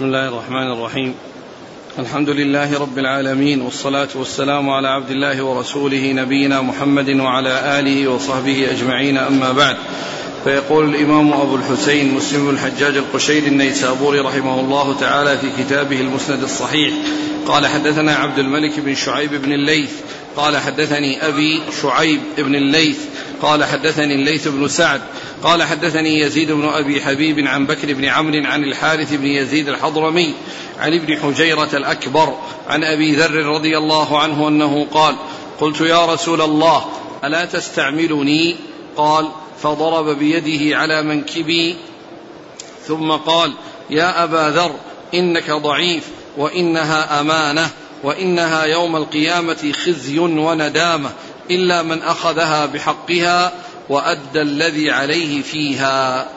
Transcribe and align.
بسم 0.00 0.06
الله 0.08 0.28
الرحمن 0.28 0.72
الرحيم. 0.72 1.14
الحمد 1.98 2.28
لله 2.28 2.80
رب 2.80 2.98
العالمين 2.98 3.62
والصلاة 3.62 4.08
والسلام 4.14 4.70
على 4.70 4.88
عبد 4.88 5.10
الله 5.10 5.42
ورسوله 5.42 6.12
نبينا 6.12 6.60
محمد 6.60 7.10
وعلى 7.10 7.78
آله 7.80 8.08
وصحبه 8.08 8.70
أجمعين. 8.70 9.18
أما 9.18 9.52
بعد 9.52 9.76
فيقول 10.44 10.94
الإمام 10.94 11.32
أبو 11.32 11.56
الحسين 11.56 12.14
مسلم 12.14 12.50
الحجاج 12.50 12.96
القشيري 12.96 13.48
النيسابوري 13.48 14.20
رحمه 14.20 14.60
الله 14.60 14.96
تعالى 15.00 15.38
في 15.38 15.46
كتابه 15.58 16.00
المسند 16.00 16.42
الصحيح. 16.42 16.94
قال 17.46 17.66
حدثنا 17.66 18.14
عبد 18.14 18.38
الملك 18.38 18.80
بن 18.80 18.94
شعيب 18.94 19.34
بن 19.34 19.52
الليث 19.52 19.92
قال 20.36 20.56
حدثني 20.56 21.28
أبي 21.28 21.60
شعيب 21.82 22.20
بن 22.38 22.54
الليث 22.54 22.98
قال 23.42 23.64
حدثني 23.64 24.14
الليث 24.14 24.48
بن 24.48 24.68
سعد 24.68 25.00
قال 25.42 25.62
حدثني 25.62 26.20
يزيد 26.20 26.52
بن 26.52 26.68
أبي 26.68 27.00
حبيب 27.00 27.46
عن 27.46 27.66
بكر 27.66 27.94
بن 27.94 28.04
عمرو 28.04 28.44
عن 28.44 28.64
الحارث 28.64 29.14
بن 29.14 29.26
يزيد 29.26 29.68
الحضرمي 29.68 30.34
عن 30.78 30.94
ابن 30.94 31.16
حجيرة 31.16 31.68
الأكبر 31.74 32.34
عن 32.68 32.84
أبي 32.84 33.14
ذر 33.14 33.46
رضي 33.46 33.78
الله 33.78 34.18
عنه 34.18 34.48
أنه 34.48 34.86
قال 34.92 35.16
قلت 35.60 35.80
يا 35.80 36.06
رسول 36.06 36.40
الله 36.40 36.84
ألا 37.24 37.44
تستعملني؟ 37.44 38.56
قال 38.96 39.28
فضرب 39.62 40.18
بيده 40.18 40.78
على 40.78 41.02
منكبي 41.02 41.76
ثم 42.86 43.10
قال 43.10 43.52
يا 43.90 44.24
أبا 44.24 44.50
ذر 44.50 44.74
إنك 45.14 45.50
ضعيف 45.50 46.04
وإنها 46.36 47.20
أمانة. 47.20 47.70
وإنها 48.02 48.64
يوم 48.64 48.96
القيامة 48.96 49.72
خزي 49.72 50.18
وندامة 50.18 51.10
إلا 51.50 51.82
من 51.82 52.02
أخذها 52.02 52.66
بحقها 52.66 53.52
وأدى 53.88 54.42
الذي 54.42 54.90
عليه 54.90 55.42
فيها. 55.42 56.28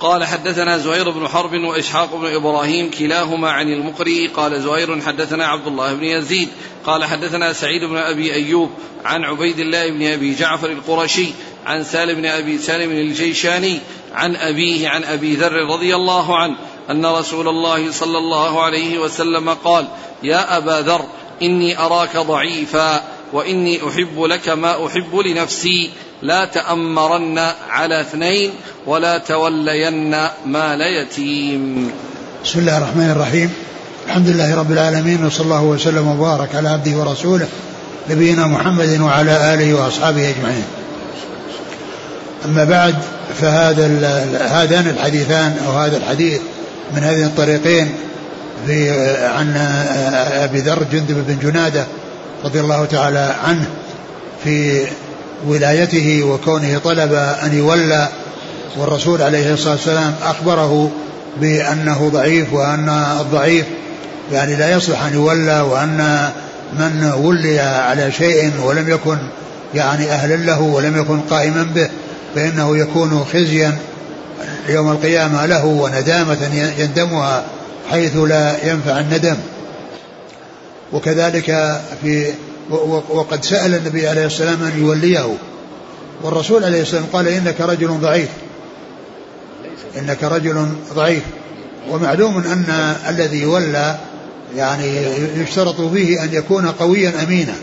قال 0.00 0.24
حدثنا 0.24 0.78
زهير 0.78 1.10
بن 1.10 1.28
حرب 1.28 1.52
وإسحاق 1.52 2.16
بن 2.16 2.34
إبراهيم 2.34 2.90
كلاهما 2.90 3.50
عن 3.50 3.68
المقري. 3.68 4.26
قال 4.26 4.62
زهير 4.62 5.00
حدثنا 5.00 5.46
عبد 5.46 5.66
الله 5.66 5.94
بن 5.94 6.04
يزيد. 6.04 6.48
قال 6.86 7.04
حدثنا 7.04 7.52
سعيد 7.52 7.84
بن 7.84 7.96
أبي 7.96 8.34
أيوب 8.34 8.70
عن 9.04 9.24
عبيد 9.24 9.58
الله 9.58 9.90
بن 9.90 10.06
أبي 10.06 10.34
جعفر 10.34 10.70
القرشي 10.70 11.26
عن 11.66 11.84
سالم 11.84 12.14
بن 12.14 12.26
أبي 12.26 12.58
سالم 12.58 12.90
الجيشاني 12.90 13.78
عن 14.14 14.36
أبيه 14.36 14.88
عن 14.88 15.04
أبي 15.04 15.34
ذر 15.34 15.52
رضي 15.52 15.94
الله 15.94 16.36
عنه 16.36 16.56
أن 16.90 17.06
رسول 17.06 17.48
الله 17.48 17.92
صلى 17.92 18.18
الله 18.18 18.62
عليه 18.62 18.98
وسلم 18.98 19.50
قال 19.64 19.88
يا 20.22 20.56
أبا 20.56 20.80
ذر 20.80 21.04
إني 21.42 21.78
أراك 21.78 22.16
ضعيفا 22.16 23.02
وإني 23.32 23.80
أحب 23.88 24.22
لك 24.22 24.48
ما 24.48 24.86
أحب 24.86 25.16
لنفسي. 25.16 25.90
لا 26.22 26.44
تأمرن 26.44 27.38
على 27.70 28.00
اثنين 28.00 28.50
ولا 28.86 29.18
تولين 29.18 30.10
مال 30.46 30.80
يتيم. 30.80 31.90
بسم 32.44 32.58
الله 32.58 32.78
الرحمن 32.78 33.10
الرحيم. 33.10 33.52
الحمد 34.06 34.28
لله 34.28 34.56
رب 34.56 34.72
العالمين 34.72 35.26
وصلى 35.26 35.44
الله 35.44 35.64
وسلم 35.64 36.08
وبارك 36.08 36.54
على 36.54 36.68
عبده 36.68 36.96
ورسوله 36.96 37.48
نبينا 38.10 38.46
محمد 38.46 39.00
وعلى 39.00 39.54
آله 39.54 39.74
وأصحابه 39.74 40.30
أجمعين. 40.30 40.64
أما 42.44 42.64
بعد 42.64 42.94
فهذا 43.40 43.86
هذان 44.40 44.86
الحديثان 44.86 45.58
أو 45.66 45.72
هذا 45.72 45.96
الحديث 45.96 46.40
من 46.96 47.04
هذين 47.04 47.24
الطريقين 47.24 47.88
في 48.66 48.90
عن 49.26 49.56
أبي 50.32 50.58
ذر 50.58 50.82
جندب 50.92 51.24
بن 51.26 51.38
جنادة 51.42 51.84
رضي 52.44 52.60
الله 52.60 52.84
تعالى 52.84 53.34
عنه 53.44 53.66
في 54.44 54.86
ولايته 55.46 56.22
وكونه 56.22 56.78
طلب 56.84 57.12
أن 57.12 57.58
يولى 57.58 58.08
والرسول 58.76 59.22
عليه 59.22 59.52
الصلاة 59.52 59.72
والسلام 59.72 60.14
أخبره 60.22 60.90
بأنه 61.40 62.10
ضعيف 62.12 62.52
وأن 62.52 62.88
الضعيف 63.20 63.66
يعني 64.32 64.56
لا 64.56 64.70
يصلح 64.70 65.02
أن 65.02 65.14
يولى 65.14 65.60
وأن 65.60 66.28
من 66.72 67.12
ولي 67.16 67.60
على 67.60 68.12
شيء 68.12 68.52
ولم 68.64 68.88
يكن 68.88 69.18
يعني 69.74 70.10
أهلا 70.10 70.34
له 70.36 70.60
ولم 70.60 71.00
يكن 71.00 71.20
قائما 71.20 71.62
به 71.74 71.88
فإنه 72.34 72.76
يكون 72.76 73.24
خزيا 73.32 73.78
يوم 74.68 74.90
القيامة 74.92 75.46
له 75.46 75.66
وندامة 75.66 76.72
يندمها 76.78 77.44
حيث 77.90 78.16
لا 78.16 78.70
ينفع 78.70 79.00
الندم. 79.00 79.36
وكذلك 80.92 81.80
في 82.02 82.32
وقد 83.10 83.44
سأل 83.44 83.74
النبي 83.74 84.08
عليه 84.08 84.26
السلام 84.26 84.62
أن 84.62 84.78
يوليه. 84.78 85.34
والرسول 86.22 86.64
عليه 86.64 86.82
السلام 86.82 87.04
قال 87.12 87.28
إنك 87.28 87.60
رجل 87.60 87.88
ضعيف. 87.88 88.28
إنك 89.98 90.24
رجل 90.24 90.68
ضعيف. 90.94 91.22
ومعلوم 91.90 92.36
أن 92.36 92.94
الذي 93.08 93.42
يولى 93.42 93.98
يعني 94.56 94.92
يشترط 95.36 95.80
فيه 95.80 96.24
أن 96.24 96.28
يكون 96.32 96.66
قويا 96.66 97.12
أمينا. 97.22 97.54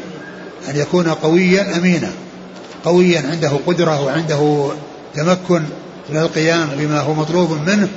أن 0.69 0.75
يكون 0.75 1.07
قويا 1.07 1.77
أمينا. 1.77 2.11
قويا 2.85 3.23
عنده 3.31 3.51
قدرة 3.67 4.01
وعنده 4.05 4.71
تمكن. 5.15 5.63
من 6.09 6.17
القيام 6.17 6.69
بما 6.77 6.99
هو 6.99 7.13
مطلوب 7.13 7.51
منه 7.51 7.87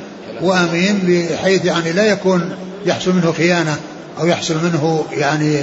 وأمين 0.43 0.99
بحيث 1.03 1.65
يعني 1.65 1.93
لا 1.93 2.05
يكون 2.05 2.51
يحصل 2.87 3.15
منه 3.15 3.33
خيانة 3.33 3.77
أو 4.21 4.27
يحصل 4.27 4.55
منه 4.55 5.05
يعني 5.13 5.61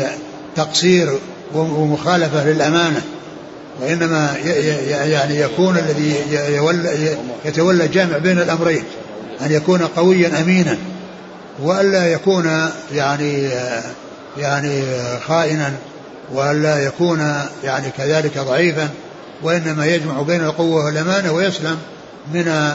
تقصير 0.55 1.19
ومخالفة 1.53 2.45
للأمانة 2.45 3.01
وإنما 3.81 4.35
يعني 4.97 5.39
يكون 5.39 5.77
الذي 5.77 6.15
يتولى 7.45 7.87
جامع 7.87 8.17
بين 8.17 8.39
الأمرين 8.39 8.83
أن 9.41 9.51
يكون 9.51 9.81
قويا 9.81 10.41
أمينا 10.41 10.77
وألا 11.63 12.11
يكون 12.11 12.69
يعني 12.93 13.49
يعني 14.37 14.83
خائنا 15.27 15.73
وألا 16.33 16.83
يكون 16.83 17.33
يعني 17.63 17.89
كذلك 17.97 18.37
ضعيفا 18.37 18.89
وإنما 19.43 19.85
يجمع 19.85 20.21
بين 20.21 20.41
القوة 20.41 20.85
والأمانة 20.85 21.31
ويسلم. 21.31 21.77
من 22.33 22.73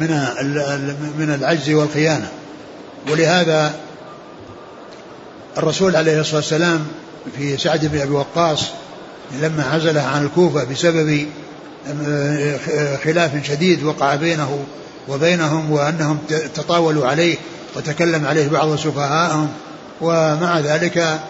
من 0.00 0.10
من 1.18 1.34
العجز 1.40 1.70
والخيانة. 1.70 2.28
ولهذا 3.10 3.74
الرسول 5.58 5.96
عليه 5.96 6.20
الصلاة 6.20 6.36
والسلام 6.36 6.86
في 7.36 7.56
سعد 7.56 7.86
بن 7.86 8.00
أبي 8.00 8.10
وقاص 8.10 8.64
لما 9.42 9.64
عزله 9.64 10.02
عن 10.02 10.24
الكوفة 10.24 10.64
بسبب 10.64 11.26
خلاف 13.04 13.46
شديد 13.46 13.82
وقع 13.82 14.14
بينه 14.14 14.64
وبينهم 15.08 15.70
وأنهم 15.70 16.18
تطاولوا 16.54 17.06
عليه 17.06 17.36
وتكلم 17.76 18.26
عليه 18.26 18.48
بعض 18.48 18.76
سفهاءهم 18.76 19.48
ومع 20.00 20.58
ذلك 20.58 21.20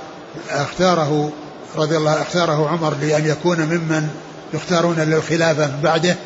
اختاره 0.51 1.33
رضي 1.77 1.97
الله 1.97 2.23
اختاره 2.23 2.69
عمر 2.69 2.95
لأن 3.03 3.27
يكون 3.27 3.61
ممن 3.61 4.09
يختارون 4.55 4.97
للخلافة 4.97 5.67
من 5.67 5.81
بعده. 5.83 6.17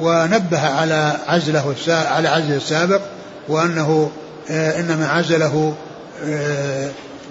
ونبه 0.00 0.60
على 0.60 1.16
عزله 1.26 1.74
على 1.88 2.28
عزله 2.28 2.56
السابق 2.56 3.00
وأنه 3.48 4.10
إنما 4.50 5.08
عزله 5.08 5.74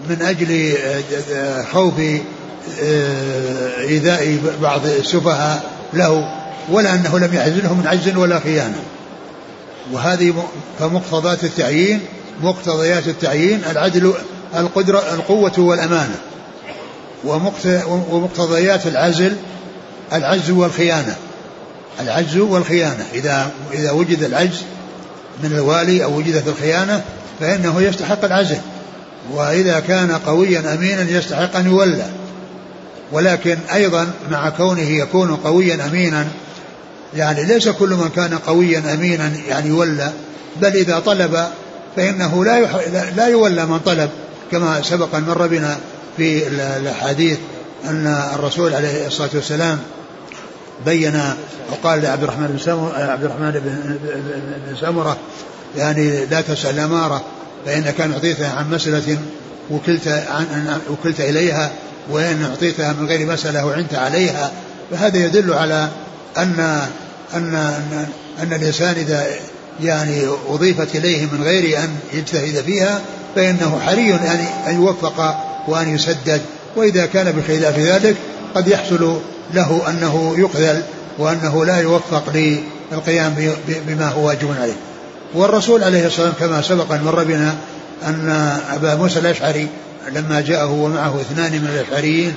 من 0.09 0.21
أجل 0.21 0.77
خوف 1.73 1.93
إيذاء 3.79 4.37
بعض 4.61 4.85
السفهاء 4.85 5.63
له 5.93 6.29
ولا 6.69 6.95
أنه 6.95 7.19
لم 7.19 7.33
يعزله 7.33 7.73
من 7.73 7.87
عجز 7.87 8.17
ولا 8.17 8.39
خيانة. 8.39 8.79
وهذه 9.91 10.33
فمقتضيات 10.79 11.43
التعيين 11.43 11.99
مقتضيات 12.41 13.07
التعيين 13.07 13.61
العدل 13.71 14.13
القدرة 14.55 14.99
القوة 15.13 15.59
والأمانة. 15.59 16.15
ومقتضيات 18.11 18.87
العزل 18.87 19.35
العجز 20.13 20.51
والخيانة. 20.51 21.15
العجز 21.99 22.37
والخيانة. 22.37 23.05
إذا 23.13 23.51
إذا 23.73 23.91
وجد 23.91 24.23
العجز 24.23 24.61
من 25.43 25.51
الوالي 25.51 26.03
أو 26.03 26.17
وجدت 26.17 26.47
الخيانة 26.47 27.01
فإنه 27.39 27.81
يستحق 27.81 28.25
العزل 28.25 28.57
وإذا 29.31 29.79
كان 29.79 30.11
قويا 30.11 30.73
أمينا 30.73 31.01
يستحق 31.09 31.55
أن 31.55 31.65
يولى. 31.65 32.05
ولكن 33.11 33.57
أيضا 33.73 34.07
مع 34.31 34.49
كونه 34.49 34.89
يكون 34.89 35.35
قويا 35.35 35.85
أمينا 35.85 36.27
يعني 37.15 37.45
ليس 37.45 37.69
كل 37.69 37.89
من 37.89 38.09
كان 38.15 38.37
قويا 38.37 38.93
أمينا 38.93 39.31
يعني 39.47 39.69
يولى 39.69 40.11
بل 40.61 40.75
إذا 40.75 40.99
طلب 40.99 41.47
فإنه 41.95 42.45
لا 42.45 42.59
لا 43.15 43.27
يولى 43.27 43.65
من 43.65 43.79
طلب 43.79 44.09
كما 44.51 44.81
سبق 44.81 45.15
أن 45.15 45.23
مر 45.23 45.47
بنا 45.47 45.77
في 46.17 46.47
الأحاديث 46.47 47.37
أن 47.85 48.07
الرسول 48.35 48.73
عليه 48.73 49.07
الصلاة 49.07 49.29
والسلام 49.33 49.79
بين 50.85 51.21
وقال 51.71 52.01
لعبد 52.01 52.23
الرحمن 52.23 52.47
بن 52.47 52.57
سمرة 52.57 52.97
عبد 52.97 53.23
الرحمن 53.23 53.51
بن 54.67 54.75
سمرة 54.81 55.17
يعني 55.77 56.25
لا 56.25 56.41
تسأل 56.41 56.79
أمارة 56.79 57.23
فإنك 57.65 58.01
أن 58.01 58.11
أعطيتها 58.11 58.55
عن 58.55 58.69
مسألة 58.71 59.17
وكلت 59.71 60.07
عن 60.07 60.79
وكلت 60.89 61.19
إليها 61.19 61.71
وإن 62.09 62.43
أعطيتها 62.49 62.93
من 62.93 63.07
غير 63.07 63.27
مسألة 63.27 63.65
وعنت 63.65 63.93
عليها 63.93 64.51
فهذا 64.91 65.17
يدل 65.17 65.53
على 65.53 65.89
أن 66.37 66.79
أن 67.33 67.55
أن, 67.55 68.07
أن 68.41 68.53
الإنسان 68.53 68.95
إذا 68.95 69.25
يعني 69.83 70.21
أضيفت 70.49 70.95
إليه 70.95 71.25
من 71.25 71.43
غير 71.43 71.79
أن 71.79 71.89
يجتهد 72.13 72.63
فيها 72.65 73.01
فإنه 73.35 73.79
حري 73.85 74.13
أن 74.13 74.45
أن 74.67 74.75
يوفق 74.75 75.35
وأن 75.67 75.95
يسدد 75.95 76.41
وإذا 76.75 77.05
كان 77.05 77.31
بخلاف 77.31 77.79
ذلك 77.79 78.15
قد 78.55 78.67
يحصل 78.67 79.19
له 79.53 79.81
أنه 79.89 80.35
يقذل 80.37 80.83
وأنه 81.17 81.65
لا 81.65 81.77
يوفق 81.77 82.23
للقيام 82.91 83.35
بما 83.67 84.07
هو 84.07 84.27
واجب 84.27 84.55
عليه. 84.61 84.75
والرسول 85.33 85.83
عليه 85.83 86.07
الصلاة 86.07 86.27
والسلام 86.27 86.49
كما 86.49 86.61
سبق 86.61 86.91
أن 86.91 87.03
مر 87.03 87.23
بنا 87.23 87.55
أن 88.03 88.29
أبا 88.73 88.95
موسى 88.95 89.19
الأشعري 89.19 89.67
لما 90.11 90.41
جاءه 90.41 90.71
ومعه 90.71 91.21
اثنان 91.21 91.51
من 91.51 91.67
الأشعريين 91.73 92.33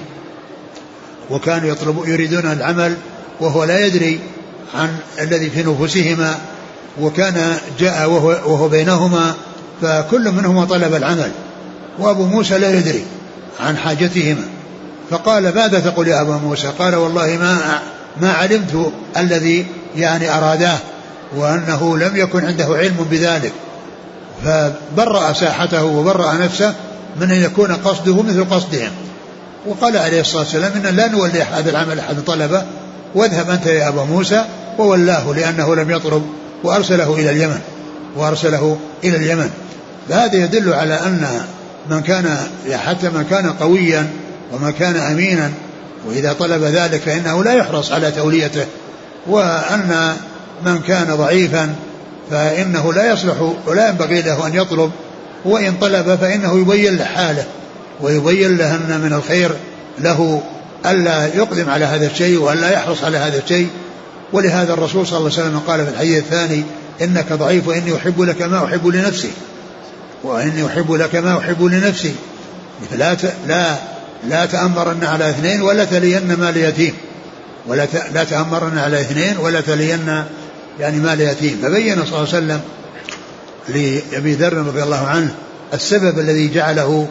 وكانوا 1.30 1.68
يطلبون 1.68 2.08
يريدون 2.08 2.52
العمل 2.52 2.96
وهو 3.40 3.64
لا 3.64 3.86
يدري 3.86 4.20
عن 4.74 4.96
الذي 5.20 5.50
في 5.50 5.62
نفوسهما 5.62 6.38
وكان 7.00 7.56
جاء 7.78 8.10
وهو, 8.10 8.28
وهو 8.28 8.68
بينهما 8.68 9.34
فكل 9.82 10.32
منهما 10.32 10.64
طلب 10.64 10.94
العمل. 10.94 11.30
وأبو 11.98 12.24
موسى 12.24 12.58
لا 12.58 12.78
يدري 12.78 13.04
عن 13.60 13.76
حاجتهما. 13.76 14.44
فقال 15.10 15.54
ماذا 15.54 15.80
تقول 15.80 16.08
يا 16.08 16.20
أبا 16.20 16.36
موسى؟ 16.36 16.68
قال 16.78 16.94
والله 16.94 17.26
ما 17.26 17.80
ما 18.20 18.32
علمت 18.32 18.92
الذي 19.16 19.66
يعني 19.96 20.34
أراداه 20.34 20.78
وأنه 21.36 21.98
لم 21.98 22.16
يكن 22.16 22.44
عنده 22.44 22.64
علم 22.64 23.06
بذلك. 23.10 23.52
فبرأ 24.44 25.32
ساحته 25.32 25.84
وبرأ 25.84 26.34
نفسه 26.34 26.74
من 27.20 27.30
أن 27.30 27.36
يكون 27.36 27.72
قصده 27.72 28.22
مثل 28.22 28.44
قصدهم. 28.50 28.90
وقال 29.66 29.96
عليه 29.96 30.20
الصلاة 30.20 30.42
والسلام 30.42 30.72
إن 30.72 30.96
لا 30.96 31.08
نولي 31.08 31.42
هذا 31.42 31.70
العمل 31.70 31.98
أحد 31.98 32.24
طلبه 32.26 32.62
واذهب 33.14 33.50
أنت 33.50 33.66
يا 33.66 33.88
أبا 33.88 34.04
موسى 34.04 34.44
وولاه 34.78 35.32
لأنه 35.32 35.74
لم 35.74 35.90
يطلب 35.90 36.26
وأرسله 36.64 37.14
إلى 37.14 37.30
اليمن 37.30 37.60
وأرسله 38.16 38.78
إلى 39.04 39.16
اليمن. 39.16 39.50
فهذا 40.08 40.36
يدل 40.36 40.72
على 40.72 40.94
أن 40.94 41.26
من 41.90 42.00
كان 42.00 42.36
حتى 42.86 43.08
من 43.08 43.26
كان 43.30 43.52
قويا 43.52 44.10
ومن 44.52 44.72
كان 44.72 44.96
أمينا 44.96 45.52
وإذا 46.06 46.32
طلب 46.32 46.62
ذلك 46.62 47.00
فإنه 47.00 47.44
لا 47.44 47.52
يحرص 47.52 47.92
على 47.92 48.10
توليته. 48.10 48.66
وأن 49.26 50.16
من 50.66 50.78
كان 50.78 51.06
ضعيفا 51.16 51.74
فإنه 52.30 52.92
لا 52.92 53.12
يصلح 53.12 53.52
ولا 53.66 53.88
ينبغي 53.88 54.22
له 54.22 54.46
أن 54.46 54.54
يطلب 54.54 54.90
وإن 55.44 55.74
طلب 55.80 56.18
فإنه 56.20 56.58
يبين 56.60 56.96
له 56.96 57.04
حاله 57.04 57.44
ويبين 58.00 58.56
له 58.56 58.74
أن 58.74 59.00
من 59.04 59.12
الخير 59.12 59.50
له 59.98 60.42
ألا 60.86 61.26
يقدم 61.26 61.70
على 61.70 61.84
هذا 61.84 62.06
الشيء 62.06 62.38
وألا 62.38 62.70
يحرص 62.70 63.04
على 63.04 63.18
هذا 63.18 63.38
الشيء. 63.38 63.68
ولهذا 64.32 64.72
الرسول 64.72 65.06
صلى 65.06 65.18
الله 65.18 65.32
عليه 65.32 65.42
وسلم 65.42 65.58
قال 65.66 65.84
في 65.84 65.90
الحديث 65.90 66.18
الثاني 66.18 66.62
إنك 67.02 67.32
ضعيف 67.32 67.68
وإني 67.68 67.96
أحب 67.96 68.20
لك 68.20 68.42
ما 68.42 68.64
أحب 68.64 68.86
لنفسي 68.86 69.30
وإني 70.24 70.66
أحب 70.66 70.92
لك 70.92 71.16
ما 71.16 71.38
أحب 71.38 71.62
لنفسي. 71.62 72.14
لا 72.98 73.16
لا 73.46 73.76
لا 74.28 74.46
تأمرن 74.46 75.04
على 75.04 75.30
اثنين 75.30 75.62
ولا 75.62 75.84
تلين 75.84 76.36
مال 76.36 76.56
يتيم 76.56 76.94
ولا 77.66 77.86
لا 78.12 78.24
تأمرن 78.24 78.78
على 78.78 79.00
اثنين 79.00 79.36
ولا 79.36 79.60
تلين 79.60 80.24
يعني 80.80 80.96
مال 80.96 81.20
يتيم 81.20 81.58
فبين 81.62 81.94
صلى 82.04 82.04
الله 82.04 82.18
عليه 82.18 82.28
وسلم 82.28 82.60
لأبي 83.68 84.34
ذر 84.34 84.52
رضي 84.52 84.82
الله 84.82 85.06
عنه 85.06 85.34
السبب 85.74 86.18
الذي 86.18 86.48
جعله 86.48 87.08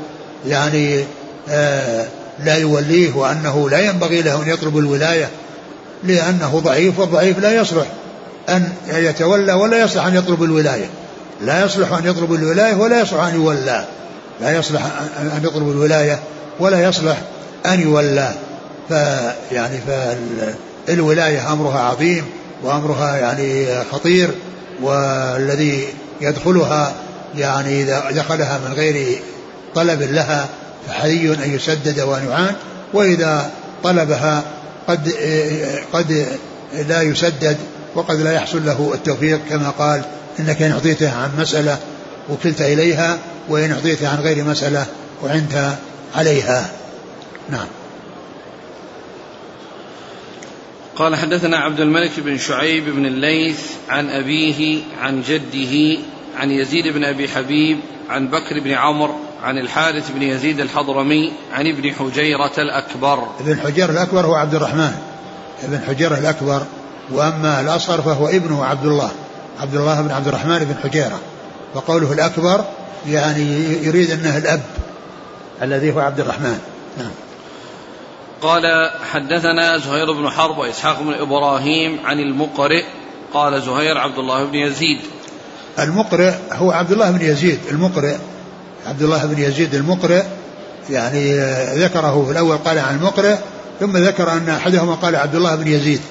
يعني 0.47 1.03
آه 1.49 2.07
لا 2.43 2.57
يوليه 2.57 3.13
وأنه 3.13 3.69
لا 3.69 3.79
ينبغي 3.79 4.21
له 4.21 4.43
أن 4.43 4.49
يطلب 4.49 4.77
الولاية 4.77 5.29
لأنه 6.03 6.59
ضعيف 6.59 6.99
والضعيف 6.99 7.39
لا 7.39 7.61
يصلح 7.61 7.85
أن 8.49 8.69
يتولى 8.89 9.53
ولا 9.53 9.83
يصلح 9.83 10.05
أن 10.05 10.15
يطلب 10.15 10.43
الولاية. 10.43 10.89
لا 11.41 11.65
يصلح 11.65 11.93
أن 11.93 12.05
يطلب 12.05 12.33
الولاية 12.33 12.75
ولا 12.75 13.01
يصلح 13.01 13.23
أن 13.23 13.35
يولى. 13.35 13.85
لا 14.41 14.57
يصلح 14.57 14.81
أن 15.19 15.41
يطلب 15.43 15.71
الولاية 15.71 16.19
ولا 16.59 16.83
يصلح 16.83 17.21
أن 17.65 17.81
يولى. 17.81 18.33
فيعني 18.89 19.79
فالولاية 20.87 21.53
أمرها 21.53 21.79
عظيم 21.79 22.25
وأمرها 22.63 23.17
يعني 23.17 23.67
خطير 23.91 24.29
والذي 24.81 25.87
يدخلها 26.21 26.93
يعني 27.35 27.81
إذا 27.81 28.11
دخلها 28.11 28.57
من 28.57 28.73
غير 28.73 29.19
طلب 29.75 30.01
لها 30.01 30.47
فحري 30.87 31.33
أن 31.33 31.55
يسدد 31.55 31.99
وأن 31.99 32.27
يعان. 32.29 32.55
وإذا 32.93 33.51
طلبها 33.83 34.43
قد 34.87 35.13
قد 35.93 36.25
لا 36.87 37.01
يسدد 37.01 37.57
وقد 37.95 38.19
لا 38.19 38.31
يحصل 38.31 38.65
له 38.65 38.91
التوفيق 38.93 39.39
كما 39.49 39.69
قال 39.69 40.01
إنك 40.39 40.61
إن 40.61 40.71
أعطيته 40.71 41.11
عن 41.15 41.29
مسألة 41.39 41.77
وكلت 42.29 42.61
إليها 42.61 43.17
وإن 43.49 43.71
أعطيته 43.71 44.07
عن 44.07 44.19
غير 44.19 44.43
مسألة 44.43 44.85
وعنت 45.23 45.75
عليها. 46.15 46.69
نعم. 47.49 47.67
قال 50.95 51.15
حدثنا 51.15 51.57
عبد 51.57 51.79
الملك 51.79 52.11
بن 52.17 52.37
شعيب 52.37 52.89
بن 52.89 53.05
الليث 53.05 53.59
عن 53.89 54.09
أبيه 54.09 54.81
عن 55.01 55.21
جده 55.21 56.01
عن 56.37 56.51
يزيد 56.51 56.87
بن 56.87 57.03
أبي 57.03 57.27
حبيب 57.27 57.79
عن 58.09 58.27
بكر 58.27 58.59
بن 58.63 58.71
عمرو 58.71 59.15
عن 59.43 59.57
الحارث 59.57 60.11
بن 60.11 60.21
يزيد 60.21 60.59
الحضرمي 60.59 61.31
عن 61.53 61.67
ابن 61.67 61.91
حجيرة 61.91 62.53
الأكبر. 62.57 63.27
ابن 63.39 63.59
حجيرة 63.59 63.91
الأكبر 63.91 64.25
هو 64.25 64.35
عبد 64.35 64.55
الرحمن. 64.55 64.91
ابن 65.63 65.79
حجيرة 65.87 66.17
الأكبر. 66.17 66.65
وأما 67.11 67.61
الأصغر 67.61 68.01
فهو 68.01 68.27
ابنه 68.27 68.65
عبد 68.65 68.85
الله. 68.85 69.11
عبد 69.59 69.75
الله 69.75 70.01
بن 70.01 70.11
عبد 70.11 70.27
الرحمن 70.27 70.59
بن 70.59 70.75
حجيرة. 70.83 71.19
وقوله 71.75 72.13
الأكبر 72.13 72.65
يعني 73.07 73.63
يريد 73.83 74.11
أنه 74.11 74.37
الأب. 74.37 74.61
الذي 75.61 75.93
هو 75.93 75.99
عبد 75.99 76.19
الرحمن. 76.19 76.59
نعم. 76.97 77.11
قال 78.41 78.91
حدثنا 79.11 79.77
زهير 79.77 80.11
بن 80.11 80.29
حرب 80.29 80.57
وإسحاق 80.57 81.01
بن 81.01 81.13
إبراهيم 81.13 81.99
عن 82.05 82.19
المقرئ. 82.19 82.83
قال 83.33 83.61
زهير 83.61 83.97
عبد 83.97 84.17
الله 84.17 84.45
بن 84.45 84.55
يزيد. 84.55 84.99
المقرئ 85.79 86.33
هو 86.51 86.71
عبد 86.71 86.91
الله 86.91 87.11
بن 87.11 87.21
يزيد. 87.21 87.59
المقرئ 87.71 88.15
عبد 88.87 89.01
الله 89.01 89.25
بن 89.25 89.41
يزيد 89.41 89.75
المقرئ 89.75 90.23
يعني 90.89 91.37
ذكره 91.83 92.23
في 92.25 92.31
الأول 92.31 92.57
قال 92.57 92.79
عن 92.79 92.95
المقرئ 92.95 93.35
ثم 93.79 93.97
ذكر 93.97 94.31
أن 94.31 94.49
أحدهما 94.49 94.95
قال 94.95 95.15
عبد 95.15 95.35
الله 95.35 95.55
بن 95.55 95.67
يزيد. 95.67 96.01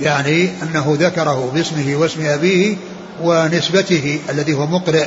يعني 0.00 0.50
أنه 0.62 0.96
ذكره 1.00 1.50
باسمه 1.54 1.96
واسم 1.96 2.26
أبيه 2.26 2.76
ونسبته 3.22 4.20
الذي 4.30 4.54
هو 4.54 4.66
مقرئ. 4.66 5.06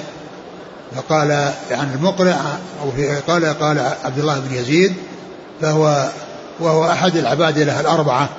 فقال 0.96 1.32
عن 1.32 1.54
يعني 1.72 1.94
المقرئ 1.96 2.36
أو 2.82 2.92
في 2.92 3.22
قال 3.28 3.46
قال 3.46 3.80
عبد 4.04 4.20
الله 4.20 4.40
بن 4.40 4.56
يزيد 4.56 4.94
فهو 5.62 6.10
وهو 6.60 6.92
أحد 6.92 7.16
العبادلة 7.16 7.80
الأربعة 7.80 8.30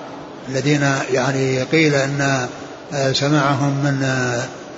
الذين 0.49 0.92
يعني 1.12 1.62
قيل 1.62 1.95
أن 1.95 2.49
سماعهم 3.12 3.85
من 3.85 4.07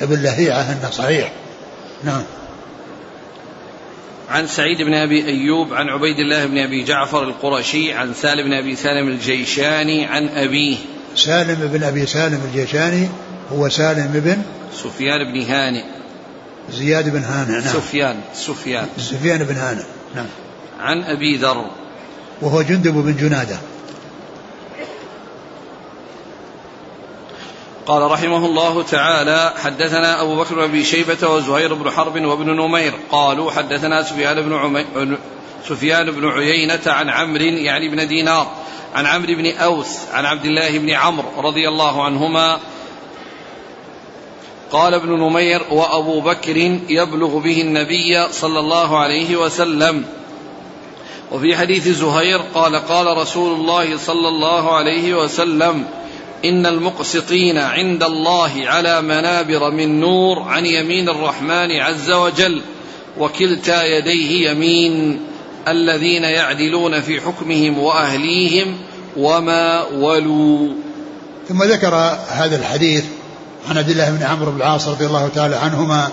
ابن 0.02 0.22
لهيعة 0.22 0.60
أنه 0.60 0.90
صحيح. 0.90 1.32
نعم. 2.04 2.22
عن 4.30 4.46
سعيد 4.46 4.78
بن 4.78 4.94
أبي 4.94 5.26
أيوب 5.26 5.74
عن 5.74 5.88
عبيد 5.88 6.18
الله 6.18 6.46
بن 6.46 6.58
أبي 6.58 6.84
جعفر 6.84 7.22
القرشي 7.22 7.92
عن 7.92 8.14
سالم 8.14 8.44
بن 8.44 8.52
أبي 8.52 8.76
سالم 8.76 9.08
الجيشاني 9.08 10.06
عن 10.06 10.28
أبيه. 10.28 10.76
سالم 11.16 11.68
بن 11.72 11.82
أبي 11.82 12.06
سالم 12.06 12.40
الجيشاني 12.44 13.08
هو 13.52 13.68
سالم 13.68 14.10
بن 14.12 14.42
سفيان 14.82 15.32
بن 15.32 15.42
هانئ. 15.42 16.01
زياد 16.70 17.08
بن 17.08 17.22
هانئ 17.22 17.50
نعم. 17.50 17.74
سفيان 17.74 18.20
سفيان. 18.34 18.88
سفيان 18.98 19.44
بن 19.44 19.56
هانئ 19.56 19.82
نعم. 20.14 20.26
عن 20.80 21.02
أبي 21.02 21.36
ذر. 21.36 21.64
وهو 22.42 22.62
جندب 22.62 22.94
بن 22.94 23.16
جنادة. 23.16 23.56
قال 27.86 28.10
رحمه 28.10 28.46
الله 28.46 28.82
تعالى 28.82 29.52
حدثنا 29.62 30.22
أبو 30.22 30.36
بكر 30.36 30.54
بن 30.54 30.62
أبي 30.62 30.84
شيبة 30.84 31.28
وزهير 31.28 31.74
بن 31.74 31.90
حرب 31.90 32.24
وابن 32.24 32.50
نمير 32.50 32.92
قالوا 33.10 33.50
حدثنا 33.50 34.02
سفيان 34.02 34.42
بن 34.42 34.52
عمي 34.52 34.86
سفيان 35.68 36.10
بن 36.10 36.28
عيينة 36.28 36.80
عن 36.86 37.10
عمرو 37.10 37.44
يعني 37.44 37.88
بن 37.88 38.08
دينار 38.08 38.52
عن 38.94 39.06
عمرو 39.06 39.34
بن 39.34 39.46
أوس 39.56 39.98
عن 40.12 40.24
عبد 40.24 40.44
الله 40.44 40.78
بن 40.78 40.90
عمرو 40.90 41.28
رضي 41.40 41.68
الله 41.68 42.04
عنهما 42.04 42.58
قال 44.72 44.94
ابن 44.94 45.08
نمير 45.08 45.62
وأبو 45.70 46.20
بكر 46.20 46.56
يبلغ 46.88 47.38
به 47.38 47.60
النبي 47.60 48.32
صلى 48.32 48.60
الله 48.60 48.98
عليه 48.98 49.36
وسلم. 49.36 50.04
وفي 51.32 51.56
حديث 51.56 51.88
زهير 51.88 52.38
قال 52.54 52.76
قال 52.76 53.16
رسول 53.16 53.60
الله 53.60 53.96
صلى 53.96 54.28
الله 54.28 54.76
عليه 54.76 55.14
وسلم 55.14 55.84
إن 56.44 56.66
المقسطين 56.66 57.58
عند 57.58 58.02
الله 58.02 58.52
على 58.66 59.02
منابر 59.02 59.70
من 59.70 60.00
نور 60.00 60.38
عن 60.38 60.66
يمين 60.66 61.08
الرحمن 61.08 61.80
عز 61.80 62.10
وجل 62.10 62.62
وكلتا 63.18 63.84
يديه 63.84 64.50
يمين 64.50 65.20
الذين 65.68 66.24
يعدلون 66.24 67.00
في 67.00 67.20
حكمهم 67.20 67.78
وأهليهم 67.78 68.76
وما 69.16 69.82
ولوا. 69.82 70.68
ثم 71.48 71.62
ذكر 71.62 71.94
هذا 72.28 72.56
الحديث 72.56 73.04
عن 73.68 73.78
عبد 73.78 73.88
الله 73.88 74.10
بن 74.10 74.22
عمرو 74.22 74.50
بن 74.50 74.56
العاص 74.56 74.88
رضي 74.88 75.06
الله 75.06 75.28
تعالى 75.34 75.56
عنهما 75.56 76.08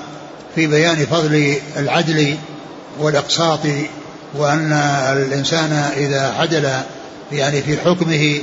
في 0.56 0.68
بيان 0.68 1.06
فضل 1.06 1.56
العدل 1.78 2.36
والإقساط 3.00 3.60
وأن 4.36 4.74
الإنسان 5.14 5.72
إذا 5.98 6.34
عدل 6.40 6.70
يعني 7.32 7.62
في 7.62 7.78
حكمه 7.78 8.42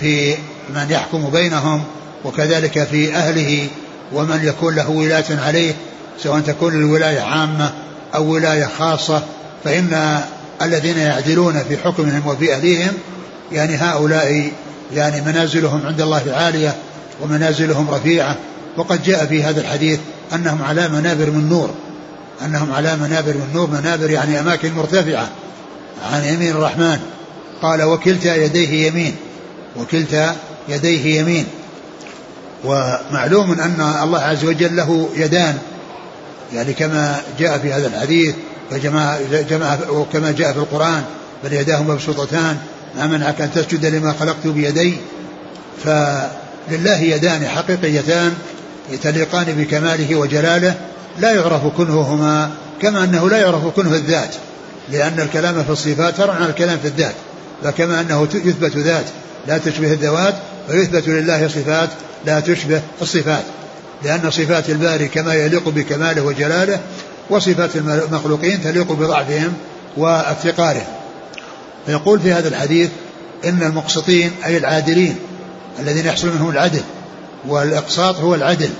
في 0.00 0.34
من 0.74 0.86
يحكم 0.90 1.30
بينهم 1.30 1.84
وكذلك 2.24 2.84
في 2.84 3.14
أهله 3.14 3.68
ومن 4.12 4.40
يكون 4.44 4.74
له 4.74 4.90
ولاية 4.90 5.40
عليه 5.46 5.74
سواء 6.22 6.40
تكون 6.40 6.74
الولاية 6.74 7.20
عامة 7.20 7.72
أو 8.14 8.24
ولاية 8.32 8.68
خاصة 8.78 9.22
فإن 9.64 10.20
الذين 10.62 10.98
يعدلون 10.98 11.64
في 11.68 11.76
حكمهم 11.76 12.26
وفي 12.26 12.54
أهليهم 12.54 12.92
يعني 13.52 13.76
هؤلاء 13.76 14.50
يعني 14.94 15.20
منازلهم 15.20 15.86
عند 15.86 16.00
الله 16.00 16.22
عالية 16.36 16.74
ومنازلهم 17.22 17.90
رفيعة. 17.90 18.36
وقد 18.76 19.02
جاء 19.02 19.26
في 19.26 19.42
هذا 19.42 19.60
الحديث 19.60 20.00
أنهم 20.34 20.62
على 20.62 20.88
منابر 20.88 21.30
من 21.30 21.48
نور. 21.48 21.70
أنهم 22.44 22.72
على 22.72 22.96
منابر 22.96 23.32
من 23.32 23.50
نور. 23.54 23.70
منابر 23.70 24.10
يعني 24.10 24.40
أماكن 24.40 24.72
مرتفعة. 24.72 25.28
عن 26.12 26.24
يمين 26.24 26.50
الرحمن. 26.50 26.98
قال 27.62 27.82
وكلتا 27.82 28.36
يديه 28.36 28.86
يمين. 28.86 29.16
وكلتا 29.76 30.36
يديه 30.68 31.20
يمين. 31.20 31.46
ومعلوم 32.64 33.52
أن 33.52 33.98
الله 34.02 34.18
عز 34.18 34.44
وجل 34.44 34.76
له 34.76 35.08
يدان. 35.16 35.58
يعني 36.52 36.72
كما 36.72 37.20
جاء 37.38 37.58
في 37.58 37.72
هذا 37.72 37.86
الحديث 37.86 38.34
فجماعة 38.70 39.18
جماعة 39.42 39.90
وكما 39.90 40.32
جاء 40.32 40.52
في 40.52 40.58
القرآن 40.58 41.04
بل 41.44 41.52
يداه 41.52 41.82
مبسوطتان 41.82 42.56
ما 42.96 43.06
منعك 43.06 43.40
أن 43.40 43.52
تسجد 43.52 43.86
لما 43.86 44.14
خلقت 44.20 44.46
بيدي؟ 44.46 44.96
فلله 46.70 47.00
يدان 47.00 47.48
حقيقيتان 47.48 48.34
يتليقان 48.92 49.44
بكماله 49.44 50.16
وجلاله 50.16 50.74
لا 51.18 51.32
يعرف 51.32 51.66
كنههما 51.76 52.50
كما 52.82 53.04
أنه 53.04 53.30
لا 53.30 53.38
يعرف 53.38 53.66
كنه 53.66 53.94
الذات 53.94 54.34
لأن 54.92 55.20
الكلام 55.20 55.64
في 55.64 55.70
الصفات 55.70 56.14
فرع 56.14 56.34
عن 56.34 56.46
الكلام 56.46 56.78
في 56.78 56.88
الذات 56.88 57.14
فكما 57.62 58.00
أنه 58.00 58.28
يثبت 58.34 58.76
ذات 58.76 59.04
لا 59.46 59.58
تشبه 59.58 59.92
الذوات 59.92 60.34
فيثبت 60.68 61.08
لله 61.08 61.48
صفات 61.48 61.88
لا 62.26 62.40
تشبه 62.40 62.80
الصفات 63.02 63.44
لأن 64.02 64.30
صفات 64.30 64.70
الباري 64.70 65.08
كما 65.08 65.34
يليق 65.34 65.68
بكماله 65.68 66.22
وجلاله 66.22 66.80
وصفات 67.30 67.76
المخلوقين 67.76 68.62
تليق 68.62 68.92
بضعفهم 68.92 69.52
وافتقارهم. 69.96 70.86
فيقول 71.86 72.20
في 72.20 72.32
هذا 72.32 72.48
الحديث 72.48 72.88
إن 73.44 73.62
المقسطين 73.62 74.30
أي 74.46 74.56
العادلين 74.56 75.16
الذين 75.78 76.06
يحصل 76.06 76.28
منهم 76.28 76.50
العدل 76.50 76.82
والإقساط 77.48 78.16
هو 78.16 78.34
العدل 78.34 78.70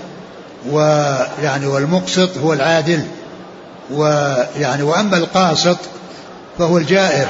ويعني 0.71 1.67
والمقسط 1.67 2.39
هو 2.39 2.53
العادل 2.53 3.05
ويعني 3.91 4.83
وأما 4.83 5.17
القاسط 5.17 5.77
فهو 6.59 6.79
الجائر 6.79 7.27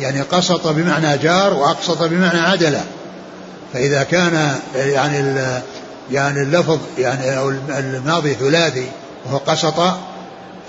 يعني 0.00 0.20
قسط 0.20 0.66
بمعنى 0.66 1.18
جار 1.18 1.54
وأقسط 1.54 2.02
بمعنى 2.02 2.40
عدل. 2.40 2.76
فإذا 3.72 4.02
كان 4.02 4.56
يعني 4.74 5.38
يعني 6.10 6.42
اللفظ 6.42 6.78
يعني 6.98 7.38
أو 7.38 7.50
الماضي 7.68 8.34
ثلاثي 8.34 8.86
وهو 9.26 9.36
قسط 9.36 9.82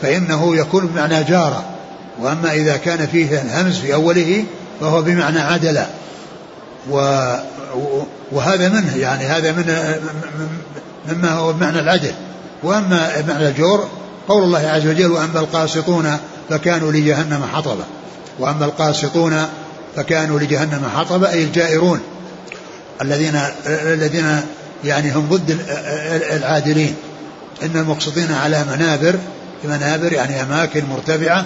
فإنه 0.01 0.55
يكون 0.55 0.88
بمعنى 0.88 1.24
جار. 1.24 1.63
وأما 2.22 2.53
إذا 2.53 2.77
كان 2.77 3.07
فيه 3.07 3.41
الهمز 3.41 3.79
في 3.79 3.93
أوله 3.93 4.43
فهو 4.81 5.01
بمعنى 5.01 5.39
عدل. 5.39 5.86
و 6.89 6.98
وهذا 8.32 8.70
منه 8.70 8.98
يعني 8.98 9.25
هذا 9.25 9.51
من 9.51 9.75
مما 11.10 11.32
هو 11.32 11.53
بمعنى 11.53 11.79
العدل. 11.79 12.12
وأما 12.63 13.24
معنى 13.27 13.48
الجور 13.48 13.88
قول 14.27 14.44
الله 14.44 14.67
عز 14.67 14.88
وجل 14.88 15.12
وأما 15.12 15.39
القاسطون 15.39 16.17
فكانوا 16.50 16.91
لجهنم 16.91 17.44
حطبا 17.53 17.84
وأما 18.39 18.65
القاسطون 18.65 19.46
فكانوا 19.96 20.39
لجهنم 20.39 20.82
حطبا 20.96 21.32
أي 21.32 21.44
الجائرون 21.44 22.00
الذين 23.01 23.39
الذين 23.67 24.41
يعني 24.84 25.12
هم 25.12 25.27
ضد 25.29 25.58
العادلين. 26.32 26.96
إن 27.63 27.72
المقسطين 27.75 28.32
على 28.32 28.65
منابر 28.72 29.15
منابر 29.63 30.13
يعني 30.13 30.41
أماكن 30.41 30.84
مرتفعة 30.86 31.46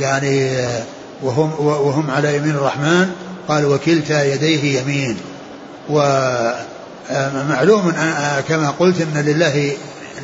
يعني 0.00 0.50
وهم 1.22 1.52
وهم 1.58 2.10
على 2.10 2.36
يمين 2.36 2.54
الرحمن. 2.54 3.10
قال 3.48 3.64
وكلتا 3.64 4.34
يديه 4.34 4.80
يمين. 4.80 5.16
ومعلوم 5.88 7.92
كما 8.48 8.74
قلت 8.78 9.00
إن 9.00 9.22
لله 9.26 9.72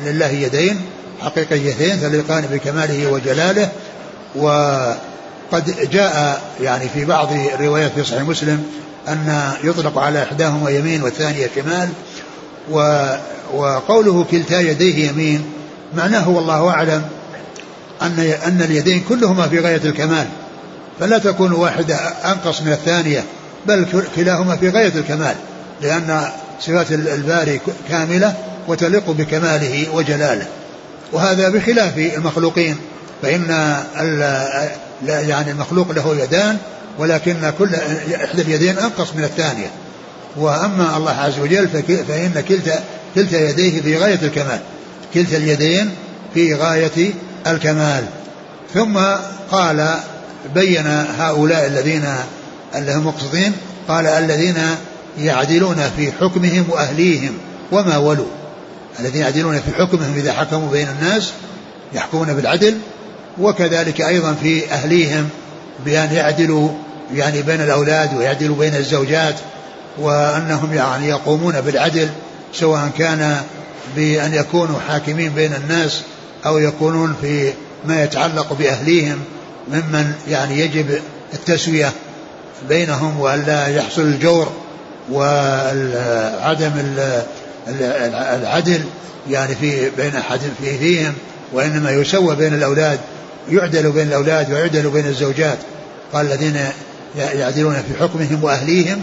لله 0.05 0.27
يدين 0.27 0.81
حقيقيتين 1.21 2.01
تليقان 2.01 2.45
بكماله 2.51 3.11
وجلاله. 3.11 3.69
وقد 4.35 5.89
جاء 5.91 6.41
يعني 6.61 6.89
في 6.89 7.05
بعض 7.05 7.31
الروايات 7.31 7.91
في 7.95 8.03
صحيح 8.03 8.21
مسلم 8.21 8.63
أن 9.07 9.51
يطلق 9.63 9.97
على 9.97 10.23
إحداهما 10.23 10.69
يمين 10.69 11.03
والثانية 11.03 11.49
شمال. 11.55 11.89
وقوله 13.53 14.25
كلتا 14.31 14.59
يديه 14.59 15.09
يمين 15.09 15.45
معناه 15.95 16.29
والله 16.29 16.69
أعلم 16.69 17.03
أن 18.01 18.33
أن 18.45 18.61
اليدين 18.61 19.03
كلهما 19.09 19.47
في 19.47 19.59
غاية 19.59 19.81
الكمال. 19.85 20.27
فلا 20.99 21.17
تكون 21.17 21.51
واحدة 21.51 21.95
أنقص 22.25 22.61
من 22.61 22.71
الثانية. 22.71 23.23
بل 23.65 23.85
كلاهما 24.15 24.55
في 24.55 24.69
غاية 24.69 24.93
الكمال 24.95 25.35
لأن 25.81 26.29
صفات 26.61 26.91
الباري 26.91 27.61
كاملة 27.89 28.33
وتليق 28.67 29.09
بكماله 29.11 29.87
وجلاله. 29.93 30.45
وهذا 31.13 31.49
بخلاف 31.49 31.97
المخلوقين 31.97 32.77
فإن 33.21 33.75
يعني 35.07 35.51
المخلوق 35.51 35.91
له 35.91 36.15
يدان 36.23 36.57
ولكن 36.99 37.53
كل 37.59 37.69
إحدى 38.15 38.41
اليدين 38.41 38.77
أنقص 38.77 39.13
من 39.15 39.23
الثانية. 39.23 39.71
وأما 40.37 40.97
الله 40.97 41.11
عز 41.11 41.39
وجل 41.39 41.67
فإن 42.07 42.43
كلتا 42.49 42.79
كلتا 43.15 43.49
يديه 43.49 43.81
في 43.81 43.97
غاية 43.97 44.19
الكمال 44.21 44.59
كلتا 45.13 45.37
اليدين 45.37 45.91
في 46.33 46.53
غاية 46.55 47.13
الكمال. 47.47 48.03
ثم 48.73 48.99
قال 49.51 49.99
بين 50.55 50.87
هؤلاء 51.19 51.67
الذين 51.67 52.05
هم 52.75 53.07
مقصدين؟ 53.07 53.53
قال 53.87 54.07
الذين 54.07 54.55
يعدلون 55.19 55.91
في 55.97 56.11
حكمهم 56.11 56.65
وأهليهم 56.69 57.37
وما 57.71 57.97
ولوا. 57.97 58.27
الذين 58.99 59.21
يعدلون 59.21 59.59
في 59.59 59.73
حكمهم 59.77 60.13
إذا 60.17 60.33
حكموا 60.33 60.71
بين 60.71 60.87
الناس 60.87 61.31
يحكمون 61.93 62.33
بالعدل 62.33 62.77
وكذلك 63.39 64.01
أيضا 64.01 64.33
في 64.33 64.71
أهليهم 64.71 65.29
بأن 65.85 66.13
يعدلوا 66.13 66.69
يعني 67.13 67.41
بين 67.41 67.61
الأولاد 67.61 68.17
ويعدلوا 68.17 68.55
بين 68.55 68.75
الزوجات 68.75 69.35
وأنهم 69.97 70.73
يعني 70.73 71.07
يقومون 71.07 71.61
بالعدل 71.61 72.09
سواء 72.53 72.89
كان 72.97 73.41
بأن 73.95 74.33
يكونوا 74.33 74.79
حاكمين 74.87 75.29
بين 75.29 75.53
الناس 75.53 76.01
أو 76.45 76.57
يكونون 76.57 77.15
في 77.21 77.53
ما 77.85 78.03
يتعلق 78.03 78.53
بأهليهم 78.53 79.19
ممن 79.71 80.13
يعني 80.27 80.59
يجب 80.59 80.99
التسوية. 81.33 81.91
بينهم 82.69 83.19
وألا 83.19 83.67
يحصل 83.67 84.01
الجور 84.01 84.51
وعدم 85.11 86.71
العدل 87.67 88.81
يعني 89.29 89.55
في 89.55 89.89
بين 89.89 90.15
أحد 90.15 90.39
في 90.61 90.77
فيهم 90.77 91.13
وإنما 91.53 91.91
يسوى 91.91 92.35
بين 92.35 92.53
الأولاد 92.53 92.99
يعدل 93.49 93.91
بين 93.91 94.07
الأولاد 94.07 94.51
ويعدل 94.51 94.89
بين 94.89 95.05
الزوجات. 95.05 95.57
قال 96.13 96.25
الذين 96.25 96.57
يعدلون 97.17 97.73
في 97.73 98.03
حكمهم 98.03 98.43
وأهليهم 98.43 99.01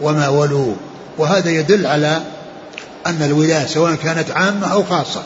وما 0.00 0.28
ولوا. 0.28 0.74
وهذا 1.18 1.50
يدل 1.50 1.86
على 1.86 2.20
أن 3.06 3.22
الولاية 3.22 3.66
سواء 3.66 3.94
كانت 3.94 4.30
عامة 4.30 4.72
أو 4.72 4.82
خاصة 4.82 5.22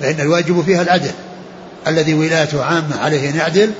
فإن 0.00 0.20
الواجب 0.20 0.64
فيها 0.66 0.82
العدل. 0.82 1.10
الذي 1.86 2.14
ولايته 2.14 2.64
عامة 2.64 3.00
عليه 3.00 3.30
أن 3.30 3.36
يعدل 3.36 3.70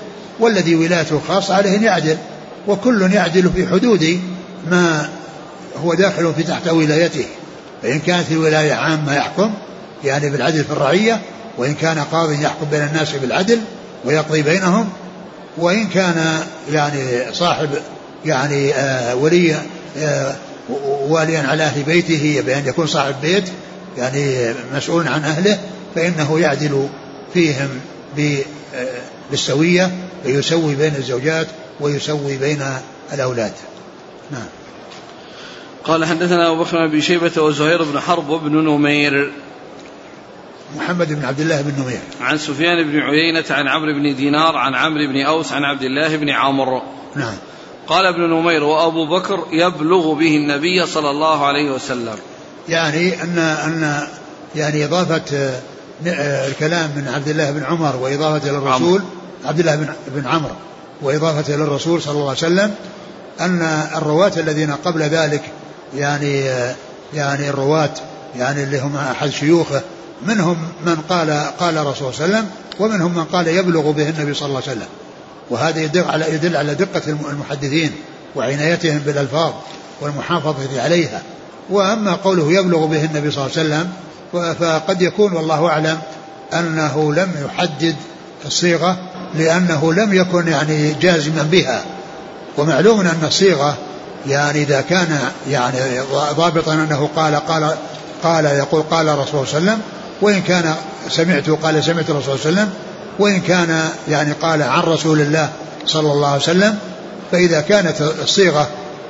والذي 0.41 0.75
ولايته 0.75 1.21
خاصة 1.29 1.55
عليه 1.55 1.77
أن 1.77 1.83
يعدل. 1.83 2.17
وكل 2.69 3.13
يعدل 3.13 3.51
في 3.57 3.67
حدود 3.67 4.21
ما 4.71 5.09
هو 5.77 5.95
داخل 5.95 6.35
في 6.35 6.43
تحت 6.43 6.69
ولايته. 6.69 7.25
فإن 7.83 7.99
كانت 7.99 8.31
الولاية 8.31 8.73
عامة 8.73 9.15
يحكم 9.15 9.51
يعني 10.05 10.31
بالعدل 10.31 10.65
في 10.65 10.71
الرعية 10.71 11.21
وإن 11.59 11.75
كان 11.75 11.99
قاضي 11.99 12.43
يحكم 12.43 12.67
بين 12.71 12.83
الناس 12.83 13.13
بالعدل 13.13 13.59
ويقضي 14.05 14.43
بينهم 14.43 14.89
وإن 15.57 15.89
كان 15.89 16.41
يعني 16.73 17.33
صاحب 17.33 17.69
يعني 18.25 18.75
آه 18.75 19.15
ولي 19.15 19.57
آه 19.99 20.35
واليا 21.09 21.43
على 21.43 21.63
أهل 21.63 21.83
بيته 21.83 22.43
بأن 22.47 22.67
يكون 22.67 22.87
صاحب 22.87 23.15
بيت 23.23 23.45
يعني 23.99 24.55
مسؤول 24.75 25.09
عن 25.09 25.25
أهله 25.25 25.59
فإنه 25.95 26.41
يعدل 26.41 26.89
فيهم 27.35 27.69
آه، 28.75 28.87
بالسوية 29.31 29.91
ويسوي 30.25 30.75
بين 30.75 30.95
الزوجات 30.97 31.47
ويسوي 31.81 32.37
بين 32.37 32.63
الأولاد. 33.13 33.53
نعم. 34.31 34.47
قال 35.85 36.05
حدثنا 36.05 36.51
أبو 36.51 36.65
بكر 36.65 36.87
بن 36.87 37.01
شيبة 37.01 37.43
وزهير 37.43 37.83
بن 37.83 38.01
حرب 38.01 38.29
وابن 38.29 38.53
نمير. 38.53 39.33
محمد 40.77 41.13
بن 41.13 41.25
عبد 41.25 41.41
الله 41.41 41.63
بن 41.63 41.83
نمير. 41.83 42.01
عن 42.21 42.39
سفيان 42.39 42.83
بن 42.83 42.99
عيينة 42.99 43.45
عن 43.51 43.69
عمرو 43.69 43.93
بن 43.93 44.17
دينار 44.17 44.57
عن 44.57 44.75
عمرو 44.75 45.07
بن 45.13 45.21
أوس 45.21 45.53
عن 45.53 45.65
عبد 45.65 45.83
الله 45.83 46.17
بن 46.17 46.31
عمرو. 46.31 46.83
نعم. 47.17 47.35
قال 47.87 48.07
ابن 48.07 48.21
نمير 48.21 48.65
وأبو 48.65 49.07
بكر 49.07 49.47
يبلغ 49.53 50.15
به 50.15 50.37
النبي 50.37 50.87
صلى 50.87 51.11
الله 51.11 51.47
عليه 51.47 51.71
وسلم. 51.71 52.17
يعني 52.69 53.23
أن 53.23 53.39
أن 53.39 54.09
يعني 54.57 54.85
إضافة 54.85 55.53
آه، 56.07 56.49
الكلام 56.49 56.91
من 56.97 57.09
عبد 57.15 57.29
الله 57.29 57.51
بن 57.51 57.65
عمر 57.65 57.97
وإضافة 57.97 58.51
إلى 58.51 58.59
الرسول 58.59 59.03
عبد 59.45 59.61
الله 59.61 59.77
بن 59.77 59.89
بن 60.07 60.27
عمرو. 60.27 60.55
وإضافة 61.03 61.55
إلى 61.55 61.65
الرسول 61.65 62.03
صلى 62.03 62.13
الله 62.13 62.29
عليه 62.29 62.39
وسلم 62.39 62.75
أن 63.41 63.63
الرواة 63.97 64.33
الذين 64.37 64.71
قبل 64.71 65.03
ذلك 65.03 65.43
يعني 65.97 66.45
يعني 67.15 67.49
الرواة 67.49 67.91
يعني 68.37 68.63
اللي 68.63 68.81
هم 68.81 68.97
أحد 68.97 69.31
شيوخه 69.31 69.81
منهم 70.27 70.57
من 70.87 70.97
قال 71.09 71.31
قال 71.61 71.79
الرسول 71.79 72.15
صلى 72.15 72.27
الله 72.27 72.37
عليه 72.37 72.47
وسلم 72.47 72.51
ومنهم 72.81 73.15
من 73.15 73.25
قال 73.25 73.49
يبلغ 73.49 73.91
به 73.91 74.09
النبي 74.09 74.35
صلى 74.35 74.47
الله 74.49 74.63
عليه 74.67 74.73
وسلم. 74.73 74.89
وهذا 75.51 75.81
يدل 75.81 76.05
على 76.05 76.35
يدل 76.35 76.57
على 76.57 76.75
دقة 76.75 77.03
المحدثين 77.31 77.93
وعنايتهم 78.37 78.99
بالألفاظ 78.99 79.53
والمحافظة 80.01 80.83
عليها. 80.83 81.23
وأما 81.71 82.13
قوله 82.13 82.53
يبلغ 82.53 82.87
به 82.87 83.05
النبي 83.05 83.31
صلى 83.31 83.47
الله 83.47 83.59
عليه 83.59 83.69
وسلم 83.69 83.93
فقد 84.55 85.03
يكون 85.03 85.33
والله 85.33 85.67
أعلم 85.67 85.99
أنه 86.53 87.15
لم 87.15 87.31
يحدد 87.47 87.97
الصيغة 88.47 88.99
لأنه 89.39 89.93
لم 89.93 90.13
يكن 90.13 90.49
يعني 90.49 90.93
جازما 90.93 91.43
بها. 91.43 91.83
ومعلوم 92.59 93.01
أن 93.01 93.23
الصيغة 93.27 93.77
يعني 94.27 94.63
إذا 94.63 94.81
كان 94.81 95.19
يعني 95.51 95.79
ضابطا 96.37 96.75
أنه 96.75 97.09
قال 97.17 97.35
قال 97.35 97.75
قال 98.23 98.45
يقول 98.45 98.83
قال 98.83 99.09
الرسول 99.09 99.47
صلى 99.47 99.59
الله 99.59 99.71
عليه 99.71 99.73
وسلم 99.73 99.81
وإن 100.23 100.43
كان 100.43 100.75
سمعت 101.09 101.51
قال 101.51 101.85
سمعت 101.85 102.11
الرسول 102.11 102.39
صلى 102.39 102.51
الله 102.51 102.61
عليه 102.61 102.71
وسلم 102.71 102.71
وإن 103.19 103.41
كان 103.41 103.89
يعني 104.09 104.33
قال 104.33 104.63
عن 104.63 104.81
رسول 104.81 105.21
الله 105.21 105.51
صلى 105.87 106.13
الله 106.13 106.29
عليه 106.29 106.43
وسلم 106.43 106.79
فإذا 107.33 107.61
كانت 107.61 108.01
الصيغة 108.23 108.69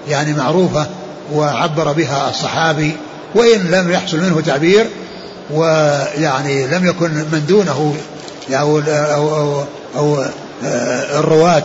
يعني 0.09 0.33
معروفة 0.33 0.87
وعبر 1.33 1.93
بها 1.93 2.31
الصحابي 2.31 2.97
وإن 3.35 3.61
لم 3.71 3.91
يحصل 3.91 4.17
منه 4.21 4.41
تعبير 4.41 4.87
ويعني 5.51 6.67
لم 6.67 6.87
يكن 6.87 7.11
من 7.11 7.45
دونه 7.49 7.95
أو, 8.51 8.79
أو, 8.89 9.37
أو, 9.37 9.65
أو 9.97 10.17
آه، 10.65 11.21
الرواة 11.21 11.65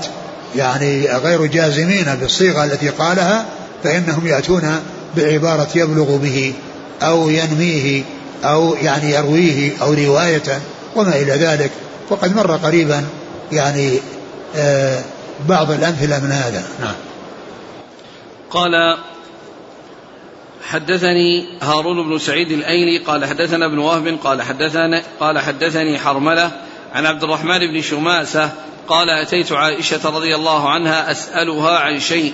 يعني 0.55 1.07
غير 1.07 1.45
جازمين 1.45 2.15
بالصيغة 2.21 2.63
التي 2.63 2.89
قالها 2.89 3.45
فإنهم 3.83 4.27
يأتون 4.27 4.79
بعبارة 5.17 5.67
يبلغ 5.75 6.17
به 6.17 6.53
أو 7.01 7.29
ينميه 7.29 8.03
أو 8.43 8.75
يعني 8.81 9.11
يرويه 9.11 9.71
أو 9.81 9.93
رواية 9.93 10.61
وما 10.95 11.15
إلى 11.15 11.31
ذلك. 11.31 11.71
وقد 12.09 12.35
مر 12.35 12.55
قريبا 12.55 13.05
يعني 13.51 13.99
آه 14.55 14.99
بعض 15.49 15.71
الأمثلة 15.71 16.19
من 16.19 16.31
هذا. 16.31 16.63
نعم. 16.81 16.95
قال 18.51 18.97
حدثني 20.69 21.45
هارون 21.61 22.09
بن 22.09 22.19
سعيد 22.19 22.51
الأيلي 22.51 22.97
قال 22.97 23.25
حدثنا 23.25 23.65
ابن 23.65 23.77
وهب 23.77 24.17
قال 24.23 24.41
حدثنا 24.41 25.01
قال 25.19 25.39
حدثني 25.39 25.99
حرملة 25.99 26.51
عن 26.93 27.05
عبد 27.05 27.23
الرحمن 27.23 27.59
بن 27.59 27.81
شماسة 27.81 28.51
قال 28.87 29.09
أتيت 29.09 29.51
عائشة 29.51 30.09
رضي 30.09 30.35
الله 30.35 30.69
عنها 30.69 31.11
أسألها 31.11 31.79
عن 31.79 31.99
شيء 31.99 32.33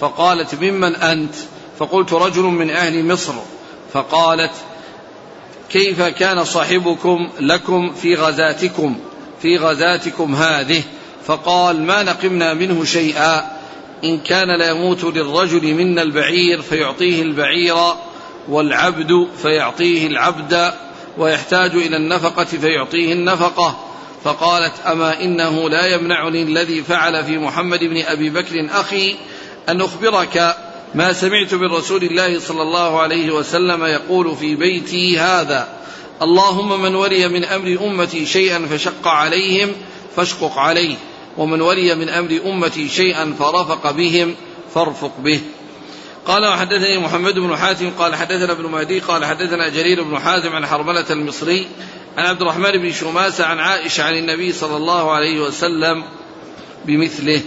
فقالت 0.00 0.54
ممن 0.54 0.96
أنت؟ 0.96 1.34
فقلت 1.78 2.12
رجل 2.12 2.42
من 2.42 2.70
أهل 2.70 3.04
مصر. 3.04 3.32
فقالت 3.92 4.52
كيف 5.70 6.02
كان 6.02 6.44
صاحبكم 6.44 7.30
لكم 7.40 7.92
في 7.92 8.14
غزاتكم 8.14 8.96
في 9.42 9.58
غزاتكم 9.58 10.34
هذه؟ 10.34 10.82
فقال 11.26 11.82
ما 11.82 12.02
نقمنا 12.02 12.54
منه 12.54 12.84
شيئا 12.84 13.56
إن 14.04 14.18
كان 14.18 14.58
ليموت 14.58 15.04
للرجل 15.04 15.74
منا 15.74 16.02
البعير 16.02 16.62
فيعطيه 16.62 17.22
البعير 17.22 17.76
والعبد 18.48 19.28
فيعطيه 19.42 20.06
العبد 20.06 20.72
ويحتاج 21.18 21.70
إلى 21.70 21.96
النفقة 21.96 22.44
فيعطيه 22.44 23.12
النفقة. 23.12 23.86
فقالت 24.26 24.72
أما 24.86 25.22
إنه 25.22 25.70
لا 25.70 25.86
يمنعني 25.86 26.42
الذي 26.42 26.82
فعل 26.82 27.24
في 27.24 27.38
محمد 27.38 27.80
بن 27.84 28.02
أبي 28.02 28.30
بكر 28.30 28.66
أخي 28.70 29.16
أن 29.68 29.80
أخبرك 29.80 30.56
ما 30.94 31.12
سمعت 31.12 31.54
من 31.54 31.72
رسول 31.72 32.04
الله 32.04 32.40
صلى 32.40 32.62
الله 32.62 33.00
عليه 33.00 33.30
وسلم 33.30 33.84
يقول 33.84 34.36
في 34.36 34.54
بيتي 34.54 35.18
هذا. 35.18 35.68
اللهم 36.22 36.82
من 36.82 36.94
ولي 36.94 37.28
من 37.28 37.44
أمر 37.44 37.78
أمتي 37.86 38.26
شيئا 38.26 38.66
فشق 38.70 39.08
عليهم 39.08 39.72
فاشقق 40.16 40.58
عليه 40.58 40.96
ومن 41.36 41.60
ولي 41.60 41.94
من 41.94 42.08
أمر 42.08 42.40
أمتي 42.46 42.88
شيئا 42.88 43.34
فرفق 43.38 43.90
بهم 43.90 44.34
فارفق 44.74 45.12
به. 45.18 45.40
قال 46.26 46.46
وحدثني 46.46 46.98
محمد 46.98 47.34
بن 47.34 47.56
حاتم 47.56 47.90
قال 47.98 48.14
حدثنا 48.14 48.52
ابن 48.52 48.64
مهدي 48.64 49.00
قال 49.00 49.24
حدثنا 49.24 49.68
جرير 49.68 50.02
بن 50.02 50.18
حازم 50.18 50.52
عن 50.52 50.66
حرملة 50.66 51.06
المصري 51.10 51.66
عن 52.16 52.24
عبد 52.26 52.42
الرحمن 52.42 52.72
بن 52.72 52.92
شماسة 52.92 53.44
عن 53.44 53.58
عائشة 53.58 54.04
عن 54.04 54.14
النبي 54.14 54.52
صلى 54.52 54.76
الله 54.76 55.12
عليه 55.12 55.40
وسلم 55.40 56.04
بمثله. 56.86 57.40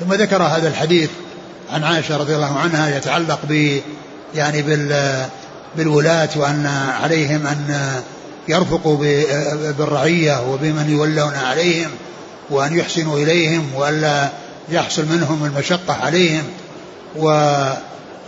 ثم 0.00 0.14
ذكر 0.14 0.42
هذا 0.42 0.68
الحديث 0.68 1.10
عن 1.72 1.84
عائشة 1.84 2.16
رضي 2.16 2.34
الله 2.34 2.58
عنها 2.58 2.96
يتعلق 2.96 3.38
ب 3.48 3.80
يعني 4.34 4.62
بال 4.62 5.24
بالولاة 5.76 6.28
وأن 6.36 6.66
عليهم 7.02 7.46
أن 7.46 7.90
يرفقوا 8.48 8.96
بالرعية 9.78 10.50
وبمن 10.50 10.90
يولون 10.90 11.34
عليهم 11.34 11.90
وأن 12.50 12.78
يحسنوا 12.78 13.18
إليهم 13.18 13.74
وألا 13.74 14.28
يحصل 14.68 15.06
منهم 15.06 15.44
المشقة 15.44 15.94
عليهم. 15.94 16.44
و 17.16 17.28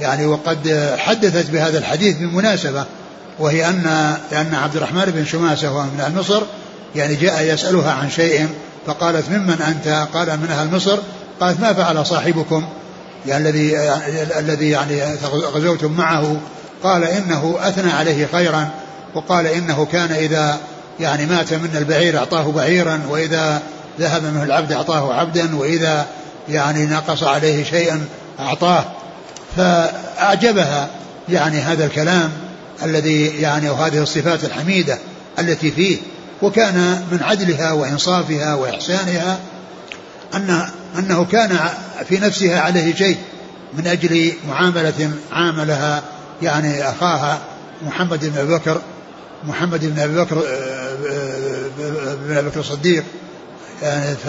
يعني 0.01 0.27
وقد 0.27 0.95
حدثت 0.99 1.51
بهذا 1.51 1.79
الحديث 1.79 2.17
بمناسبة 2.17 2.85
وهي 3.39 3.69
أن 3.69 3.87
أن 4.33 4.55
عبد 4.55 4.77
الرحمن 4.77 5.05
بن 5.05 5.25
شماسة 5.25 5.73
وهو 5.73 5.83
من 5.83 6.01
أهل 6.01 6.15
مصر 6.15 6.43
يعني 6.97 7.15
جاء 7.15 7.43
يسألها 7.43 7.93
عن 7.93 8.11
شيء 8.11 8.49
فقالت 8.87 9.31
ممن 9.31 9.63
أنت؟ 9.63 10.07
قال 10.15 10.27
من 10.27 10.51
أهل 10.51 10.77
مصر. 10.77 10.99
قالت 11.41 11.61
ما 11.61 11.73
فعل 11.73 12.07
صاحبكم؟ 12.07 12.65
يعني 13.27 13.49
الذي 13.49 13.79
الذي 14.39 14.71
يعني 14.71 15.03
غزوتم 15.33 15.93
معه؟ 15.93 16.37
قال 16.83 17.05
إنه 17.05 17.57
أثنى 17.61 17.93
عليه 17.93 18.27
خيرا 18.33 18.69
وقال 19.15 19.47
إنه 19.47 19.87
كان 19.93 20.13
إذا 20.13 20.59
يعني 21.01 21.27
مات 21.27 21.53
من 21.53 21.77
البعير 21.77 22.19
أعطاه 22.19 22.53
بعيرا 22.53 23.01
وإذا 23.09 23.63
ذهب 24.01 24.25
منه 24.25 24.43
العبد 24.43 24.73
أعطاه 24.73 25.15
عبدا 25.15 25.57
وإذا 25.57 26.07
يعني 26.49 26.87
نقص 26.87 27.23
عليه 27.23 27.65
شيئا 27.65 28.05
أعطاه. 28.41 28.85
فأعجبها 29.57 30.89
يعني 31.29 31.59
هذا 31.59 31.87
الكلام. 31.87 32.33
الذي 32.83 33.27
يعني 33.27 33.71
وهذه 33.71 34.03
الصفات 34.03 34.45
الحميدة 34.45 34.99
التي 35.39 35.71
فيه 35.71 35.99
وكان 36.43 37.03
من 37.13 37.23
عدلها 37.23 37.73
وإنصافها 37.73 38.55
وإحسانها 38.55 39.39
ان 40.35 40.69
أنه 40.99 41.25
كان 41.25 41.59
في 42.09 42.19
نفسها 42.19 42.61
عليه 42.61 42.95
شيء 42.95 43.17
من 43.79 43.87
أجل 43.87 44.33
معاملة 44.49 45.11
عاملها 45.33 46.03
يعني 46.43 46.89
أخاها 46.89 47.39
محمد 47.83 48.25
بن 48.25 48.39
أبي 48.39 48.55
بكر 48.55 48.81
محمد 49.45 49.85
بن 49.85 50.01
أبي 50.01 50.17
بكر 50.17 50.35
بن 52.29 52.37
أبي 52.37 52.49
بكر 52.49 52.61
الصديق. 52.61 53.05
يعني 53.83 54.17
ف 54.17 54.29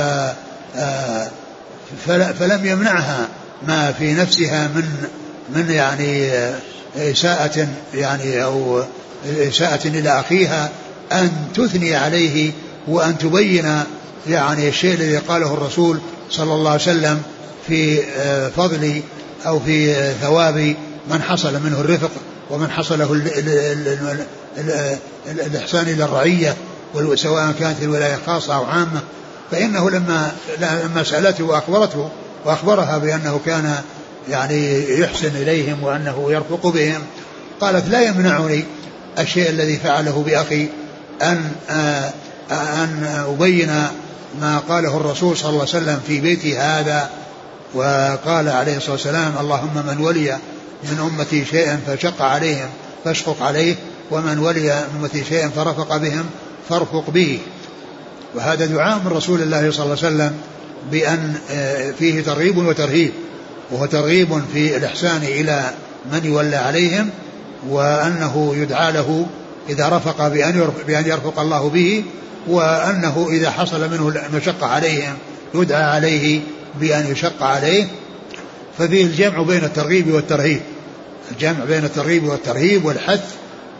فلم 2.40 2.66
يمنعها 2.66 3.28
ما 3.68 3.92
في 3.92 4.14
نفسها 4.14 4.68
من 4.68 5.08
من 5.56 5.70
يعني 5.70 6.32
إساءة 6.96 7.68
يعني 7.94 8.44
أو 8.44 8.84
إساءة 9.26 9.88
إلى 9.88 10.20
أخيها 10.20 10.70
أن 11.12 11.32
تثني 11.56 11.96
عليه 11.96 12.52
وأن 12.88 13.18
تبين 13.18 13.84
يعني 14.28 14.68
الشيء 14.68 14.94
الذي 14.94 15.18
قاله 15.18 15.54
الرسول 15.54 16.00
صلى 16.30 16.54
الله 16.54 16.72
عليه 16.72 16.82
وسلم 16.82 17.22
في 17.68 18.02
فضل 18.56 19.02
أو 19.48 19.60
في 19.60 20.12
ثواب 20.22 20.76
من 21.10 21.22
حصل 21.22 21.54
منه 21.64 21.80
الرفق 21.80 22.12
ومن 22.50 22.72
حصله 22.72 23.14
الإحسان 25.28 25.88
إلى 25.88 26.04
الرعية 26.04 26.56
سواء 27.16 27.52
كانت 27.60 27.82
الولاية 27.82 28.20
خاصة 28.26 28.56
أو 28.56 28.66
عامة. 28.66 29.02
فإنه 29.52 29.90
لما 29.90 30.32
لما 30.60 31.04
سألته 31.04 31.44
وأخبرته 31.44 32.10
وأخبرها 32.46 32.98
بأنه 32.98 33.40
كان 33.46 33.76
يعني 34.30 34.90
يحسن 35.00 35.36
إليهم 35.36 35.84
وأنه 35.84 36.26
يرفق 36.30 36.68
بهم. 36.68 37.02
قالت 37.62 37.90
لا 37.90 38.02
يمنعني 38.02 38.64
الشيء 39.20 39.50
الذي 39.50 39.78
فعله 39.78 40.24
بأخي 40.28 40.68
أن 41.22 41.52
آه، 41.70 42.12
أن 42.52 43.26
أبين 43.28 43.88
ما 44.42 44.60
قاله 44.70 44.98
الرسول 44.98 45.38
صلى 45.38 45.50
الله 45.50 45.60
عليه 45.60 45.70
وسلم 45.70 46.00
في 46.08 46.20
بيتي 46.20 46.58
هذا. 46.58 47.10
وقال 47.74 48.50
عليه 48.50 48.78
الصلاة 48.78 48.92
والسلام 48.92 49.34
اللهم 49.40 49.84
من 49.88 49.98
ولي 50.00 50.38
من 50.84 51.00
أمتي 51.00 51.46
شيئا 51.46 51.80
فشق 51.88 52.22
عليهم 52.22 52.70
فاشقق 53.06 53.44
عليه 53.44 53.76
ومن 54.12 54.40
ولي 54.40 54.86
من 54.94 55.00
أمتي 55.02 55.24
شيئا 55.24 55.50
فرفق 55.50 55.98
بهم 55.98 56.26
فارفق 56.70 57.10
به. 57.10 57.40
وهذا 58.36 58.66
دعاء 58.66 59.00
من 59.06 59.12
رسول 59.12 59.42
الله 59.42 59.72
صلى 59.72 59.86
الله 59.86 59.98
عليه 60.04 60.08
وسلم 60.16 60.38
بأن 60.92 61.34
آه، 61.52 61.92
فيه 61.92 62.22
ترغيب 62.22 62.58
وترهيب. 62.58 63.12
وهو 63.72 63.86
ترغيب 63.86 64.42
في 64.54 64.78
الإحسان 64.78 65.24
إلى 65.24 65.72
من 66.12 66.26
يولى 66.26 66.56
عليهم 66.56 67.10
وأنه 67.70 68.56
يدعى 68.58 68.92
له 68.92 69.26
إذا 69.70 69.90
رفق 69.90 70.28
بأن 70.28 70.72
بأن 70.88 71.06
يرفق 71.06 71.40
الله 71.40 71.70
به 71.70 72.04
وأنه 72.48 73.28
إذا 73.30 73.52
حصل 73.52 73.92
منه 73.92 74.14
المشقة 74.30 74.68
عليهم 74.68 75.14
يدعى 75.56 75.84
عليه 75.84 76.42
بأن 76.80 77.12
يشق 77.12 77.44
عليه. 77.44 77.88
ففيه 78.78 79.06
الجمع 79.06 79.42
بين 79.42 79.64
الترغيب 79.64 80.14
والترهيب. 80.14 80.62
الجمع 81.32 81.66
بين 81.66 81.86
الترغيب 81.86 82.24
والترهيب 82.24 82.86
والحث 82.86 83.24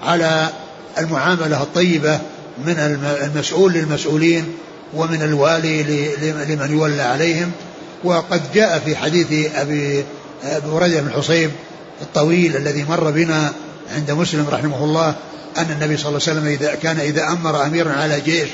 على 0.04 0.50
المعاملة 0.98 1.62
الطيبة 1.62 2.20
من 2.66 2.76
المسؤول 3.24 3.74
للمسؤولين 3.74 4.46
ومن 4.94 5.22
الوالي 5.22 5.84
لمن 6.22 6.72
يولى 6.72 7.02
عليهم. 7.02 7.52
وقد 8.04 8.42
جاء 8.54 8.80
في 8.80 8.96
حديث 8.96 9.52
أبي 9.56 10.04
هريرة 10.44 11.02
بن 11.02 11.08
الحصيب 11.08 11.52
الطويل 12.02 12.56
الذي 12.56 12.86
مر 12.90 13.12
بنا 13.12 13.54
عند 13.96 14.12
مسلم 14.12 14.48
رحمه 14.52 14.84
الله 14.84 15.16
أن 15.58 15.72
النبي 15.72 15.98
صلى 15.98 16.08
الله 16.08 16.22
عليه 16.28 16.40
وسلم 16.40 16.46
إذا 16.48 16.76
كان 16.76 17.00
إذا 17.00 17.28
أمر 17.28 17.66
أميرا 17.66 17.92
على 17.92 18.22
جيش 18.22 18.50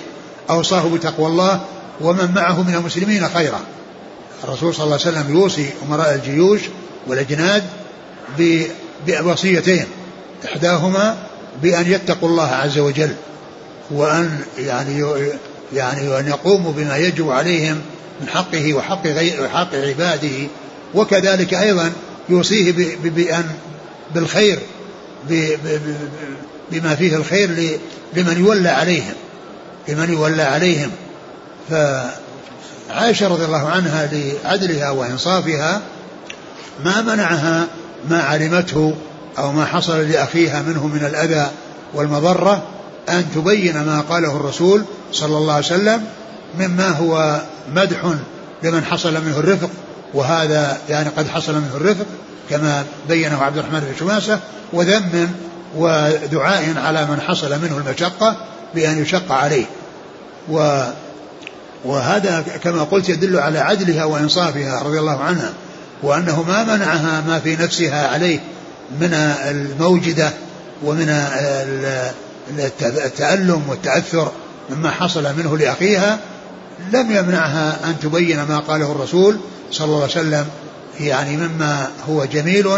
أوصاه 0.50 0.90
بتقوى 0.90 1.28
الله 1.28 1.62
ومن 2.02 2.32
معه 2.36 2.64
من 2.64 2.76
المسلمين 2.76 3.30
خيرا. 3.30 3.60
الرسول 4.44 4.74
صلى 4.76 4.84
الله 4.84 5.00
عليه 5.06 5.18
وسلم 5.18 5.38
يوصي 5.38 5.70
أمراء 5.88 6.14
الجيوش 6.14 6.62
والأجناد 7.08 7.64
بوصيتين 9.08 9.86
إحداهما 10.46 11.18
بأن 11.62 11.92
يتقوا 11.92 12.30
الله 12.30 12.48
عز 12.48 12.78
وجل 12.78 13.16
وأن 13.92 14.40
يعني 14.58 15.06
يعني 15.74 16.20
أن 16.20 16.28
يقوموا 16.28 16.72
بما 16.72 16.98
يجب 16.98 17.30
عليهم 17.30 17.82
من 18.21 18.30
حقه 18.30 18.73
وحق 18.73 19.08
غير 19.08 19.43
وحق 19.43 19.76
عباده. 19.76 20.47
وكذلك 20.93 21.54
أيضا 21.54 21.91
يوصيه 22.30 22.71
بأن 23.04 23.45
بالخير 24.15 24.60
بما 26.71 26.95
فيه 26.95 27.15
الخير 27.15 27.80
لمن 28.13 28.45
يولى 28.45 28.69
عليهم 28.69 29.13
لمن 29.88 30.13
يولى 30.13 30.43
عليهم. 30.43 30.91
فعائشة 31.69 33.28
رضي 33.28 33.45
الله 33.45 33.69
عنها 33.69 34.10
لعدلها 34.12 34.89
وإنصافها 34.89 35.82
ما 36.86 37.02
منعها 37.02 37.67
ما 38.10 38.21
علمته 38.21 38.95
أو 39.38 39.52
ما 39.52 39.65
حصل 39.65 40.10
لأخيها 40.10 40.62
منه 40.62 40.88
من 40.88 41.06
الأذى 41.06 41.52
والمضرة 41.93 42.63
أن 43.10 43.26
تبين 43.36 43.82
ما 43.82 44.02
قاله 44.10 44.36
الرسول 44.36 44.84
صلى 45.12 45.38
الله 45.38 45.54
عليه 45.54 45.65
وسلم 45.65 46.06
مما 46.60 46.89
هو 46.89 47.41
مدح 47.76 48.13
لمن 48.63 48.86
حصل 48.86 49.26
منه 49.26 49.39
الرفق 49.39 49.69
وهذا 50.13 50.78
يعني 50.89 51.10
قد 51.10 51.28
حصل 51.28 51.54
منه 51.54 51.76
الرفق 51.76 52.06
كما 52.49 52.84
بينه 53.08 53.43
عبد 53.43 53.58
الرحمن 53.58 53.80
بن 53.80 53.99
شماسة 53.99 54.39
وذم 54.73 55.30
ودعاء 55.78 56.73
على 56.78 57.06
من 57.06 57.21
حصل 57.21 57.62
منه 57.62 57.78
المشقة 57.78 58.38
بأن 58.76 59.02
يشق 59.02 59.32
عليه. 59.32 59.65
و 60.49 60.84
وهذا 61.86 62.45
كما 62.63 62.84
قلت 62.84 63.10
يدل 63.10 63.39
على 63.39 63.60
عدلها 63.60 64.04
وإنصافها 64.04 64.84
رضي 64.84 64.99
الله 64.99 65.19
عنها 65.19 65.54
وأنه 66.04 66.43
ما 66.43 66.63
منعها 66.63 67.23
ما 67.28 67.39
في 67.39 67.56
نفسها 67.56 68.08
عليه 68.08 68.39
من 68.99 69.13
الموجدة 69.49 70.30
ومن 70.84 71.10
التألم 72.82 73.63
والتأثر 73.69 74.32
مما 74.69 74.91
حصل 74.91 75.38
منه 75.38 75.58
لأخيها 75.58 76.19
لم 76.91 77.12
يمنعها 77.12 77.89
أن 77.89 77.96
تبين 78.00 78.43
ما 78.43 78.60
قاله 78.60 78.91
الرسول 78.91 79.38
صلى 79.72 79.86
الله 79.86 80.02
عليه 80.02 80.12
وسلم 80.12 80.46
يعني 81.00 81.38
مما 81.38 81.88
هو 82.10 82.26
جميل 82.26 82.69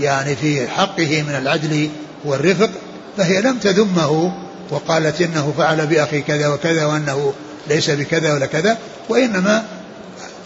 يعني 0.00 0.36
في 0.36 0.68
حقه 0.68 1.22
من 1.28 1.34
العدل 1.34 1.90
والرفق 2.24 2.70
فهي 3.16 3.40
لم 3.40 3.58
تذمه 3.58 4.32
وقالت 4.70 5.20
إنه 5.20 5.54
فعل 5.58 5.86
بأخي 5.86 6.20
كذا 6.20 6.48
وكذا 6.48 6.86
وأنه 6.86 7.32
ليس 7.68 7.90
بكذا 7.90 8.34
ولا 8.34 8.46
كذا 8.46 8.78
وإنما 9.08 9.64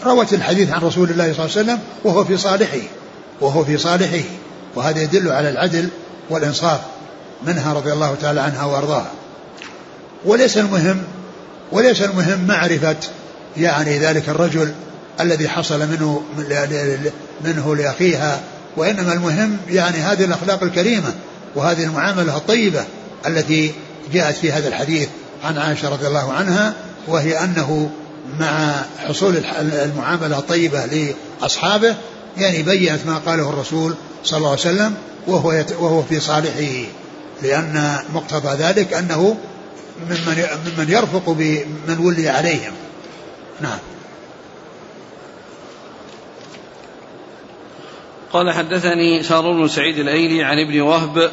روت 0.05 0.33
الحديث 0.33 0.71
عن 0.71 0.81
رسول 0.81 1.09
الله 1.09 1.33
صلى 1.33 1.45
الله 1.45 1.57
عليه 1.57 1.65
وسلم 1.65 1.79
وهو 2.03 2.25
في 2.25 2.37
صالحه 2.37 2.87
وهو 3.41 3.65
في 3.65 3.77
صالحه 3.77 4.23
وهذا 4.75 5.01
يدل 5.01 5.31
على 5.31 5.49
العدل 5.49 5.89
والإنصاف 6.29 6.79
منها 7.47 7.73
رضي 7.73 7.93
الله 7.93 8.15
تعالى 8.21 8.41
عنها 8.41 8.65
وأرضاها. 8.65 9.11
وليس 10.25 10.57
المهم 10.57 11.03
وليس 11.71 12.01
المهم 12.01 12.47
معرفة 12.47 12.97
يعني 13.57 13.99
ذلك 13.99 14.29
الرجل 14.29 14.73
الذي 15.19 15.49
حصل 15.49 15.79
منه 15.79 16.23
منه 17.43 17.75
لأخيها 17.75 18.41
وإنما 18.77 19.13
المهم 19.13 19.57
يعني 19.69 19.97
هذه 19.97 20.25
الأخلاق 20.25 20.63
الكريمة 20.63 21.13
وهذه 21.55 21.83
المعاملة 21.83 22.37
الطيبة 22.37 22.83
التي 23.27 23.73
جاءت 24.13 24.35
في 24.35 24.51
هذا 24.51 24.67
الحديث 24.67 25.09
عن 25.43 25.57
عائشة 25.57 25.89
رضي 25.89 26.07
الله 26.07 26.33
عنها 26.33 26.73
وهي 27.07 27.43
أنه 27.43 27.89
مع 28.39 28.71
حصول 29.07 29.45
المعاملة 29.59 30.39
الطيبة 30.39 30.85
لأصحابه 30.85 31.95
يعني 32.37 32.63
بينت 32.63 32.99
ما 33.05 33.17
قاله 33.17 33.49
الرسول 33.49 33.95
صلى 34.23 34.37
الله 34.37 34.49
عليه 34.49 34.59
وسلم 34.59 34.93
وهو 35.27 35.63
وهو 35.79 36.01
في 36.03 36.19
صالحه 36.19 36.87
لأن 37.43 37.97
مقتضى 38.13 38.63
ذلك 38.63 38.93
أنه 38.93 39.37
ممن 39.99 40.47
ممن 40.65 40.89
يرفق 40.89 41.29
بمن 41.29 41.97
ولي 41.99 42.29
عليهم. 42.29 42.73
نعم. 43.61 43.79
قال 48.33 48.51
حدثني 48.51 49.23
شار 49.23 49.51
بن 49.51 49.67
سعيد 49.67 49.97
الأيلي 49.97 50.43
عن 50.43 50.59
ابن 50.59 50.81
وهب 50.81 51.31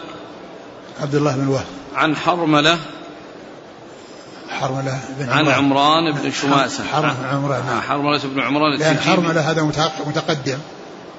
عبد 1.01 1.14
الله 1.14 1.37
بن 1.37 1.48
وهب. 1.48 1.66
عن 1.94 2.16
حرملة 2.16 2.79
حرملة 4.48 5.01
بن 5.18 5.29
عن 5.29 5.48
عمران. 5.48 6.12
بن 6.12 6.31
شماسة. 6.31 6.85
بن 7.01 7.25
عمران. 7.25 7.66
نعم 7.66 7.81
حرملة 7.81 8.20
بن 8.25 8.40
عمران 8.40 8.79
لأن 8.79 8.98
حرملة 8.98 9.51
هذا 9.51 9.62
متقدم 10.07 10.59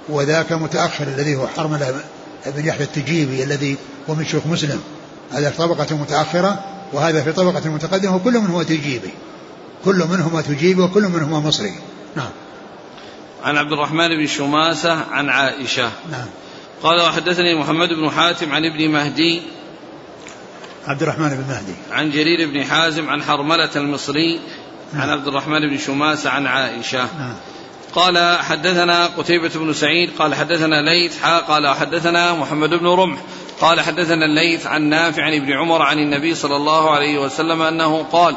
وذاك 0.09 0.51
متأخر 0.51 1.07
الذي 1.07 1.35
هو 1.35 1.47
حرملة 1.47 2.01
بن 2.45 2.65
يحيى 2.65 2.83
التجيبي 2.83 3.43
الذي 3.43 3.77
هو 4.09 4.15
من 4.15 4.25
شيوخ 4.25 4.47
مسلم. 4.47 4.83
هذا 5.31 5.49
في 5.49 5.57
طبقة 5.57 5.95
متأخرة 5.95 6.63
وهذا 6.93 7.23
في 7.23 7.31
طبقة 7.31 7.69
متقدمة 7.69 8.15
وكل 8.15 8.33
منهما 8.33 8.63
تجيبي. 8.63 9.11
كل 9.85 9.95
منهما 9.95 10.41
تجيبي 10.41 10.81
وكل 10.81 11.03
منهما 11.03 11.39
مصري. 11.39 11.73
نعم. 12.15 12.29
عن 13.43 13.57
عبد 13.57 13.71
الرحمن 13.71 14.07
بن 14.07 14.27
شماسة 14.27 14.93
عن 15.11 15.29
عائشة. 15.29 15.91
نعم. 16.11 16.27
قال 16.83 17.01
وحدثني 17.01 17.59
محمد 17.59 17.89
بن 17.89 18.09
حاتم 18.09 18.51
عن 18.51 18.65
ابن 18.65 18.89
مهدي. 18.91 19.41
عبد 20.87 21.01
الرحمن 21.01 21.29
بن 21.29 21.45
مهدي. 21.49 21.73
عن 21.91 22.11
جرير 22.11 22.49
بن 22.49 22.63
حازم 22.63 23.09
عن 23.09 23.23
حرملة 23.23 23.69
المصري. 23.75 24.39
نعم. 24.93 25.01
عن 25.01 25.09
عبد 25.09 25.27
الرحمن 25.27 25.69
بن 25.69 25.77
شماسة 25.77 26.29
عن 26.29 26.47
عائشة. 26.47 26.99
نعم. 27.19 27.35
قال 27.95 28.39
حدثنا 28.39 29.05
قتيبة 29.05 29.51
بن 29.55 29.73
سعيد. 29.73 30.09
قال 30.19 30.35
حدثنا 30.35 30.81
ليث. 30.81 31.25
قال 31.25 31.67
حدثنا 31.67 32.33
محمد 32.33 32.69
بن 32.69 32.87
رمح. 32.87 33.19
قال 33.63 33.81
حدثنا 33.81 34.25
الليث 34.25 34.67
عن 34.67 34.81
نافع 34.89 35.23
عن 35.23 35.33
ابن 35.33 35.53
عمر 35.53 35.81
عن 35.81 35.99
النبي 35.99 36.35
صلى 36.35 36.55
الله 36.55 36.91
عليه 36.91 37.19
وسلم 37.19 37.61
أنه 37.61 38.05
قال 38.11 38.35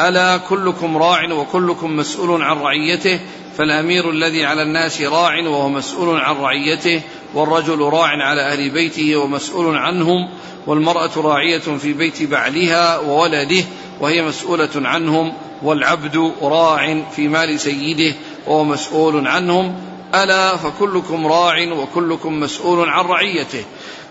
ألا 0.00 0.36
كلكم 0.36 0.96
راع 0.96 1.32
وكلكم 1.32 1.96
مسؤول 1.96 2.42
عن 2.42 2.58
رعيته 2.58 3.20
فالأمير 3.58 4.10
الذي 4.10 4.44
على 4.44 4.62
الناس 4.62 5.02
راع 5.02 5.48
وهو 5.48 5.68
مسؤول 5.68 6.20
عن 6.20 6.36
رعيته 6.36 7.00
والرجل 7.34 7.80
راع 7.80 8.06
على 8.06 8.42
أهل 8.42 8.70
بيته 8.70 9.16
ومسؤول 9.16 9.76
عنهم 9.76 10.28
والمرأة 10.66 11.10
راعية 11.16 11.58
في 11.58 11.92
بيت 11.92 12.22
بعلها 12.22 12.98
وولده 12.98 13.64
وهي 14.00 14.22
مسؤولة 14.22 14.70
عنهم 14.76 15.32
والعبد 15.62 16.32
راع 16.42 17.02
في 17.16 17.28
مال 17.28 17.60
سيده 17.60 18.14
وهو 18.46 18.64
مسؤول 18.64 19.28
عنهم 19.28 19.74
ألا 20.14 20.56
فكلكم 20.56 21.26
راع 21.26 21.72
وكلكم 21.72 22.40
مسؤول 22.40 22.88
عن 22.88 23.04
رعيته. 23.04 23.64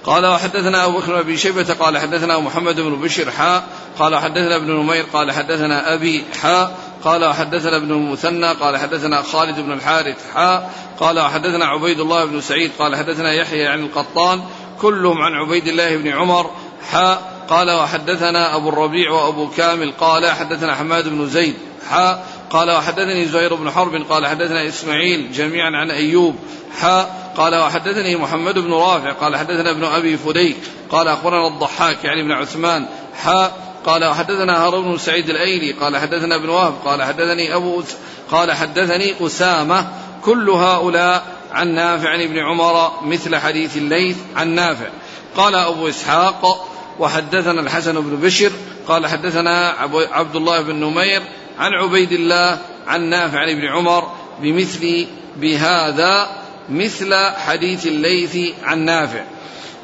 قال 0.06 0.26
وحدثنا 0.26 0.86
أبو 0.86 1.00
بكر 1.00 1.22
بن 1.24 1.36
شيبة 1.36 1.74
قال 1.74 1.98
حدثنا 1.98 2.40
محمد 2.40 2.80
بن 2.80 2.96
بشر 3.02 3.32
حاء 3.32 3.64
قال 4.00 4.16
حدثنا 4.16 4.56
ابن 4.56 4.72
نمير 4.72 5.06
قال 5.14 5.32
حدثنا 5.32 5.94
أبي 5.94 6.24
حاء 6.42 6.78
قال 7.04 7.26
وحدثنا 7.26 7.78
ابن 7.78 7.92
المثنى 7.92 8.52
قال 8.52 8.78
حدثنا 8.78 9.22
خالد 9.22 9.60
بن 9.60 9.72
الحارث 9.72 10.18
حاء 10.34 10.72
قال 11.00 11.20
وحدثنا 11.20 11.66
عبيد 11.66 12.00
الله 12.00 12.26
بن 12.26 12.42
سعيد 12.42 12.72
قال 12.80 12.96
حدثنا 12.96 13.34
يحيى 13.34 13.68
عن 13.68 13.84
القطان 13.84 14.42
كلهم 14.82 15.22
عن 15.22 15.34
عبيد 15.34 15.68
الله 15.68 15.98
بن 15.98 16.08
عمر 16.08 16.52
حاء 16.92 17.32
قال 17.50 17.72
وحدثنا 17.72 18.56
أبو 18.56 18.70
الربيع 18.70 19.12
وأبو 19.12 19.50
كامل 19.50 19.92
قال 20.00 20.32
حدثنا 20.32 20.76
حماد 20.76 21.08
بن 21.08 21.28
زيد 21.28 21.56
حاء 21.90 22.26
قال 22.52 22.72
وحدثني 22.72 23.26
زهير 23.26 23.56
بن 23.56 23.72
حرب 23.72 23.96
قال 24.10 24.28
حدثنا 24.28 24.68
إسماعيل 24.68 25.32
جميعا 25.32 25.72
عن 25.78 25.92
أيوب 25.92 26.36
حاء 26.80 27.34
قال 27.38 27.56
وحدثني 27.56 28.16
محمد 28.16 28.60
بن 28.60 28.74
رافع 28.74 29.12
قال 29.12 29.38
حدثنا 29.38 29.72
ابن 29.72 29.84
أبي 29.84 30.18
فديك 30.18 30.58
قال 30.90 31.08
أخبرنا 31.08 31.48
الضحاك 31.48 32.04
يعني 32.04 32.22
ابن 32.22 32.32
عثمان 32.32 32.86
حاء 33.16 33.72
قال 33.86 34.06
وحدثنا 34.06 34.66
هارون 34.66 34.92
بن 34.92 34.98
سعيد 34.98 35.30
الأيلي 35.30 35.72
قال 35.72 35.98
حدثنا 35.98 36.36
ابن 36.36 36.50
وهب 36.50 36.74
قال 36.86 37.04
حدثني 37.04 37.56
أبو 37.56 37.84
قال 38.32 38.52
حدثني 38.52 39.26
أسامة 39.26 39.88
كل 40.26 40.50
هؤلاء 40.50 41.24
عن 41.52 41.74
نافع 41.74 42.10
عن 42.10 42.22
ابن 42.22 42.40
عمر 42.40 42.92
مثل 43.06 43.36
حديث 43.36 43.78
الليث 43.78 44.18
عن 44.36 44.50
نافع 44.50 44.90
قال 45.36 45.56
أبو 45.56 45.90
إسحاق 45.90 46.68
وحدثنا 47.00 47.62
الحسن 47.62 48.02
بن 48.02 48.16
بشر 48.16 48.52
قال 48.88 49.08
حدثنا 49.08 49.76
عبد 50.12 50.36
الله 50.36 50.62
بن 50.62 50.76
نمير 50.76 51.22
عن 51.60 51.74
عبيد 51.74 52.12
الله 52.12 52.60
عن 52.88 53.10
نافع 53.10 53.40
عن 53.40 53.50
ابن 53.50 53.66
عمر 53.66 54.12
بمثل 54.42 55.08
بهذا 55.38 56.30
مثل 56.70 57.14
حديث 57.36 57.88
الليث 57.88 58.38
عن 58.64 58.80
نافع. 58.80 59.24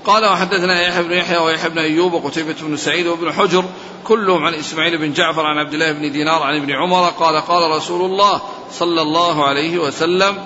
قال 0.05 0.25
وحدثنا 0.25 0.81
يحيى 0.81 1.03
بن 1.03 1.13
يحيى 1.13 1.37
ويحيى 1.37 1.69
بن 1.69 1.77
أيوب 1.77 2.13
وقتيبة 2.13 2.55
بن 2.61 2.77
سعيد 2.77 3.07
وابن 3.07 3.33
حجر 3.33 3.65
كلهم 4.03 4.43
عن 4.43 4.53
إسماعيل 4.53 4.97
بن 4.97 5.13
جعفر 5.13 5.45
عن 5.45 5.57
عبد 5.57 5.73
الله 5.73 5.91
بن 5.91 6.11
دينار 6.11 6.43
عن 6.43 6.55
ابن 6.61 6.71
عمر 6.71 7.09
قال 7.09 7.41
قال 7.41 7.71
رسول 7.71 8.11
الله 8.11 8.41
صلى 8.71 9.01
الله 9.01 9.45
عليه 9.45 9.77
وسلم 9.77 10.37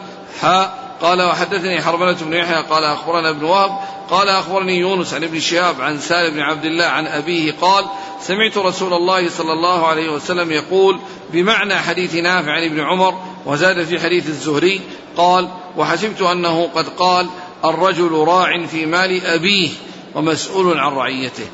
ها 0.41 0.73
قال 1.01 1.21
وحدثني 1.21 1.81
حرملة 1.81 2.13
بن 2.13 2.33
يحيى 2.33 2.63
قال 2.63 2.83
أخبرنا 2.83 3.29
ابن 3.29 3.43
وهب 3.43 3.71
قال 4.09 4.29
أخبرني 4.29 4.79
يونس 4.79 5.13
عن 5.13 5.23
ابن 5.23 5.39
شهاب 5.39 5.81
عن 5.81 5.99
سالم 5.99 6.33
بن 6.33 6.39
عبد 6.39 6.65
الله 6.65 6.85
عن 6.85 7.07
أبيه 7.07 7.53
قال 7.61 7.85
سمعت 8.21 8.57
رسول 8.57 8.93
الله 8.93 9.29
صلى 9.29 9.53
الله 9.53 9.87
عليه 9.87 10.09
وسلم 10.09 10.51
يقول 10.51 10.99
بمعنى 11.33 11.75
حديث 11.75 12.15
نافع 12.15 12.51
عن 12.51 12.63
ابن 12.63 12.79
عمر 12.79 13.21
وزاد 13.45 13.83
في 13.83 13.99
حديث 13.99 14.27
الزهري 14.27 14.81
قال 15.17 15.47
وحسبت 15.77 16.21
أنه 16.21 16.69
قد 16.75 16.87
قال 16.89 17.27
الرجل 17.65 18.11
راع 18.11 18.65
في 18.65 18.85
مال 18.85 19.25
أبيه 19.25 19.69
ومسؤول 20.15 20.79
عن 20.79 20.91
رعيته 20.93 21.45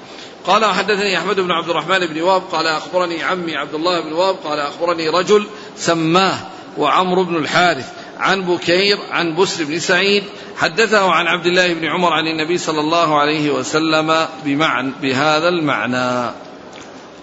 قال 0.48 0.66
حدثني 0.66 1.18
أحمد 1.18 1.40
بن 1.40 1.52
عبد 1.52 1.70
الرحمن 1.70 2.00
بن 2.00 2.22
واب 2.22 2.42
قال 2.52 2.68
أخبرني 2.68 3.24
عمي 3.24 3.56
عبد 3.56 3.74
الله 3.74 4.02
بن 4.02 4.14
واب 4.14 4.36
قال 4.36 4.60
أخبرني 4.60 5.10
رجل 5.10 5.48
سماه 5.78 6.38
وعمرو 6.78 7.24
بن 7.24 7.36
الحارث 7.36 7.92
عن 8.20 8.42
بكير 8.42 8.98
عن 9.12 9.36
بسر 9.36 9.64
بن 9.64 9.80
سعيد 9.80 10.24
حدثه 10.58 11.12
عن 11.12 11.28
عبد 11.28 11.46
الله 11.46 11.74
بن 11.74 11.86
عمر 11.86 12.14
عن 12.14 12.28
النبي 12.28 12.58
صلى 12.58 12.80
الله 12.80 13.20
عليه 13.20 13.52
وسلم 13.52 14.28
بمعنى 14.46 14.92
بهذا 15.02 15.48
المعنى. 15.48 16.32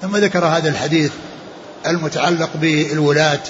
ثم 0.02 0.16
ذكر 0.16 0.44
هذا 0.44 0.68
الحديث 0.68 1.12
المتعلق 1.86 2.50
بالولاة 2.54 3.40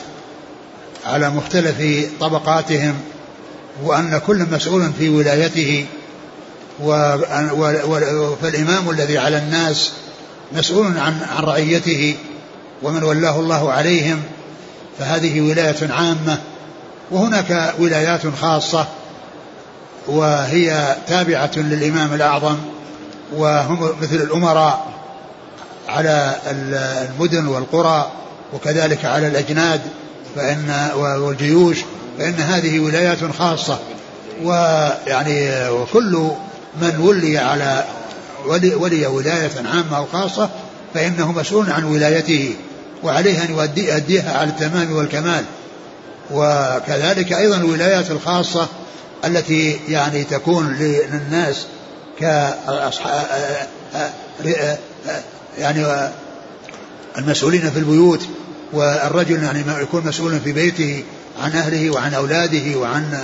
على 1.07 1.31
مختلف 1.31 2.09
طبقاتهم 2.21 2.95
وأن 3.83 4.21
كل 4.27 4.47
مسؤول 4.53 4.91
في 4.99 5.09
ولايته 5.09 5.87
فالإمام 8.43 8.91
الذي 8.91 9.19
على 9.19 9.39
الناس 9.39 9.93
مسؤول 10.53 10.87
عن 10.87 11.19
عن 11.37 11.45
رعيته 11.45 12.17
ومن 12.83 13.03
ولاه 13.03 13.41
الله 13.41 13.73
عليهم 13.73 14.23
فهذه 14.99 15.41
ولاية 15.41 15.93
عامة. 15.93 16.39
وهناك 17.11 17.75
ولايات 17.79 18.21
خاصة 18.41 18.87
وهي 20.07 20.97
تابعة 21.09 21.51
للإمام 21.57 22.15
الأعظم 22.15 22.57
وهم 23.37 23.91
مثل 24.03 24.17
الأمراء 24.17 24.87
على 25.89 26.37
المدن 26.47 27.47
والقرى 27.47 28.13
وكذلك 28.55 29.05
على 29.05 29.27
الأجناد 29.27 29.81
فإن 30.37 30.91
والجيوش 30.97 31.79
فإن 32.19 32.35
هذه 32.35 32.81
ولايات 32.81 33.19
خاصة. 33.39 33.79
ويعني 34.43 35.69
وكل 35.69 36.31
من 36.83 36.97
ولي 37.01 37.39
على 37.39 37.85
ولي, 38.47 38.75
ولي 38.75 39.07
ولاية 39.07 39.51
عامة 39.57 39.97
أو 39.97 40.07
خاصة 40.07 40.51
فإنه 40.95 41.33
مسؤول 41.33 41.71
عن 41.73 41.85
ولايته 41.85 42.55
وعليه 43.03 43.45
أن 43.45 43.51
يؤديها 43.51 44.39
على 44.39 44.51
التمام 44.51 44.93
والكمال. 44.93 45.45
وكذلك 46.31 47.33
أيضا 47.33 47.57
الولايات 47.57 48.11
الخاصة 48.11 48.69
التي 49.25 49.81
يعني 49.89 50.25
تكون 50.25 50.73
للناس 50.73 51.67
يعني 55.59 56.11
المسؤولين 57.19 57.71
في 57.71 57.79
البيوت 57.79 58.21
والرجل 58.73 59.43
يعني 59.43 59.65
يكون 59.83 60.07
مسؤولا 60.07 60.39
في 60.39 60.53
بيته 60.53 61.05
عن 61.43 61.51
أهله 61.51 61.91
وعن 61.91 62.15
أولاده 62.15 62.79
وعن 62.79 63.19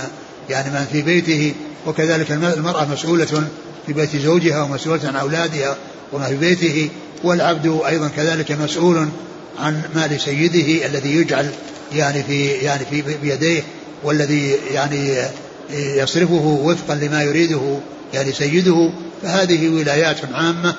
يعني 0.49 0.69
من 0.69 0.87
في 0.91 1.01
بيته 1.01 1.53
وكذلك 1.87 2.31
المرأة 2.31 2.85
مسؤولة 2.85 3.43
في 3.87 3.93
بيت 3.93 4.15
زوجها 4.15 4.63
ومسؤولة 4.63 5.07
عن 5.07 5.15
أولادها 5.15 5.75
وما 6.13 6.25
في 6.25 6.35
بيته 6.35 6.89
والعبد 7.23 7.81
أيضا 7.87 8.07
كذلك 8.07 8.51
مسؤول 8.51 9.07
عن 9.59 9.81
مال 9.95 10.21
سيده 10.21 10.85
الذي 10.85 11.15
يجعل 11.15 11.51
يعني 11.93 12.23
في 12.23 12.47
يعني 12.47 12.85
في 12.85 13.01
بيديه 13.21 13.63
والذي 14.03 14.55
يعني 14.73 15.15
يصرفه 15.73 16.59
وفقا 16.63 16.95
لما 16.95 17.23
يريده 17.23 17.79
يعني 18.13 18.31
سيده 18.31 18.91
فهذه 19.23 19.69
ولايات 19.69 20.17
عامة 20.33 20.75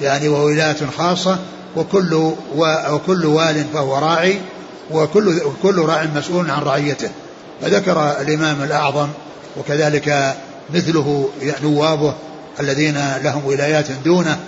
يعني 0.00 0.28
وولايات 0.28 0.84
خاصة 0.98 1.38
وكل 1.76 2.32
وكل 2.90 3.26
وال 3.26 3.64
فهو 3.74 3.98
راعي 3.98 4.38
وكل 4.90 5.40
كل 5.62 5.78
راع 5.78 6.06
مسؤول 6.16 6.50
عن 6.50 6.62
رعيته. 6.62 7.10
فذكر 7.62 8.20
الإمام 8.20 8.62
الأعظم 8.62 9.08
وكذلك 9.56 10.36
مثله 10.74 11.28
نوابه 11.62 12.14
الذين 12.60 12.98
لهم 13.22 13.46
ولايات 13.46 13.86
دونه 14.04 14.38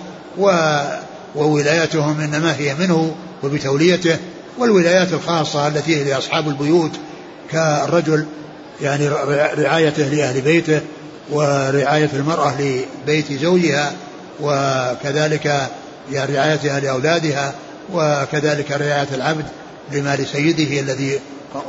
وولايتهم 1.35 2.21
إنما 2.21 2.57
هي 2.57 2.75
منه 2.75 3.15
وبتوليته 3.43 4.17
والولايات 4.59 5.13
الخاصة 5.13 5.69
التي 5.69 5.97
هي 5.97 6.05
لأصحاب 6.05 6.49
البيوت 6.49 6.91
كالرجل 7.51 8.27
يعني 8.83 9.09
رعايته 9.59 10.09
لأهل 10.09 10.41
بيته 10.41 10.81
ورعاية 11.31 12.11
المرأة 12.15 12.55
لبيت 12.61 13.33
زوجها 13.33 13.93
وكذلك 14.41 15.69
يعني 16.13 16.37
رعايتها 16.37 16.81
لأولادها 16.81 17.55
وكذلك 17.93 18.71
رعاية 18.71 19.09
العبد 19.15 19.45
لمال 19.93 20.27
سيده 20.27 20.81
الذي 20.81 21.21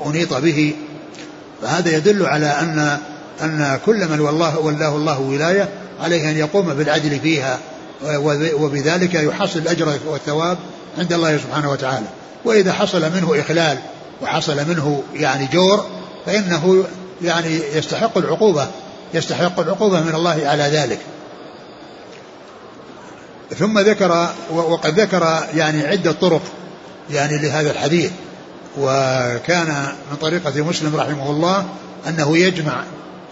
أنيط 0.06 0.34
به. 0.34 0.74
فهذا 1.62 1.98
يدل 1.98 2.26
على 2.26 2.46
أن 2.46 2.98
أن 3.42 3.80
كل 3.86 4.08
من 4.08 4.20
والله 4.20 4.60
ولاه 4.60 4.96
الله 4.96 5.20
ولاية 5.20 5.70
عليه 6.00 6.30
أن 6.30 6.38
يقوم 6.38 6.74
بالعدل 6.74 7.20
فيها 7.20 7.60
وبذلك 8.54 9.14
يحصل 9.14 9.60
الأجر 9.60 10.00
والثواب 10.08 10.58
عند 10.98 11.14
الله 11.14 11.38
سبحانه 11.38 11.72
وتعالى. 11.72 12.06
وإذا 12.46 12.74
حصل 12.74 13.02
منه 13.02 13.40
إخلال 13.40 13.78
وحصل 14.22 14.56
منه 14.56 15.04
يعني 15.14 15.48
جور 15.54 15.86
فإنه 16.26 16.86
يعني 17.22 17.60
يستحق 17.74 18.18
العقوبة 18.18 18.68
يستحق 19.14 19.60
العقوبة 19.60 20.02
من 20.02 20.16
الله 20.16 20.42
على 20.46 20.64
ذلك. 20.64 21.00
ثم 23.60 23.80
ذكر 23.80 24.30
وقد 24.52 25.00
ذكر 25.00 25.48
يعني 25.56 25.88
عدة 25.88 26.12
طرق 26.12 26.42
يعني 27.10 27.38
لهذا 27.38 27.72
الحديث. 27.72 28.12
وكان 28.80 29.88
من 30.12 30.18
طريقة 30.22 30.62
مسلم 30.62 30.96
رحمه 30.96 31.30
الله 31.30 31.66
أنه 32.08 32.38
يجمع 32.38 32.84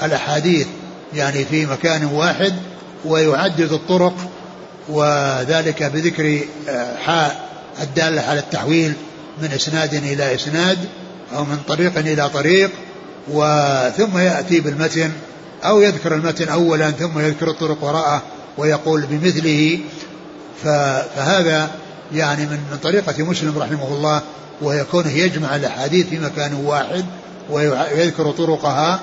الأحاديث 0.03 0.67
يعني 1.13 1.45
في 1.45 1.65
مكان 1.65 2.05
واحد 2.05 2.53
ويعدد 3.05 3.71
الطرق 3.71 4.13
وذلك 4.89 5.83
بذكر 5.83 6.39
آه، 6.69 6.97
حاء 6.97 7.44
الدالة 7.81 8.21
على 8.21 8.39
التحويل 8.39 8.93
من 9.41 9.51
إسناد 9.51 9.93
إلى 9.93 10.35
إسناد 10.35 10.77
أو 11.35 11.43
من 11.43 11.57
طريق 11.67 11.97
إلى 11.97 12.29
طريق 12.29 12.71
وثم 13.27 14.17
يأتي 14.17 14.59
بالمتن 14.59 15.11
أو 15.65 15.81
يذكر 15.81 16.15
المتن 16.15 16.49
أولا 16.49 16.91
ثم 16.91 17.19
يذكر 17.19 17.49
الطرق 17.49 17.83
وراءه 17.83 18.21
ويقول 18.57 19.01
بمثله. 19.01 19.79
فهذا 20.63 21.69
يعني 22.13 22.45
من 22.45 22.59
من 22.71 22.77
طريقة 22.83 23.23
مسلم 23.23 23.57
رحمه 23.57 23.87
الله 23.87 24.21
وهي 24.61 24.83
كونه 24.83 25.11
يجمع 25.11 25.55
الأحاديث 25.55 26.07
في 26.07 26.19
مكان 26.19 26.53
واحد 26.53 27.05
ويذكر 27.49 28.31
طرقها 28.31 28.99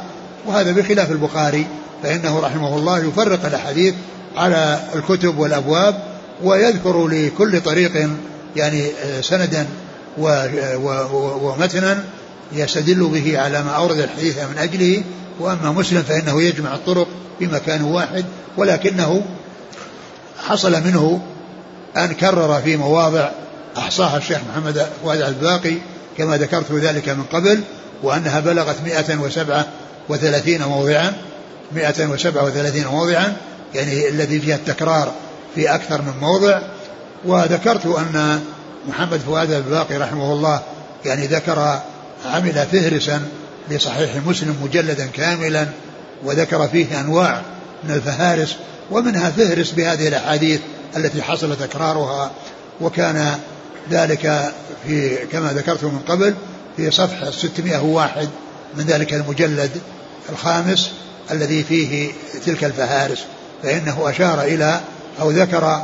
وهذا 0.47 0.73
بخلاف 0.73 1.11
البخاري 1.11 1.67
فإنه 2.03 2.41
رحمه 2.41 2.77
الله 2.77 2.99
يفرق 2.99 3.47
الأحاديث 3.47 3.95
على 4.37 4.81
الكتب 4.95 5.39
والأبواب 5.39 6.03
ويذكر 6.43 7.09
لكل 7.09 7.61
طريق 7.61 8.11
يعني 8.57 8.91
سندا 9.21 9.67
ومتنا 11.43 12.05
يستدل 12.53 13.09
به 13.09 13.41
على 13.41 13.63
ما 13.63 13.71
أورد 13.71 13.99
الحديث 13.99 14.39
من 14.39 14.59
أجله 14.59 15.03
وأما 15.41 15.73
مسلم 15.73 16.03
فإنه 16.03 16.43
يجمع 16.43 16.75
الطرق 16.75 17.09
في 17.39 17.47
مكان 17.47 17.83
واحد 17.83 18.25
ولكنه 18.57 19.23
حصل 20.49 20.73
منه 20.73 21.21
أن 21.97 22.13
كرر 22.13 22.61
في 22.61 22.77
مواضع 22.77 23.31
أحصاها 23.79 24.17
الشيخ 24.19 24.39
محمد 24.51 24.87
فؤاد 25.05 25.21
الباقي 25.21 25.75
كما 26.19 26.37
ذكرت 26.37 26.73
ذلك 26.73 27.09
من 27.09 27.23
قبل 27.33 27.61
وأنها 28.03 28.41
بلغت 28.41 28.77
137 28.85 30.63
موضعا 30.69 31.13
137 31.73 32.87
موضعا 32.87 33.37
يعني 33.75 34.09
الذي 34.09 34.41
فيها 34.41 34.57
التكرار 34.57 35.13
في 35.55 35.75
أكثر 35.75 36.03
من 36.03 36.13
موضع 36.21 36.61
وذكرت 37.25 37.87
أن 37.87 38.45
محمد 38.89 39.19
فؤاد 39.19 39.51
الباقي 39.51 39.97
رحمه 39.97 40.33
الله 40.33 40.63
يعني 41.05 41.27
ذكر 41.27 41.81
عمل 42.27 42.67
فهرسا 42.73 43.23
لصحيح 43.71 44.17
مسلم 44.27 44.57
مجلدا 44.63 45.07
كاملا 45.07 45.67
وذكر 46.25 46.69
فيه 46.69 47.01
أنواع 47.01 47.43
من 47.85 47.91
الفهارس 47.91 48.57
ومنها 48.91 49.31
فهرس 49.31 49.71
بهذه 49.71 50.09
الأحاديث 50.09 50.61
التي 50.97 51.23
حصل 51.23 51.57
تكرارها 51.57 52.31
وكان 52.81 53.39
ذلك 53.91 54.53
في 54.87 55.17
كما 55.17 55.53
ذكرت 55.53 55.85
من 55.85 55.99
قبل 56.09 56.35
في 56.77 56.91
صفحة 56.91 57.31
601 57.31 58.29
من 58.77 58.85
ذلك 58.85 59.15
المجلد 59.15 59.71
الخامس 60.31 60.91
الذي 61.31 61.65
فيه 61.65 62.13
تلك 62.47 62.65
الفهارس. 62.65 63.19
فإنه 63.63 64.11
أشار 64.11 64.43
إلى 64.43 64.81
أو 65.21 65.31
ذكر 65.31 65.83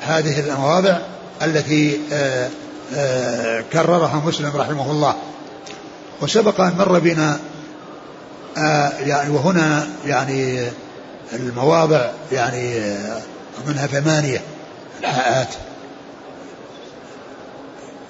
هذه 0.00 0.40
المواضع 0.40 0.98
التي 1.42 2.00
آه، 2.12 2.50
آه، 2.94 3.64
كررها 3.72 4.22
مسلم 4.26 4.52
رحمه 4.56 4.90
الله. 4.90 5.14
وسبق 6.20 6.60
أن 6.60 6.74
مر 6.78 6.98
بنا 6.98 7.38
آه، 8.58 8.88
يعني 8.88 9.30
وهنا 9.30 9.86
يعني 10.06 10.68
المواضع 11.32 12.10
يعني 12.32 12.94
منها 13.66 13.86
ثمانية 13.86 14.40
الحاءات. 15.00 15.48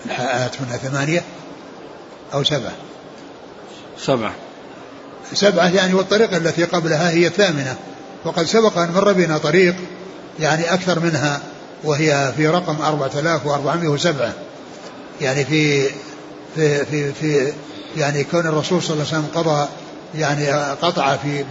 الحاءات 0.07 0.61
منها 0.61 0.77
ثمانية 0.77 1.23
أو 2.35 2.45
سبعة. 2.45 2.73
سبعة. 3.99 4.33
سبعة 5.33 5.69
يعني 5.69 5.95
والطريقة 5.95 6.37
التي 6.37 6.65
قبلها 6.65 7.11
هي 7.11 7.27
الثامنة. 7.27 7.77
وقد 8.25 8.45
سبق 8.45 8.79
أن 8.79 8.93
مر 8.93 9.13
بنا 9.13 9.39
طريق 9.39 9.75
يعني 10.41 10.75
أكثر 10.75 11.01
منها 11.01 11.41
وهي 11.85 12.33
في 12.37 12.49
رقم 12.49 12.77
4407 12.83 14.33
يعني 15.21 15.45
في 15.45 15.89
في 16.55 16.85
في, 16.85 17.13
في 17.13 17.53
يعني 17.97 18.25
كون 18.25 18.47
الرسول 18.47 18.83
صلى 18.83 18.95
الله 18.95 19.07
عليه 19.13 19.19
وسلم 19.19 19.27
قضى 19.35 19.69
يعني 20.15 20.53
قطع 20.83 21.17
في 21.17 21.45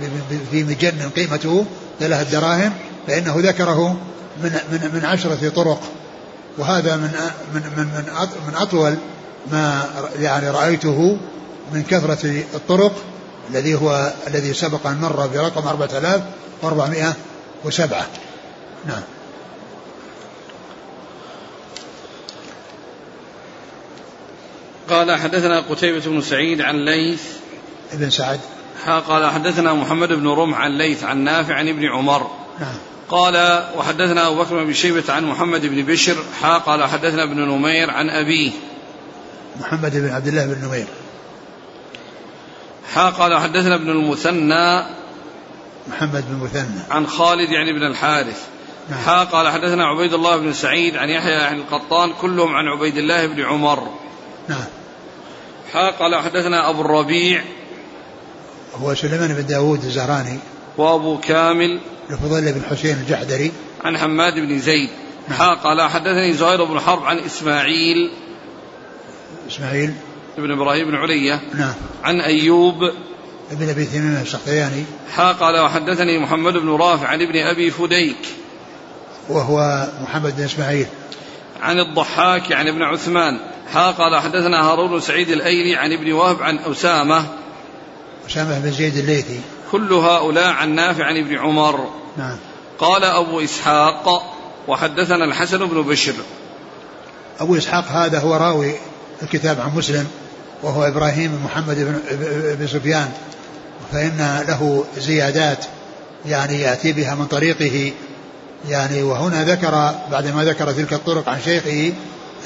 في 0.51 0.63
مجن 0.63 1.09
قيمته 1.15 1.65
ثلاث 1.99 2.31
دراهم 2.31 2.73
فإنه 3.07 3.35
ذكره 3.37 3.97
من 4.43 4.59
من 4.71 4.89
من 4.93 5.05
عشرة 5.05 5.49
طرق. 5.49 5.81
وهذا 6.57 6.95
من 6.95 7.11
من 7.53 7.61
من 7.77 7.87
من 8.47 8.55
أطول 8.55 8.95
ما 9.51 9.85
يعني 10.19 10.49
رأيته 10.49 11.17
من 11.73 11.83
كثرة 11.83 12.43
الطرق 12.53 12.93
الذي 13.49 13.75
هو 13.75 14.13
الذي 14.27 14.53
سبق 14.53 14.87
أن 14.87 14.97
مر 14.97 15.27
برقم 15.27 15.67
4407 15.67 18.07
نعم. 18.87 19.01
قال 24.93 25.19
حدثنا 25.19 25.59
قتيبة 25.59 25.99
بن 26.05 26.21
سعيد 26.21 26.61
عن 26.61 26.85
ليث 26.85 27.23
ابن 27.93 28.09
سعد. 28.09 28.39
قال 29.07 29.31
حدثنا 29.31 29.73
محمد 29.73 30.09
بن 30.13 30.27
رمح 30.27 30.57
عن 30.57 30.77
ليث 30.77 31.03
عن 31.03 31.17
نافع 31.17 31.55
عن 31.55 31.67
ابن 31.67 31.85
عمر. 31.85 32.31
نعم. 32.59 32.75
قال 33.09 33.63
وحدثنا 33.77 34.27
أبو 34.27 34.43
بكر 34.43 34.63
بن 34.63 34.73
شيبة 34.73 35.13
عن 35.13 35.25
محمد 35.25 35.65
بن 35.65 35.83
بشر. 35.83 36.15
حا 36.41 36.57
قال 36.57 36.83
حدثنا 36.83 37.23
ابن 37.23 37.39
نمير 37.39 37.91
عن 37.91 38.09
أبيه. 38.09 38.51
محمد 39.59 39.97
بن 39.97 40.09
عبد 40.09 40.27
الله 40.27 40.45
بن 40.45 40.67
نمير. 40.67 40.87
حا 42.93 43.09
قال 43.09 43.39
حدثنا 43.39 43.75
ابن 43.75 43.89
المثنى 43.89 44.85
محمد 45.87 46.23
بن 46.29 46.43
مثنى 46.43 46.79
عن 46.91 47.07
خالد 47.07 47.49
يعني 47.49 47.73
بن 47.73 47.83
الحارث. 47.83 48.41
نعم. 48.89 48.99
حا 48.99 49.23
قال 49.23 49.49
حدثنا 49.49 49.85
عبيد 49.85 50.13
الله 50.13 50.37
بن 50.37 50.53
سعيد 50.53 50.95
عن 50.95 51.09
يحيى 51.09 51.35
عن 51.35 51.55
القطان 51.55 52.13
كلهم 52.21 52.55
عن 52.55 52.67
عبيد 52.67 52.97
الله 52.97 53.27
بن 53.27 53.41
عمر. 53.41 53.87
نعم. 54.47 54.65
حا 55.73 55.89
قال 55.89 56.15
حدثنا 56.15 56.69
أبو 56.69 56.81
الربيع 56.81 57.43
هو 58.75 58.95
سليمان 58.95 59.33
بن 59.33 59.45
داود 59.45 59.83
الزهراني 59.83 60.39
وأبو 60.77 61.17
كامل 61.17 61.79
الفضيل 62.09 62.53
بن 62.53 62.61
حسين 62.69 62.97
الجحدري 62.97 63.51
عن 63.83 63.97
حماد 63.97 64.33
بن 64.33 64.59
زيد. 64.59 64.89
نعم. 65.29 65.39
حا 65.39 65.53
قال 65.53 65.89
حدثني 65.89 66.33
زهير 66.33 66.63
بن 66.63 66.79
حرب 66.79 67.03
عن 67.05 67.19
إسماعيل 67.19 68.11
إسماعيل 69.47 69.93
ابن 70.37 70.51
إبراهيم 70.51 70.87
بن 70.87 70.95
علية 70.95 71.41
نعم. 71.53 71.73
عن 72.03 72.21
أيوب 72.21 72.83
ابن 73.51 73.69
أبي 73.69 73.85
تميم 73.85 74.21
السختياني 74.21 74.83
حا 75.15 75.31
قال 75.31 75.59
وحدثني 75.59 76.19
محمد 76.19 76.53
بن 76.53 76.69
رافع 76.69 77.07
عن 77.07 77.21
ابن 77.21 77.37
أبي 77.37 77.71
فديك 77.71 78.27
وهو 79.29 79.87
محمد 80.01 80.35
بن 80.35 80.43
إسماعيل. 80.43 80.87
عن 81.61 81.79
الضحاك 81.79 82.51
عن 82.51 82.67
ابن 82.67 82.81
عثمان. 82.81 83.39
حا 83.71 83.91
قال 83.91 84.21
حدثنا 84.21 84.69
هارون 84.69 84.91
بن 84.91 84.99
سعيد 84.99 85.29
الأيلي 85.29 85.75
عن 85.75 85.91
ابن 85.91 86.11
وهب 86.11 86.43
عن 86.43 86.57
أسامة. 86.57 87.25
أسامة 88.29 88.59
بن 88.59 88.71
زيد 88.71 88.97
الليثي. 88.97 89.39
كل 89.71 89.93
هؤلاء 89.93 90.53
عن 90.53 90.75
نافع 90.75 91.05
عن 91.05 91.17
ابن 91.17 91.37
عمر. 91.37 91.89
نعم. 92.17 92.37
قال 92.79 93.03
أبو 93.03 93.39
إسحاق 93.39 94.33
وحدثنا 94.67 95.25
الحسن 95.25 95.57
بن 95.57 95.81
بشر. 95.81 96.13
أبو 97.39 97.57
إسحاق 97.57 97.85
هذا 97.87 98.19
هو 98.19 98.35
راوي 98.35 98.71
الكتاب 99.23 99.61
عن 99.61 99.77
مسلم 99.77 100.07
وهو 100.63 100.83
إبراهيم 100.83 101.31
بن 101.31 101.43
محمد 101.43 102.01
بن 102.59 102.67
سفيان. 102.67 103.11
فإن 103.91 104.45
له 104.47 104.85
زيادات 104.97 105.65
يعني 106.25 106.61
يأتي 106.61 106.93
بها 106.93 107.15
من 107.15 107.25
طريقه. 107.25 107.91
يعني 108.69 109.03
وهنا 109.03 109.43
ذكر 109.43 109.95
بعدما 110.11 110.43
ذكر 110.43 110.71
تلك 110.71 110.93
الطرق 110.93 111.29
عن 111.29 111.41
شيخه 111.41 111.93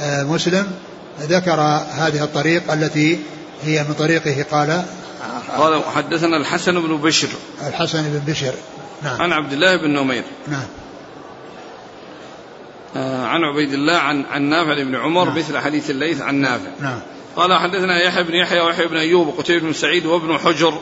مسلم 0.02 0.72
ذكر 1.22 1.60
هذه 1.92 2.24
الطريق 2.24 2.72
التي 2.72 3.20
هي 3.64 3.84
من 3.84 3.94
طريقه 3.94 4.46
قال 4.52 4.86
قال 5.58 5.84
حدثنا 5.84 6.38
الحسن 6.38 6.82
بن 6.82 6.98
بشر. 6.98 7.28
الحسن 7.68 8.04
بن 8.04 8.32
بشر. 8.32 8.54
نعم. 9.04 9.22
عن 9.22 9.34
عبد 9.34 9.54
الله 9.54 9.78
بن 9.78 9.90
نمير. 9.90 10.24
نعم. 10.48 10.66
آه 12.96 13.26
عن 13.26 13.44
عبيد 13.44 13.74
الله 13.74 13.98
عن 13.98 14.26
عن 14.32 14.42
نافع 14.42 14.84
بن 14.84 14.96
عمر 14.96 15.26
نعم. 15.26 15.38
مثل 15.38 15.58
حديث 15.58 15.90
الليث 15.90 16.22
عن 16.22 16.36
نافع. 16.36 16.70
نعم. 16.82 17.00
قال 17.36 17.54
حدثنا 17.54 18.02
يحيى 18.02 18.24
بن 18.24 18.34
يحيى 18.34 18.60
ويحيى 18.60 18.88
بن 18.88 18.98
أيوب 18.98 19.28
وقتيبة 19.28 19.66
بن 19.66 19.74
سعيد 19.74 20.06
وابن 20.06 20.38
حجر. 20.38 20.82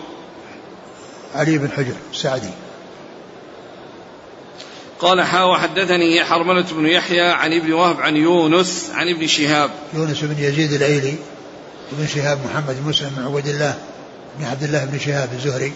علي 1.36 1.58
بن 1.58 1.72
حجر 1.72 1.96
السعدي. 2.14 2.50
قال 5.00 5.22
حا 5.22 5.44
وحدثني 5.44 6.24
حرملة 6.24 6.66
بن 6.72 6.86
يحيى 6.86 7.30
عن 7.30 7.54
ابن 7.54 7.74
وهب 7.74 8.02
عن 8.02 8.16
يونس 8.16 8.92
عن 8.94 9.10
ابن 9.10 9.28
شهاب. 9.28 9.70
يونس 9.94 10.22
بن 10.22 10.44
يزيد 10.44 10.74
الايلي 10.74 11.16
ابن 11.94 12.08
شهاب 12.08 12.40
محمد 12.46 12.76
مسلم 12.88 13.10
بن 13.18 13.26
عبد 13.26 13.48
الله 13.48 13.76
بن 14.40 14.46
عبد 14.46 14.64
الله 14.64 14.86
بن 14.86 15.00
شهاب 15.00 15.30
الزهري. 15.34 15.74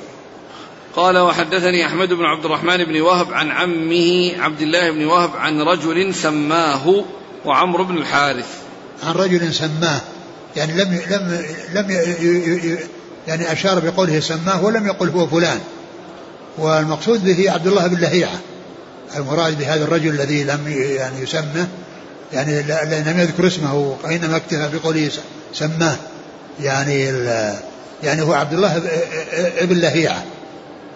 قال 0.95 1.17
وحدثني 1.17 1.85
أحمد 1.85 2.13
بن 2.13 2.25
عبد 2.25 2.45
الرحمن 2.45 2.83
بن 2.83 3.01
وهب 3.01 3.33
عن 3.33 3.51
عمه 3.51 4.31
عبد 4.39 4.61
الله 4.61 4.91
بن 4.91 5.05
وهب 5.05 5.29
عن 5.35 5.61
رجل 5.61 6.15
سماه 6.15 7.05
وعمرو 7.45 7.83
بن 7.83 7.97
الحارث. 7.97 8.47
عن 9.03 9.13
رجل 9.13 9.53
سماه 9.53 10.01
يعني 10.55 10.73
لم 10.73 10.99
لم 11.09 11.45
لم 11.73 11.91
يعني 13.27 13.51
أشار 13.51 13.79
بقوله 13.79 14.19
سماه 14.19 14.65
ولم 14.65 14.87
يقل 14.87 15.09
هو 15.09 15.27
فلان. 15.27 15.59
والمقصود 16.57 17.25
به 17.25 17.51
عبد 17.51 17.67
الله 17.67 17.87
بن 17.87 18.01
لهيعة. 18.01 18.39
المراد 19.15 19.57
بهذا 19.59 19.83
الرجل 19.83 20.09
الذي 20.09 20.43
لم 20.43 20.67
يعني 20.67 21.21
يسمى 21.21 21.67
يعني 22.33 22.61
لم 23.01 23.19
يذكر 23.19 23.47
اسمه 23.47 23.97
وإنما 24.03 24.35
اكتفى 24.37 24.69
بقوله 24.73 25.11
سماه. 25.53 25.95
يعني 26.61 27.03
يعني 28.03 28.21
هو 28.21 28.33
عبد 28.33 28.53
الله 28.53 28.81
ابن 29.57 29.77
لهيعه 29.77 30.23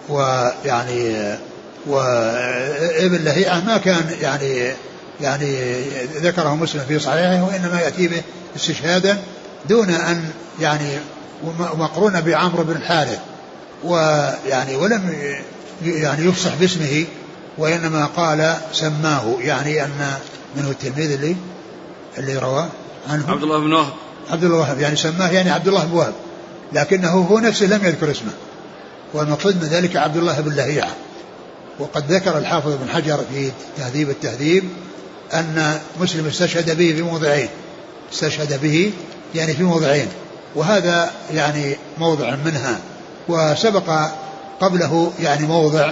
ويعني 0.08 1.36
وابن 1.86 3.24
لهيعه 3.24 3.60
ما 3.60 3.76
كان 3.76 4.04
يعني 4.20 4.72
يعني 5.20 5.80
ذكره 6.22 6.54
مسلم 6.54 6.82
في 6.88 6.98
صحيحه 6.98 7.44
وإنما 7.44 7.80
يأتي 7.80 8.08
به 8.08 8.22
استشهادا 8.56 9.18
دون 9.68 9.90
أن 9.90 10.30
يعني 10.60 10.88
مقرون 11.58 12.20
بعمرو 12.20 12.64
بن 12.64 12.72
الحارث. 12.72 13.18
ويعني 13.84 14.76
ولم 14.76 15.14
يعني 15.82 16.26
يفصح 16.26 16.54
باسمه. 16.54 17.04
وإنما 17.58 18.06
قال 18.06 18.56
سماه 18.72 19.34
يعني 19.40 19.84
أن 19.84 20.14
من 20.56 20.64
هو 20.64 20.70
التلميذ 20.70 21.12
اللي 21.12 21.36
اللي 22.18 22.36
روى 22.36 22.68
عنه. 23.08 23.30
عبد 23.30 23.42
الله 23.42 23.58
بن 23.58 23.72
وهب. 23.72 23.92
عبد 24.30 24.44
الله 24.44 24.56
وهب 24.56 24.80
يعني 24.80 24.96
سماه 24.96 25.30
يعني 25.30 25.50
عبد 25.50 25.68
الله 25.68 25.84
بن 25.84 25.96
وهب 25.96 26.12
لكنه 26.72 27.10
هو 27.10 27.38
نفسه 27.38 27.66
لم 27.66 27.84
يذكر 27.84 28.10
اسمه. 28.10 28.32
والمقصود 29.14 29.62
من 29.62 29.68
ذلك 29.68 29.96
عبد 29.96 30.16
الله 30.16 30.40
بن 30.40 30.52
لهيعة. 30.52 30.90
وقد 31.78 32.12
ذكر 32.12 32.38
الحافظ 32.38 32.72
بن 32.72 32.88
حجر 32.88 33.24
في 33.34 33.50
تهذيب 33.76 34.10
التهذيب 34.10 34.64
أن 35.34 35.78
مسلم 36.00 36.26
استشهد 36.26 36.78
به 36.78 36.92
في 36.92 37.02
موضعين. 37.02 37.48
استشهد 38.12 38.60
به 38.62 38.92
يعني 39.34 39.52
في 39.52 39.62
موضعين. 39.62 40.08
وهذا 40.54 41.10
يعني 41.32 41.76
موضع 41.98 42.36
منها. 42.44 42.78
وسبق 43.28 44.10
قبله 44.60 45.12
يعني 45.20 45.46
موضع 45.46 45.90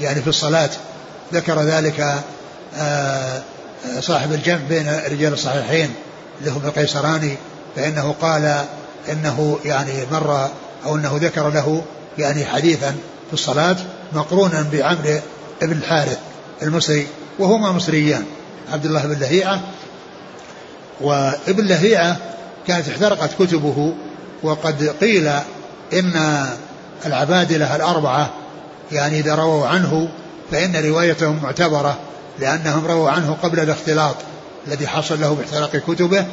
يعني 0.00 0.22
في 0.22 0.28
الصلاة 0.28 0.70
ذكر 1.32 1.62
ذلك 1.62 2.22
آه، 2.78 3.42
صاحب 4.00 4.32
الجمع 4.32 4.60
بين 4.68 5.00
رجال 5.10 5.32
الصحيحين 5.32 5.94
اللي 6.40 6.52
هو 6.52 6.56
القيسراني 6.56 7.36
فإنه 7.76 8.14
قال 8.20 8.64
إنه 9.12 9.58
يعني 9.64 9.92
مر 10.12 10.48
أو 10.86 10.96
أنه 10.96 11.18
ذكر 11.22 11.50
له 11.50 11.82
يعني 12.18 12.44
حديثا 12.44 12.90
في 13.28 13.32
الصلاة 13.32 13.76
مقرونا 14.12 14.66
بعمرو 14.72 15.20
بن 15.62 15.72
الحارث 15.72 16.18
المصري 16.62 17.06
وهما 17.38 17.72
مصريان 17.72 18.24
عبد 18.72 18.86
الله 18.86 19.06
بن 19.06 19.18
لهيعة. 19.18 19.60
وابن 21.00 21.66
لهيعة 21.66 22.16
كانت 22.66 22.88
احترقت 22.88 23.30
كتبه 23.42 23.94
وقد 24.42 24.94
قيل 25.00 25.28
إن 25.92 26.46
العبادلة 27.06 27.76
الأربعة 27.76 28.30
يعني 28.92 29.20
إذا 29.20 29.34
رووا 29.34 29.66
عنه 29.66 30.08
فإن 30.50 30.76
روايتهم 30.76 31.40
معتبرة 31.42 31.98
لأنهم 32.38 32.86
رووا 32.86 33.10
عنه 33.10 33.36
قبل 33.42 33.60
الاختلاط 33.60 34.16
الذي 34.66 34.86
حصل 34.86 35.20
له 35.20 35.34
باحتراق 35.34 35.76
كتبه 35.76 36.26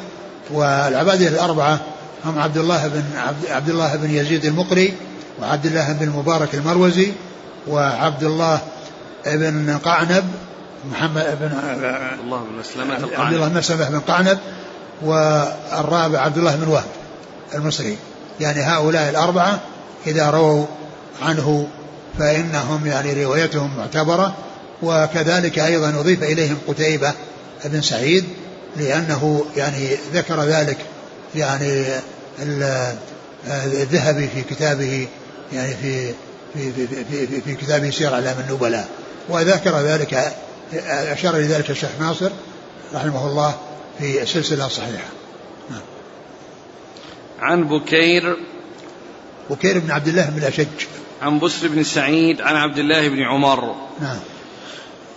والعبادلة 0.50 1.28
الأربعة 1.28 1.80
هم 2.24 2.38
عبد 2.38 2.56
الله 2.56 2.88
بن 2.88 3.04
عبد 3.50 3.68
الله 3.68 3.96
بن 3.96 4.10
يزيد 4.10 4.44
المقري 4.44 4.94
وعبد 5.40 5.66
الله 5.66 5.92
بن 5.92 6.04
المبارك 6.04 6.54
المروزي 6.54 7.12
وعبد 7.68 8.22
الله 8.22 8.60
بن 9.26 9.78
قعنب 9.78 10.24
محمد 10.92 11.38
بن 11.40 11.50
الله 12.24 12.38
بن 12.38 12.58
مسلمة 12.60 12.96
القعنب. 12.96 13.20
عبد 13.20 13.34
الله 13.34 13.48
بن 13.48 13.58
مسلمة 13.58 13.88
بن 13.88 14.00
قعنب 14.00 14.38
والرابع 15.02 16.20
عبد 16.20 16.38
الله 16.38 16.56
بن 16.56 16.68
وهب 16.68 16.84
المصري. 17.54 17.96
يعني 18.40 18.62
هؤلاء 18.62 19.10
الأربعة 19.10 19.60
إذا 20.06 20.30
رووا 20.30 20.66
عنه 21.22 21.68
فإنهم 22.18 22.86
يعني 22.86 23.24
روايتهم 23.24 23.76
معتبرة 23.76 24.36
وكذلك 24.82 25.58
أيضا 25.58 25.88
أضيف 25.88 26.22
إليهم 26.22 26.58
قتيبة 26.68 27.12
بن 27.64 27.80
سعيد 27.80 28.24
لأنه 28.76 29.44
يعني 29.56 29.88
ذكر 30.14 30.42
ذلك 30.42 30.78
يعني 31.34 31.84
الذهبي 33.46 34.28
في 34.28 34.42
كتابه 34.54 35.08
يعني 35.52 35.74
في 35.74 36.14
في 36.54 36.72
في 36.72 36.86
في, 36.86 37.26
في, 37.26 37.40
في 37.40 37.54
كتابه 37.54 37.90
سير 37.90 38.14
أعلام 38.14 38.36
النبلاء. 38.48 38.88
وذكر 39.28 39.80
ذلك 39.80 40.34
أشار 40.86 41.36
لذلك 41.36 41.70
الشيخ 41.70 41.90
ناصر 42.00 42.30
رحمه 42.94 43.26
الله 43.26 43.54
في 43.98 44.22
السلسلة 44.22 44.66
الصحيحة 44.66 45.08
نعم. 45.70 45.80
عن 47.40 47.68
بكير 47.68 48.36
بكير 49.50 49.78
بن 49.78 49.90
عبد 49.90 50.08
الله 50.08 50.30
بن 50.30 50.38
الأشج. 50.38 50.66
عن 51.24 51.38
بسر 51.38 51.68
بن 51.68 51.82
سعيد 51.82 52.40
عن 52.40 52.56
عبد 52.56 52.78
الله 52.78 53.08
بن 53.08 53.22
عمر. 53.22 53.74
نعم. 54.00 54.18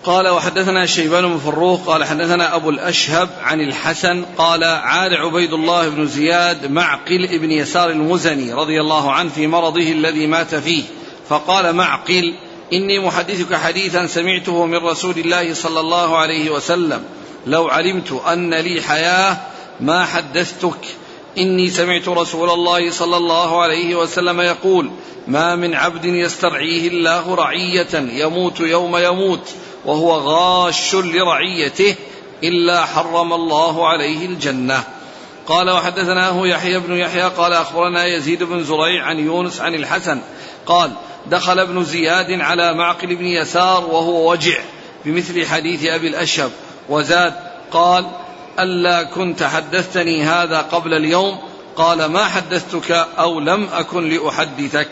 قال 0.03 0.27
وحدثنا 0.27 0.85
شيبان 0.85 1.27
بن 1.27 1.37
فروخ 1.37 1.85
قال 1.85 2.03
حدثنا 2.03 2.55
أبو 2.55 2.69
الأشهب 2.69 3.29
عن 3.41 3.61
الحسن 3.61 4.25
قال 4.37 4.63
عاد 4.63 5.13
عبيد 5.13 5.53
الله 5.53 5.89
بن 5.89 6.07
زياد 6.07 6.71
معقل 6.71 7.39
بن 7.39 7.51
يسار 7.51 7.89
المزني 7.89 8.53
رضي 8.53 8.81
الله 8.81 9.11
عنه 9.11 9.29
في 9.29 9.47
مرضه 9.47 9.91
الذي 9.91 10.27
مات 10.27 10.55
فيه. 10.55 10.83
فقال 11.29 11.75
معقل 11.75 12.35
إني 12.73 12.99
محدثك 12.99 13.55
حديثا 13.55 14.07
سمعته 14.07 14.65
من 14.65 14.77
رسول 14.77 15.17
الله 15.17 15.53
صلى 15.53 15.79
الله 15.79 16.17
عليه 16.17 16.49
وسلم. 16.49 17.03
لو 17.45 17.67
علمت 17.67 18.11
أن 18.11 18.53
لي 18.53 18.81
حياة 18.81 19.37
ما 19.79 20.05
حدثتك. 20.05 20.85
إني 21.37 21.69
سمعت 21.69 22.07
رسول 22.07 22.49
الله 22.49 22.91
صلى 22.91 23.17
الله 23.17 23.61
عليه 23.61 23.95
وسلم 23.95 24.41
يقول 24.41 24.91
ما 25.27 25.55
من 25.55 25.75
عبد 25.75 26.05
يسترعيه 26.05 26.87
الله 26.87 27.35
رعية 27.35 27.93
يموت 27.93 28.59
يوم 28.59 28.97
يموت 28.97 29.49
وهو 29.85 30.11
غاش 30.11 30.95
لرعيته 30.95 31.95
إلا 32.43 32.85
حرم 32.85 33.33
الله 33.33 33.87
عليه 33.87 34.25
الجنة. 34.25 34.83
قال 35.47 35.69
وحدثناه 35.69 36.47
يحيى 36.47 36.79
بن 36.79 36.97
يحيى 36.97 37.23
قال 37.23 37.53
أخبرنا 37.53 38.05
يزيد 38.05 38.43
بن 38.43 38.63
زريع 38.63 39.05
عن 39.05 39.19
يونس 39.19 39.61
عن 39.61 39.75
الحسن 39.75 40.21
قال 40.65 40.91
دخل 41.27 41.59
ابن 41.59 41.83
زياد 41.83 42.41
على 42.41 42.73
معقل 42.73 43.15
بن 43.15 43.25
يسار 43.25 43.85
وهو 43.85 44.31
وجع 44.31 44.59
بمثل 45.05 45.45
حديث 45.45 45.85
أبي 45.85 46.07
الأشهب 46.07 46.51
وزاد 46.89 47.33
قال 47.71 48.05
ألا 48.59 49.03
كنت 49.03 49.43
حدثتني 49.43 50.23
هذا 50.23 50.61
قبل 50.61 50.93
اليوم؟ 50.93 51.39
قال 51.75 52.05
ما 52.05 52.25
حدثتك 52.25 52.91
أو 53.19 53.39
لم 53.39 53.67
أكن 53.73 54.09
لأحدثك. 54.09 54.89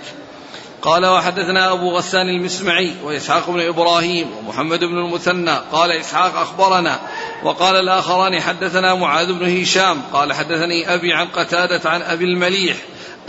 قال 0.82 1.05
وحدثنا 1.05 1.72
أبو 1.72 1.97
غسان 1.97 2.30
المسمعي 2.30 2.93
وإسحاق 3.03 3.49
بن 3.49 3.61
إبراهيم 3.61 4.28
ومحمد 4.38 4.80
بن 4.80 4.97
المثنى. 4.97 5.57
قال 5.72 5.91
إسحاق 5.91 6.38
أخبرنا. 6.38 6.99
وقال 7.43 7.76
الآخران 7.76 8.41
حدثنا 8.41 8.93
معاذ 8.95 9.34
بن 9.34 9.61
هشام. 9.61 10.01
قال 10.13 10.34
حدثني 10.34 10.93
أبي 10.93 11.13
عن 11.13 11.28
قتادة 11.28 11.89
عن 11.89 12.01
أبي 12.01 12.26
المليح 12.26 12.78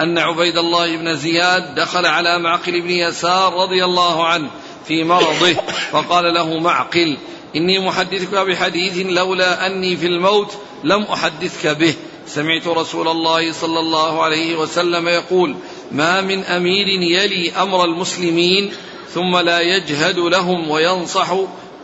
أن 0.01 0.19
عبيد 0.19 0.59
الله 0.59 0.97
بن 0.97 1.17
زياد 1.17 1.75
دخل 1.75 2.07
على 2.07 2.39
معقل 2.39 2.81
بن 2.81 2.91
يسار 2.91 3.55
رضي 3.55 3.85
الله 3.85 4.27
عنه 4.27 4.51
في 4.89 5.05
مرضه. 5.05 5.57
فقال 5.93 6.35
له 6.35 6.59
معقل 6.59 7.19
إني 7.57 7.79
محدثك 7.79 8.35
بحديث 8.35 9.07
لولا 9.07 9.67
أني 9.67 9.97
في 9.97 10.07
الموت 10.07 10.53
لم 10.85 11.03
أحدثك 11.03 11.67
به. 11.67 11.95
سمعت 12.27 12.67
رسول 12.67 13.09
الله 13.09 13.53
صلى 13.53 13.81
الله 13.81 14.23
عليه 14.23 14.57
وسلم 14.57 15.09
يقول 15.09 15.57
ما 15.93 16.21
من 16.21 16.45
أمير 16.45 16.87
يلي 16.89 17.53
أمر 17.53 17.85
المسلمين 17.85 18.73
ثم 19.15 19.37
لا 19.37 19.61
يجهد 19.61 20.19
لهم 20.19 20.71
وينصح 20.71 21.35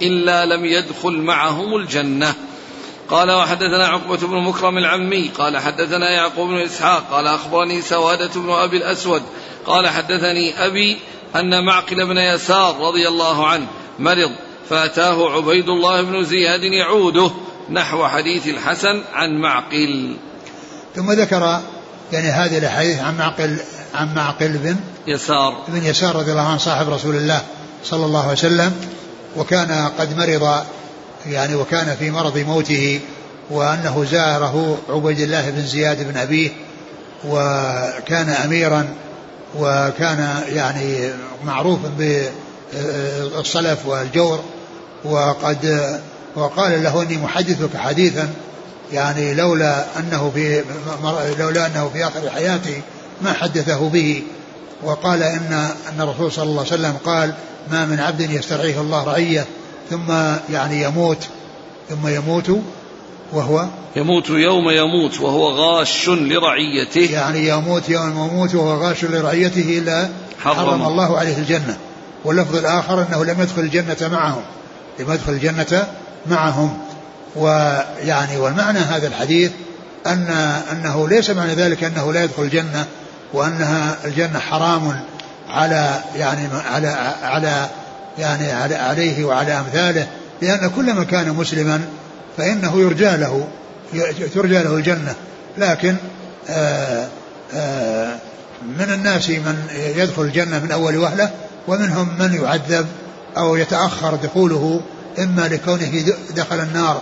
إلا 0.03 0.47
لم 0.47 0.65
يدخل 0.65 1.13
معهم 1.13 1.77
الجنة. 1.77 2.35
قال 3.11 3.31
وحدثنا 3.31 3.87
عقبة 3.87 4.17
بن 4.17 4.37
مكرم 4.37 4.79
العمي. 4.79 5.31
قال 5.39 5.59
حدثنا 5.59 6.11
يعقوب 6.11 6.49
بن 6.49 6.59
إسحاق. 6.59 7.07
قال 7.13 7.27
أخبرني 7.27 7.83
سوادة 7.83 8.31
بن 8.41 8.51
أبي 8.51 8.77
الأسود. 8.77 9.23
قال 9.67 9.89
حدثني 9.89 10.67
أبي 10.67 10.99
أن 11.37 11.65
معقل 11.65 12.07
بن 12.07 12.19
يسار 12.19 12.81
رضي 12.81 13.09
الله 13.09 13.47
عنه 13.47 13.67
مرض. 13.99 14.33
فأتاه 14.71 15.31
عبيد 15.31 15.69
الله 15.69 16.03
بن 16.03 16.25
زياد 16.25 16.61
يعوده 16.63 17.31
نحو 17.71 18.07
حديث 18.07 18.47
الحسن 18.47 19.03
عن 19.13 19.41
معقل. 19.41 20.17
ثم 20.97 21.13
ذكر 21.13 21.61
يعني 22.13 22.29
هذه 22.29 22.59
الأحاديث 22.59 22.99
عن 22.99 23.17
معقل 23.19 23.57
عن 23.95 24.15
معقل 24.15 24.49
بن 24.49 24.77
يسار. 25.07 25.65
بن 25.69 25.85
يسار 25.85 26.17
رضي 26.17 26.31
الله 26.31 26.49
عنه 26.49 26.59
صاحب 26.59 26.89
رسول 26.89 27.17
الله 27.17 27.43
صلى 27.85 28.07
الله 28.07 28.23
عليه 28.23 28.33
وسلم 28.33 28.73
وكان 29.37 29.91
قد 29.99 30.17
مرض 30.17 30.65
يعني 31.27 31.55
وكان 31.55 31.97
في 31.97 32.11
مرض 32.11 32.39
موته 32.39 33.01
وأنه 33.51 34.05
زاره 34.05 34.79
عبيد 34.89 35.21
الله 35.21 35.51
بن 35.51 35.67
زياد 35.67 36.13
بن 36.13 36.17
أبيه 36.17 36.51
وكان 37.25 38.29
أميرا 38.29 38.89
وكان 39.59 40.43
يعني 40.49 41.11
معروف 41.45 41.79
بالصلف 42.73 43.87
والجور 43.87 44.41
وقد 45.05 46.01
وقال 46.37 46.83
له 46.83 47.03
إني 47.03 47.17
محدثك 47.17 47.77
حديثا 47.77 48.29
يعني 48.93 49.35
لولا 49.35 49.85
أنه 49.99 50.31
في 50.35 50.65
لولا 51.39 51.67
أنه 51.67 51.91
في 51.93 52.07
آخر 52.07 52.31
حياتي 52.31 52.83
ما 53.23 53.33
حدثه 53.33 53.89
به. 53.89 54.23
وقال 54.83 55.23
إن 55.23 55.71
أن 55.89 56.01
الرسول 56.01 56.33
صلى 56.33 56.45
الله 56.45 56.61
عليه 56.61 56.73
وسلم 56.73 56.97
قال 57.05 57.35
ما 57.71 57.87
من 57.87 58.01
عبد 58.01 58.31
يسترعيه 58.31 58.81
الله 58.81 59.05
رعية 59.05 59.47
ثم 59.91 60.13
يعني 60.53 60.83
يموت 60.83 61.19
ثم 61.89 62.09
يموت 62.09 62.51
وهو 63.33 63.67
يموت 63.97 64.31
يوم 64.31 64.71
يموت 64.71 65.21
وهو 65.21 65.51
غاش 65.51 66.09
لرعيته. 66.09 67.13
يعني 67.13 67.49
يموت 67.49 67.89
يوم 67.89 68.11
يموت 68.11 68.55
وهو 68.55 68.85
غاش 68.85 69.05
لرعيته 69.05 69.79
إلا 69.79 70.09
حرم, 70.45 70.55
حرم 70.55 70.87
الله 70.87 71.19
عليه 71.19 71.39
الجنة. 71.39 71.77
واللفظ 72.25 72.57
الآخر 72.57 73.03
أنه 73.03 73.25
لم 73.25 73.41
يدخل 73.41 73.61
الجنة 73.61 74.09
معهم. 74.13 74.43
لم 74.99 75.13
يدخل 75.13 75.33
الجنة 75.33 75.87
معهم. 76.27 76.79
ويعني 77.37 78.37
والمعنى 78.37 78.79
هذا 78.79 79.07
الحديث 79.07 79.51
أن 80.07 80.27
أنه 80.73 81.09
ليس 81.09 81.31
معنى 81.31 81.55
ذلك 81.55 81.85
أنه 81.85 82.13
لا 82.13 82.25
يدخل 82.25 82.43
الجنة 82.43 82.87
وأنها 83.33 83.97
الجنة 84.05 84.39
حرام 84.39 85.01
على 85.49 86.01
يعني 86.17 86.49
على 86.73 86.89
على 87.23 87.67
يعني 88.19 88.53
على 88.53 88.75
عليه 88.75 89.25
وعلى 89.25 89.53
أمثاله. 89.59 90.07
لأن 90.43 90.71
كل 90.71 90.95
من 90.95 91.05
كان 91.05 91.31
مسلما 91.31 91.81
فإنه 92.37 92.81
يرجى 92.81 93.17
له 93.17 93.49
ترجى 94.35 94.63
له 94.63 94.75
الجنة. 94.75 95.15
لكن 95.59 95.97
آآ 96.49 97.09
آآ 97.55 98.19
من 98.63 98.93
الناس 98.95 99.31
من 99.31 99.67
يدخل 99.97 100.23
الجنة 100.23 100.59
من 100.59 100.73
أول 100.73 100.97
وهلة؟ 100.97 101.31
ومنهم 101.69 102.09
من 102.19 102.35
يعذب 102.35 102.87
أو 103.37 103.57
يتأخر 103.57 104.15
دخوله 104.15 104.81
إما 105.19 105.49
لكونه 105.49 106.05
دخل 106.37 106.61
النار 106.61 107.01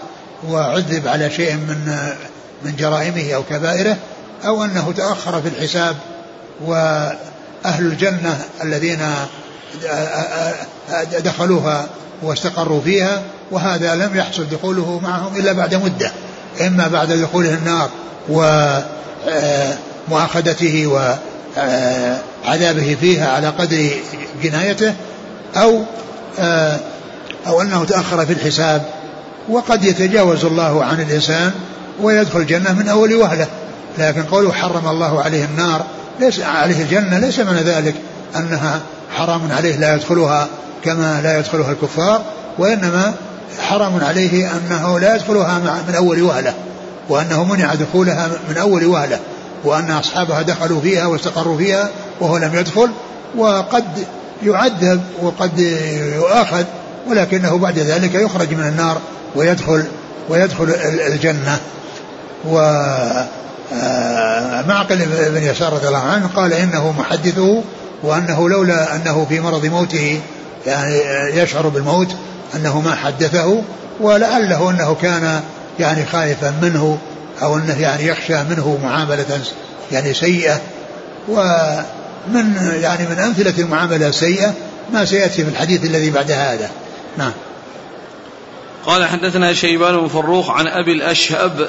وعذب 0.49 1.09
على 1.09 1.31
شيء 1.31 1.55
من 1.55 2.09
من 2.65 2.77
جرائمه 2.77 3.33
أو 3.35 3.43
كبائره 3.43 3.97
أو 4.47 4.65
أنه 4.65 4.93
تأخر 4.97 5.43
في 5.43 5.49
الحساب 5.49 5.97
وأهل 6.65 7.17
الجنة 7.87 8.45
الذين 8.65 8.99
دخلوها 11.25 11.87
واستقروا 12.23 12.81
فيها 12.81 13.23
وهذا 13.51 13.95
لم 13.95 14.17
يحصل 14.17 14.47
دخوله 14.49 15.01
معهم 15.03 15.37
إلا 15.37 15.53
بعد 15.53 15.75
مدة 15.75 16.13
إما 16.61 16.89
بعد 16.89 17.13
دخوله 17.13 17.55
النار 17.55 17.91
ومؤاخذته 20.09 20.87
وعذابه 21.57 22.97
فيها 23.01 23.29
على 23.29 23.49
قدر 23.49 23.91
جنايته 24.43 24.95
أو 25.57 25.83
أو 27.47 27.63
أنه 27.63 27.85
تأخر 27.85 28.27
في 28.27 28.33
الحساب 28.33 28.83
وقد 29.49 29.85
يتجاوز 29.85 30.45
الله 30.45 30.85
عن 30.85 31.01
الإنسان 31.01 31.53
ويدخل 32.01 32.41
الجنة 32.41 32.73
من 32.73 32.89
أول 32.89 33.15
وهلة. 33.15 33.47
لكن 33.99 34.23
قوله 34.23 34.53
حرم 34.53 34.89
الله 34.89 35.23
عليه 35.23 35.45
النار 35.45 35.85
ليس 36.21 36.41
عليه 36.41 36.83
الجنة 36.83 37.19
ليس 37.19 37.39
من 37.39 37.57
ذلك 37.57 37.95
أنها 38.37 38.81
حرام 39.17 39.53
عليه 39.53 39.77
لا 39.77 39.95
يدخلها 39.95 40.49
كما 40.85 41.21
لا 41.23 41.39
يدخلها 41.39 41.73
الكفار 41.73 42.23
وإنما 42.59 43.15
حرام 43.59 44.05
عليه 44.05 44.51
أنه 44.57 44.99
لا 44.99 45.17
يدخلها 45.17 45.59
من 45.89 45.95
أول 45.95 46.23
وهلة 46.23 46.55
وأنه 47.09 47.45
منع 47.45 47.75
دخولها 47.75 48.29
من 48.49 48.59
أول 48.59 48.85
وهلة. 48.85 49.19
وأن 49.65 49.91
أصحابها 49.91 50.43
دخلوا 50.43 50.81
فيها 50.81 51.07
واستقروا 51.07 51.57
فيها 51.57 51.89
وهو 52.21 52.37
لم 52.37 52.55
يدخل 52.55 52.91
وقد 53.37 53.85
يعذب 54.43 55.03
وقد 55.23 55.59
يؤاخذ 56.17 56.65
ولكنه 57.09 57.59
بعد 57.59 57.79
ذلك 57.79 58.15
يخرج 58.15 58.55
من 58.55 58.67
النار 58.67 59.01
ويدخل 59.37 59.85
ويدخل 60.29 60.75
الجنة. 61.07 61.59
و 62.45 62.59
آه، 63.73 64.63
معقل 64.69 65.07
بن 65.35 65.43
يسار 65.43 65.73
رضي 65.73 65.89
الله 65.89 65.99
عنه 65.99 66.29
قال 66.37 66.53
إنه 66.53 66.95
محدثه 66.99 67.63
وأنه 68.03 68.49
لولا 68.49 68.97
أنه 68.97 69.27
في 69.29 69.41
مرض 69.41 69.67
موته 69.67 70.21
يعني 70.67 71.01
يشعر 71.35 71.69
بالموت 71.69 72.09
أنه 72.57 72.81
ما 72.81 72.95
حدثه 72.95 73.63
ولعله 74.01 74.71
إنه 74.71 74.97
كان 75.03 75.41
يعني 75.79 76.07
خائفا 76.07 76.55
منه 76.63 76.99
أو 77.43 77.57
أنه 77.57 77.81
يعني 77.81 78.07
يخشى 78.07 78.45
منه 78.45 78.79
معاملة 78.83 79.41
يعني 79.93 80.15
سيئة. 80.15 80.61
ومن 81.29 82.79
يعني 82.83 83.09
من 83.09 83.19
أمثلة 83.19 83.55
المعاملة 83.59 84.09
السيئة 84.09 84.55
ما 84.93 85.05
سيأتي 85.05 85.45
في 85.45 85.51
الحديث 85.51 85.85
الذي 85.85 86.11
بعد 86.11 86.31
هذا. 86.31 86.71
نعم. 87.19 87.33
قال 88.87 89.07
حدثنا 89.07 89.53
شيبان 89.53 90.01
بن 90.01 90.09
فروخ 90.09 90.51
عن 90.51 90.67
أبي 90.67 90.93
الأشهب. 90.93 91.69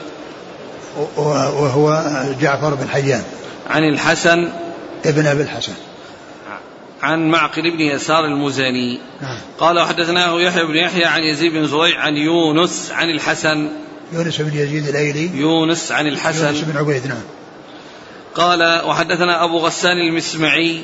وهو 1.18 2.04
جعفر 2.42 2.74
بن 2.74 2.90
حيان. 2.90 3.24
عن 3.70 3.84
الحسن. 3.84 4.50
ابن 5.06 5.26
أبي 5.26 5.44
الحسن. 5.44 5.74
عن 7.04 7.30
معقل 7.30 7.62
بن 7.62 7.82
يسار 7.82 8.26
المزني. 8.26 9.00
نعم. 9.22 9.38
قال 9.60 9.82
حدثناه 9.82 10.42
يحيى 10.42 10.66
بن 10.66 10.76
يحيى 10.76 11.06
عن 11.06 11.22
يزيد 11.22 11.54
بن 11.54 11.68
زريع 11.68 12.00
عن 12.00 12.18
يونس 12.18 12.92
عن 12.92 13.10
الحسن. 13.10 13.70
يونس 14.12 14.41
بن 14.41 14.57
يزيد 14.57 14.88
الأيلي. 14.88 15.38
يونس 15.38 15.91
عن 15.91 16.07
الحسن. 16.07 16.45
يونس 16.45 16.62
بن 16.62 16.78
عبيد 16.78 17.07
نعم. 17.07 17.24
قال 18.36 18.86
وحدثنا 18.86 19.43
أبو 19.43 19.57
غسان 19.57 19.97
المسمعي. 19.97 20.82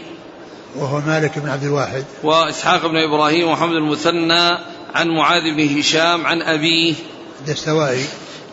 وهو 0.75 1.01
مالك 1.01 1.39
بن 1.39 1.49
عبد 1.49 1.63
الواحد. 1.63 2.03
وإسحاق 2.23 2.87
بن 2.87 2.97
إبراهيم 2.97 3.47
وحمد 3.47 3.75
المثنى 3.75 4.57
عن 4.95 5.07
معاذ 5.07 5.41
بن 5.41 5.79
هشام 5.79 6.25
عن 6.25 6.41
أبيه. 6.41 6.93
الدستوائي. 7.41 8.05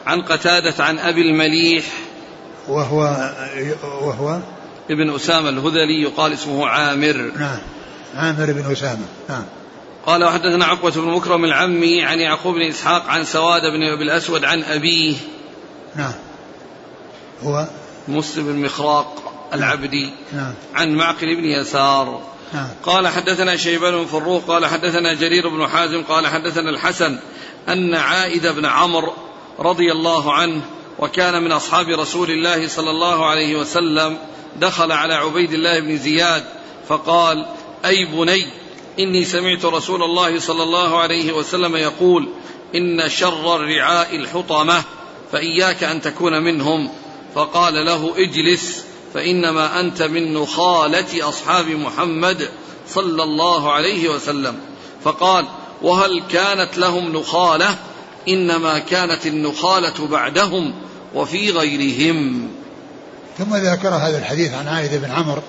عن 0.06 0.22
قتادة 0.22 0.84
عن 0.84 0.98
أبي 0.98 1.22
المليح. 1.22 1.84
وهو 2.68 3.32
وهو؟ 3.82 4.38
ابن 4.90 5.14
أسامة 5.14 5.48
الهذلي 5.48 6.02
يقال 6.02 6.32
اسمه 6.32 6.66
عامر. 6.66 7.32
نعم. 7.38 7.58
عامر 8.16 8.52
بن 8.52 8.72
أسامة 8.72 9.06
نعم. 9.28 9.44
قال 10.07 10.24
وحدثنا 10.24 10.64
عقبة 10.64 10.90
بن 10.90 11.09
مكرم 11.09 11.44
العمي 11.44 12.02
عن 12.02 12.20
يعقوب 12.20 12.55
بن 12.55 12.62
إسحاق 12.62 13.07
عن 13.07 13.24
سواد 13.24 13.62
بن 13.62 13.82
أبي 13.82 14.02
الأسود 14.05 14.44
عن 14.44 14.62
أبيه. 14.62 15.16
نعم. 15.96 16.12
هو؟ 17.42 17.66
مسلم 18.09 18.44
بن 18.46 18.64
مخراق 18.64 19.32
العبدي. 19.52 20.11
نعم. 20.32 20.55
عن 20.74 20.94
معقل 20.94 21.36
بن 21.36 21.44
يسار. 21.44 22.22
نعم. 22.55 22.68
قال 22.82 23.09
حدثنا 23.09 23.57
شيبان 23.57 23.92
بن 23.92 24.05
فروق 24.05 24.44
قال 24.46 24.66
حدثنا 24.66 25.14
جرير 25.14 25.48
بن 25.48 25.66
حازم 25.68 26.02
قال 26.02 26.26
حدثنا 26.26 26.70
الحسن 26.70 27.18
أن 27.68 27.94
عائد 27.94 28.46
بن 28.46 28.66
عمرو 28.66 29.12
رضي 29.59 29.92
الله 29.92 30.32
عنه 30.32 30.62
وكان 30.98 31.42
من 31.42 31.52
أصحاب 31.52 31.88
رسول 31.88 32.30
الله 32.30 32.68
صلى 32.68 32.90
الله 32.90 33.26
عليه 33.26 33.57
وسلم 33.57 34.18
دخل 34.57 34.92
على 34.92 35.14
عبيد 35.14 35.52
الله 35.52 35.80
بن 35.80 35.98
زياد 35.98 36.44
فقال 36.88 37.46
أي 37.84 38.05
بني 38.05 38.46
إني 38.99 39.24
سمعت 39.24 39.64
رسول 39.64 40.03
الله 40.03 40.40
صلى 40.40 40.62
الله 40.62 40.99
عليه 40.99 41.32
وسلم 41.32 41.76
يقول 41.76 42.28
إن 42.74 43.09
شر 43.09 43.57
الرعاء 43.57 44.16
الحطمة 44.16 44.82
فإياك 45.32 45.84
أن 45.84 46.01
تكون 46.01 46.42
منهم. 46.42 46.90
فقال 47.34 47.86
له 47.86 48.14
اجلس 48.16 48.84
فإنما 49.14 49.80
أنت 49.80 50.03
من 50.03 50.34
نخالة 50.34 51.28
أصحاب 51.28 51.68
محمد 51.68 52.49
صلى 52.88 53.22
الله 53.22 53.72
عليه 53.72 54.09
وسلم. 54.09 54.55
فقال 55.05 55.47
وهل 55.82 56.22
كانت 56.28 56.78
لهم 56.78 57.16
نخالة؟ 57.16 57.78
إنما 58.28 58.78
كانت 58.78 59.26
النخالة 59.26 60.07
بعدهم 60.07 60.74
وفي 61.14 61.51
غيرهم. 61.51 62.49
ثم 63.38 63.57
ذكر 63.57 63.88
هذا 63.88 64.18
الحديث 64.18 64.55
عن 64.55 64.68
عائد 64.68 65.01
بن 65.01 65.11
عمرو 65.11 65.42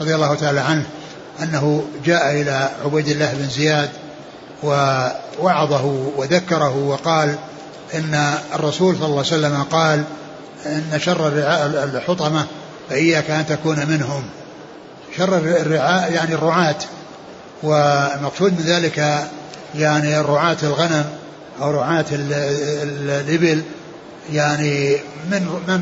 رضي 0.00 0.14
الله 0.14 0.34
تعالى 0.34 0.60
عنه 0.60 0.86
أنه 1.42 1.84
جاء 2.04 2.30
إلى 2.30 2.70
عبيد 2.84 3.08
الله 3.08 3.34
بن 3.34 3.48
زياد 3.48 3.90
ووعظه 4.62 5.84
وذكره 6.16 6.76
وقال 6.76 7.36
إن 7.94 8.34
الرسول 8.54 8.96
صلى 8.96 9.04
الله 9.04 9.16
عليه 9.18 9.26
وسلم 9.26 9.62
قال 9.62 10.04
إن 10.66 10.98
شر 10.98 11.28
الحطمة 11.84 12.46
فإياك 12.90 13.30
أن 13.30 13.46
تكون 13.46 13.86
منهم. 13.86 14.22
شر 15.16 15.38
الرعاء 15.38 16.12
يعني 16.12 16.34
الرعاة 16.34 16.76
والمقصود 17.62 18.52
من 18.52 18.64
ذلك 18.66 19.28
يعني 19.74 20.20
الرعاة 20.20 20.56
الغنم 20.62 21.04
أو 21.62 21.70
رعاة 21.70 22.04
الإبل 22.12 23.62
يعني 24.32 24.96
من 25.30 25.48
من 25.68 25.80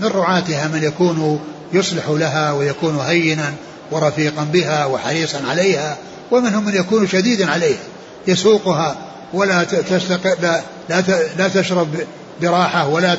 من 0.00 0.08
رعاتها 0.08 0.68
من 0.68 0.82
يكون 0.82 1.40
يصلح 1.72 2.08
لها 2.08 2.52
ويكون 2.52 2.96
هينا. 2.96 3.52
ورفيقا 3.92 4.44
بها 4.44 4.86
وحريصا 4.86 5.40
عليها 5.48 5.96
ومنهم 6.30 6.64
من 6.64 6.74
يكون 6.74 7.06
شديدا 7.08 7.50
عليها. 7.50 7.82
يسوقها 8.28 8.96
ولا 9.32 9.64
تستق 9.64 10.40
لا 10.42 10.62
لا, 10.88 11.02
لا 11.38 11.48
تشرب 11.48 11.88
براحة 12.42 12.88
ولا 12.88 13.16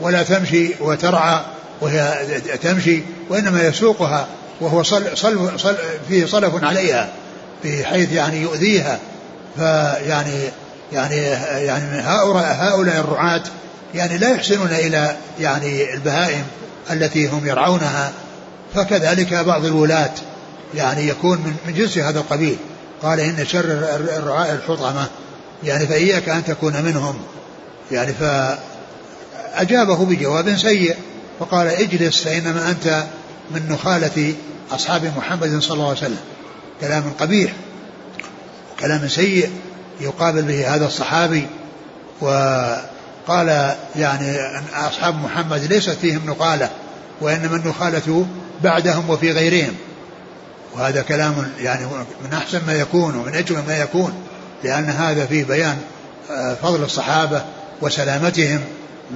ولا 0.00 0.22
تمشي 0.22 0.70
وترعى 0.80 1.40
وهي 1.80 2.26
تمشي 2.62 3.02
وإنما 3.28 3.62
يسوقها 3.62 4.26
وهو 4.60 4.82
صل 4.82 5.02
صل 5.14 5.60
صل 5.60 5.76
فيه 6.08 6.26
صلف 6.26 6.64
عليها 6.64 7.08
بحيث 7.64 8.12
يعني 8.12 8.42
يؤذيها. 8.42 8.98
فيعني 9.56 10.48
يعني 10.92 11.16
يعني 11.66 12.00
هؤلاء 12.00 12.56
هؤلاء 12.60 13.00
الرعاة 13.00 13.42
يعني 13.94 14.18
لا 14.18 14.30
يحسنون 14.30 14.68
إلى 14.72 15.16
يعني 15.40 15.94
البهائم 15.94 16.44
التي 16.90 17.28
هم 17.28 17.46
يرعونها. 17.46 18.12
فكذلك 18.74 19.34
بعض 19.34 19.64
الولاة 19.64 20.10
يعني 20.74 21.08
يكون 21.08 21.56
من 21.66 21.74
جنس 21.74 21.98
هذا 21.98 22.18
القبيل. 22.18 22.56
قال 23.02 23.20
إن 23.20 23.46
شر 23.46 23.64
الرعاء 24.16 24.52
الحطمة. 24.52 25.06
يعني 25.64 25.86
فإياك 25.86 26.28
أن 26.28 26.44
تكون 26.44 26.82
منهم. 26.82 27.18
يعني 27.92 28.12
فأجابه 28.12 30.04
بجواب 30.04 30.56
سيء. 30.56 30.96
وقال 31.40 31.66
اجلس 31.66 32.20
فإنما 32.24 32.70
أنت 32.70 33.04
من 33.50 33.68
نخالة 33.68 34.34
أصحاب 34.72 35.12
محمد 35.16 35.62
صلى 35.62 35.74
الله 35.74 35.88
عليه 35.88 35.98
وسلم. 35.98 36.20
كلام 36.80 37.12
قبيح 37.20 37.52
كلام 38.80 39.08
سيء 39.08 39.50
يقابل 40.00 40.42
به 40.42 40.74
هذا 40.74 40.86
الصحابي. 40.86 41.46
وقال 42.20 43.74
يعني 43.96 44.36
أصحاب 44.74 45.14
محمد 45.14 45.64
ليست 45.64 45.90
فيهم 45.90 46.26
نقالة 46.26 46.70
وإنما 47.20 47.56
النخالة 47.56 48.26
بعدهم 48.64 49.10
وفي 49.10 49.32
غيرهم. 49.32 49.74
وهذا 50.74 51.02
كلام 51.02 51.52
يعني 51.60 51.86
من 52.24 52.32
أحسن 52.32 52.60
ما 52.66 52.72
يكون 52.72 53.14
ومن 53.14 53.34
أجمل 53.34 53.62
ما 53.68 53.78
يكون 53.78 54.12
لأن 54.64 54.84
هذا 54.84 55.26
فيه 55.26 55.44
بيان 55.44 55.78
آه، 56.30 56.54
فضل 56.54 56.82
الصحابة 56.82 57.44
وسلامتهم 57.80 58.60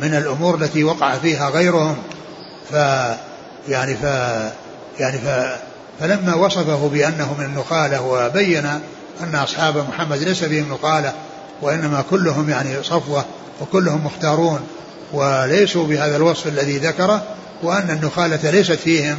من 0.02 0.14
الأمور 0.14 0.54
التي 0.54 0.84
وقع 0.84 1.14
فيها 1.18 1.50
غيرهم. 1.50 1.96
ف 2.70 2.74
يعني 3.68 3.94
ف 3.94 4.02
يعني 4.98 5.18
ف 5.18 5.58
فلما 6.00 6.34
وصفه 6.34 6.88
بأنه 6.88 7.34
من 7.38 7.44
النخالة 7.44 8.02
وبين 8.02 8.66
أن 9.22 9.34
أصحاب 9.34 9.76
محمد 9.76 10.18
ليس 10.18 10.44
فيهم 10.44 10.68
نقالة 10.68 11.12
وإنما 11.62 12.04
كلهم 12.10 12.50
يعني 12.50 12.82
صفوة 12.82 13.24
وكلهم 13.60 14.06
مختارون 14.06 14.60
وليسوا 15.12 15.86
بهذا 15.86 16.16
الوصف 16.16 16.46
الذي 16.46 16.78
ذكره 16.78 17.22
وأن 17.62 17.90
النخالة 17.90 18.50
ليست 18.50 18.72
فيهم 18.72 19.16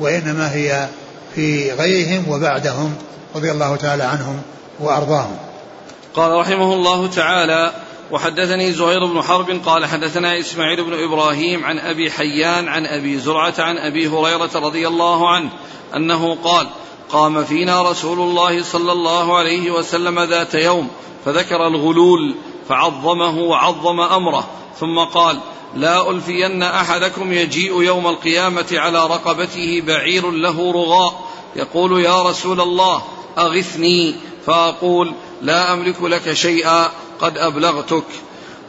وإنما 0.00 0.54
هي 0.54 0.88
في 1.34 1.72
غيرهم 1.72 2.28
وبعدهم 2.28 2.94
رضي 3.36 3.50
الله 3.50 3.76
تعالى 3.76 4.02
عنهم 4.02 4.42
وأرضاهم. 4.80 5.36
قال 6.14 6.32
رحمه 6.32 6.74
الله 6.74 7.06
تعالى 7.06 7.72
وحدثني 8.10 8.72
زهير 8.72 9.06
بن 9.06 9.22
حرب 9.22 9.60
قال 9.66 9.86
حدثنا 9.86 10.40
إسماعيل 10.40 10.84
بن 10.84 11.04
إبراهيم 11.04 11.64
عن 11.64 11.78
أبي 11.78 12.10
حيان 12.10 12.68
عن 12.68 12.86
أبي 12.86 13.18
زرعة 13.18 13.54
عن 13.58 13.78
أبي 13.78 14.08
هريرة 14.08 14.50
رضي 14.54 14.88
الله 14.88 15.30
عنه 15.30 15.50
أنه 15.96 16.34
قال 16.34 16.66
قام 17.10 17.44
فينا 17.44 17.90
رسول 17.90 18.20
الله 18.20 18.62
صلى 18.62 18.92
الله 18.92 19.38
عليه 19.38 19.70
وسلم 19.70 20.20
ذات 20.20 20.54
يوم 20.54 20.88
فذكر 21.24 21.66
الغلول 21.66 22.34
فعظمه 22.68 23.38
وعظم 23.38 24.00
أمره 24.00 24.48
ثم 24.80 24.98
قال 24.98 25.40
لا 25.76 26.10
ألفين 26.10 26.62
أحدكم 26.62 27.32
يجيء 27.32 27.82
يوم 27.82 28.06
القيامة 28.06 28.66
على 28.72 29.06
رقبته 29.06 29.82
بعير 29.86 30.30
له 30.30 30.72
رغاء. 30.72 31.28
يقول 31.56 32.04
يا 32.04 32.22
رسول 32.22 32.60
الله 32.60 33.02
أغثني. 33.38 34.14
فأقول 34.46 35.12
لا 35.42 35.72
أملك 35.72 36.02
لك 36.02 36.32
شيئا 36.32 36.90
قد 37.20 37.38
أبلغتك. 37.38 38.04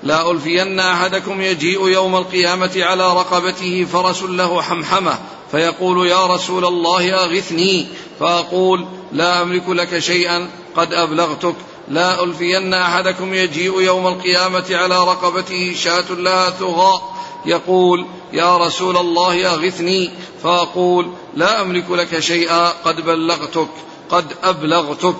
لا 0.03 0.31
ألفين 0.31 0.79
أحدكم 0.79 1.41
يجيء 1.41 1.87
يوم 1.87 2.15
القيامة 2.15 2.71
على 2.75 3.13
رقبته 3.13 3.87
فرس 3.93 4.23
له 4.23 4.61
حمحمة. 4.61 5.19
فيقول 5.51 6.07
يا 6.07 6.25
رسول 6.25 6.65
الله 6.65 7.23
أغثني. 7.23 7.87
فأقول 8.19 8.85
لا 9.11 9.41
أملك 9.41 9.69
لك 9.69 9.99
شيئا 9.99 10.49
قد 10.75 10.93
أبلغتك. 10.93 11.55
لا 11.89 12.23
ألفين 12.23 12.73
أحدكم 12.73 13.33
يجيء 13.33 13.81
يوم 13.81 14.07
القيامة 14.07 14.65
على 14.71 15.03
رقبته 15.03 15.73
شاة 15.75 16.11
لها 16.11 16.49
ثغاء 16.49 17.15
يقول 17.45 18.05
يا 18.33 18.57
رسول 18.57 18.97
الله 18.97 19.53
أغثني. 19.53 20.11
فأقول 20.43 21.11
لا 21.35 21.61
أملك 21.61 21.91
لك 21.91 22.19
شيئا 22.19 22.69
قد 22.69 23.01
بلغتك 23.01 23.67
قد 24.09 24.25
أبلغتك. 24.43 25.19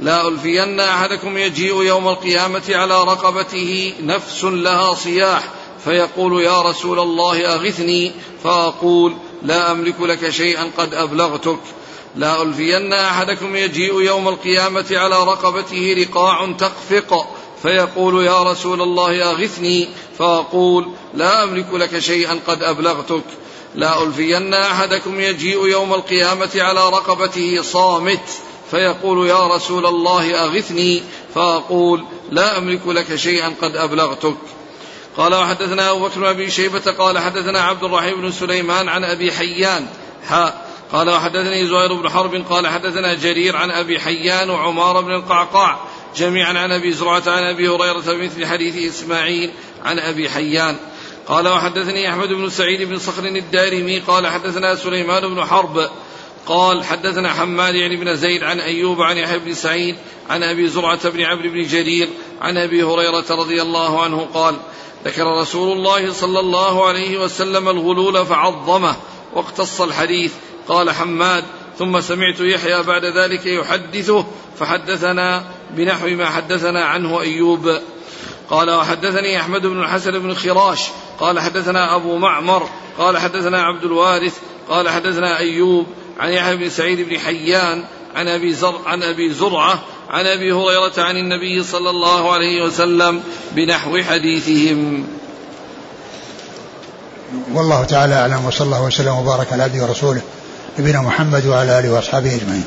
لا 0.00 0.28
ألفين 0.28 0.80
أحدكم 0.80 1.38
يجيء 1.38 1.82
يوم 1.82 2.08
القيامة 2.08 2.62
على 2.68 3.04
رقبته 3.04 3.94
نفس 4.02 4.44
لها 4.44 4.94
صياح 4.94 5.44
فيقول 5.84 6.42
يا 6.42 6.62
رسول 6.62 6.98
الله 6.98 7.54
أغثني. 7.54 8.12
فأقول 8.44 9.16
لا 9.42 9.72
أملك 9.72 10.00
لك 10.00 10.30
شيئا 10.30 10.70
قد 10.78 10.94
أبلغتك. 10.94 11.58
لا 12.16 12.42
ألفين 12.42 12.92
أحدكم 12.92 13.56
يجيء 13.56 14.00
يوم 14.00 14.28
القيامة 14.28 14.86
على 14.90 15.24
رقبته 15.24 15.94
رقاع 15.98 16.52
تخفق 16.52 17.28
فيقول 17.62 18.24
يا 18.24 18.42
رسول 18.42 18.82
الله 18.82 19.30
أغثني 19.30 19.88
فأقول 20.18 20.88
لا 21.14 21.44
أملك 21.44 21.66
لك 21.72 21.98
شيئا 21.98 22.40
قد 22.46 22.62
أبلغتك. 22.62 23.24
لا 23.74 24.02
ألفين 24.02 24.54
أحدكم 24.54 25.20
يجيء 25.20 25.66
يوم 25.66 25.94
القيامة 25.94 26.50
على 26.54 26.88
رقبته 26.88 27.62
صامت 27.62 28.28
فيقول 28.70 29.28
يا 29.28 29.46
رسول 29.46 29.86
الله 29.86 30.44
أغثني 30.44 31.02
فأقول 31.34 32.04
لا 32.30 32.58
أملك 32.58 32.86
لك 32.86 33.16
شيئا 33.16 33.54
قد 33.62 33.76
أبلغتك. 33.76 34.36
قال 35.16 35.34
وحدثنا 35.34 35.90
أبو 35.90 36.08
بكر 36.08 36.20
بن 36.20 36.26
أبي 36.26 36.50
شيبة 36.50 36.92
قال 36.98 37.18
حدثنا 37.18 37.60
عبد 37.60 37.84
الرحيم 37.84 38.20
بن 38.20 38.32
سليمان 38.32 38.88
عن 38.88 39.04
أبي 39.04 39.32
حيان 39.32 39.86
حاء 40.28 40.67
قال 40.92 41.10
وحدثني 41.10 41.66
زهير 41.66 41.94
بن 41.94 42.08
حرب 42.08 42.34
قال 42.34 42.66
حدثنا 42.66 43.14
جرير 43.14 43.56
عن 43.56 43.70
أبي 43.70 44.00
حيان 44.00 44.50
وعمار 44.50 45.00
بن 45.00 45.14
القعقاع 45.14 45.78
جميعا 46.16 46.58
عن 46.58 46.72
أبي 46.72 46.92
زرعة 46.92 47.22
عن 47.26 47.42
أبي 47.42 47.68
هريرة 47.68 48.12
بمثل 48.12 48.46
حديث 48.46 48.94
إسماعيل 48.94 49.50
عن 49.84 49.98
أبي 49.98 50.30
حيان. 50.30 50.76
قال 51.26 51.48
وحدثني 51.48 52.10
أحمد 52.10 52.28
بن 52.28 52.50
سعيد 52.50 52.82
بن 52.82 52.98
صخر 52.98 53.24
الدارمي 53.24 53.98
قال 53.98 54.26
حدثنا 54.26 54.74
سليمان 54.74 55.34
بن 55.34 55.44
حرب 55.44 55.90
قال 56.46 56.84
حدثنا 56.84 57.32
حماد 57.32 57.74
يعني 57.74 57.96
بن 57.96 58.16
زيد 58.16 58.42
عن 58.42 58.60
أيوب 58.60 59.02
عن 59.02 59.16
يحيى 59.16 59.38
بن 59.38 59.54
سعيد 59.54 59.96
عن 60.30 60.42
أبي 60.42 60.68
زرعة 60.68 61.08
بن 61.08 61.20
عمرو 61.20 61.50
بن 61.50 61.62
جرير 61.62 62.08
عن 62.40 62.56
أبي 62.56 62.82
هريرة 62.82 63.24
رضي 63.30 63.62
الله 63.62 64.02
عنه 64.02 64.28
قال 64.34 64.56
ذكر 65.04 65.40
رسول 65.40 65.76
الله 65.76 66.12
صلى 66.12 66.40
الله 66.40 66.88
عليه 66.88 67.18
وسلم 67.18 67.68
الغلول 67.68 68.26
فعظمه. 68.26 68.96
واقتص 69.34 69.80
الحديث 69.80 70.32
قال 70.68 70.90
حماد 70.90 71.44
ثم 71.78 72.00
سمعت 72.00 72.40
يحيى 72.40 72.82
بعد 72.82 73.04
ذلك 73.04 73.46
يحدثه 73.46 74.26
فحدثنا 74.58 75.44
بنحو 75.76 76.06
ما 76.06 76.26
حدثنا 76.26 76.84
عنه 76.84 77.20
أيوب. 77.20 77.78
قال 78.50 78.70
وحدثني 78.70 79.40
أحمد 79.40 79.66
بن 79.66 79.80
الحسن 79.80 80.18
بن 80.18 80.34
خراش. 80.34 80.80
قال 81.20 81.40
حدثنا 81.40 81.96
أبو 81.96 82.16
معمر. 82.16 82.68
قال 82.98 83.18
حدثنا 83.18 83.62
عبد 83.62 83.84
الوارث. 83.84 84.34
قال 84.68 84.88
حدثنا 84.88 85.38
أيوب 85.38 85.86
عن 86.18 86.32
يحيى 86.32 86.56
بن 86.56 86.70
سعيد 86.70 87.08
بن 87.08 87.18
حيان 87.18 87.84
عن 88.14 88.28
أبي 88.28 88.52
زر 88.52 88.80
عن 88.86 89.02
أبي 89.02 89.32
زرعة 89.32 89.82
عن 90.10 90.26
أبي 90.26 90.52
هريرة 90.52 90.92
عن 90.98 91.16
النبي 91.16 91.62
صلى 91.62 91.90
الله 91.90 92.32
عليه 92.32 92.62
وسلم 92.62 93.22
بنحو 93.52 93.98
حديثهم. 93.98 95.06
والله 97.54 97.84
تعالى 97.84 98.14
أعلم 98.14 98.44
وصلى 98.46 98.66
الله 98.66 98.82
وسلم 98.82 99.14
وبارك 99.14 99.52
على 99.52 99.62
عبده 99.62 99.82
ورسوله. 99.82 100.22
نبينا 100.78 101.02
محمد 101.02 101.46
وعلى 101.46 101.78
آله 101.78 101.92
وأصحابه 101.92 102.34
أجمعين. 102.34 102.64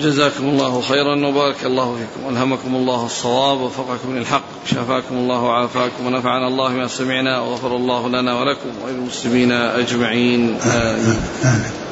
جزاكم 0.00 0.44
الله 0.44 0.80
خيرا 0.80 1.26
وبارك 1.26 1.64
الله 1.64 1.96
فيكم. 1.96 2.36
ألهمكم 2.36 2.74
الله 2.74 3.06
الصواب 3.06 3.60
ووفقكم 3.60 4.18
للحق 4.18 4.42
شفاكم 4.66 5.14
الله 5.14 5.40
وعافاكم 5.42 6.06
ونفعنا 6.06 6.48
الله 6.48 6.68
ما 6.68 6.86
سمعنا 6.86 7.40
وغفر 7.40 7.76
الله 7.76 8.08
لنا 8.08 8.40
ولكم 8.40 8.70
وللمسلمين 8.84 9.52
أجمعين. 9.52 10.58
آمين, 10.60 11.20
آمين. 11.44 11.89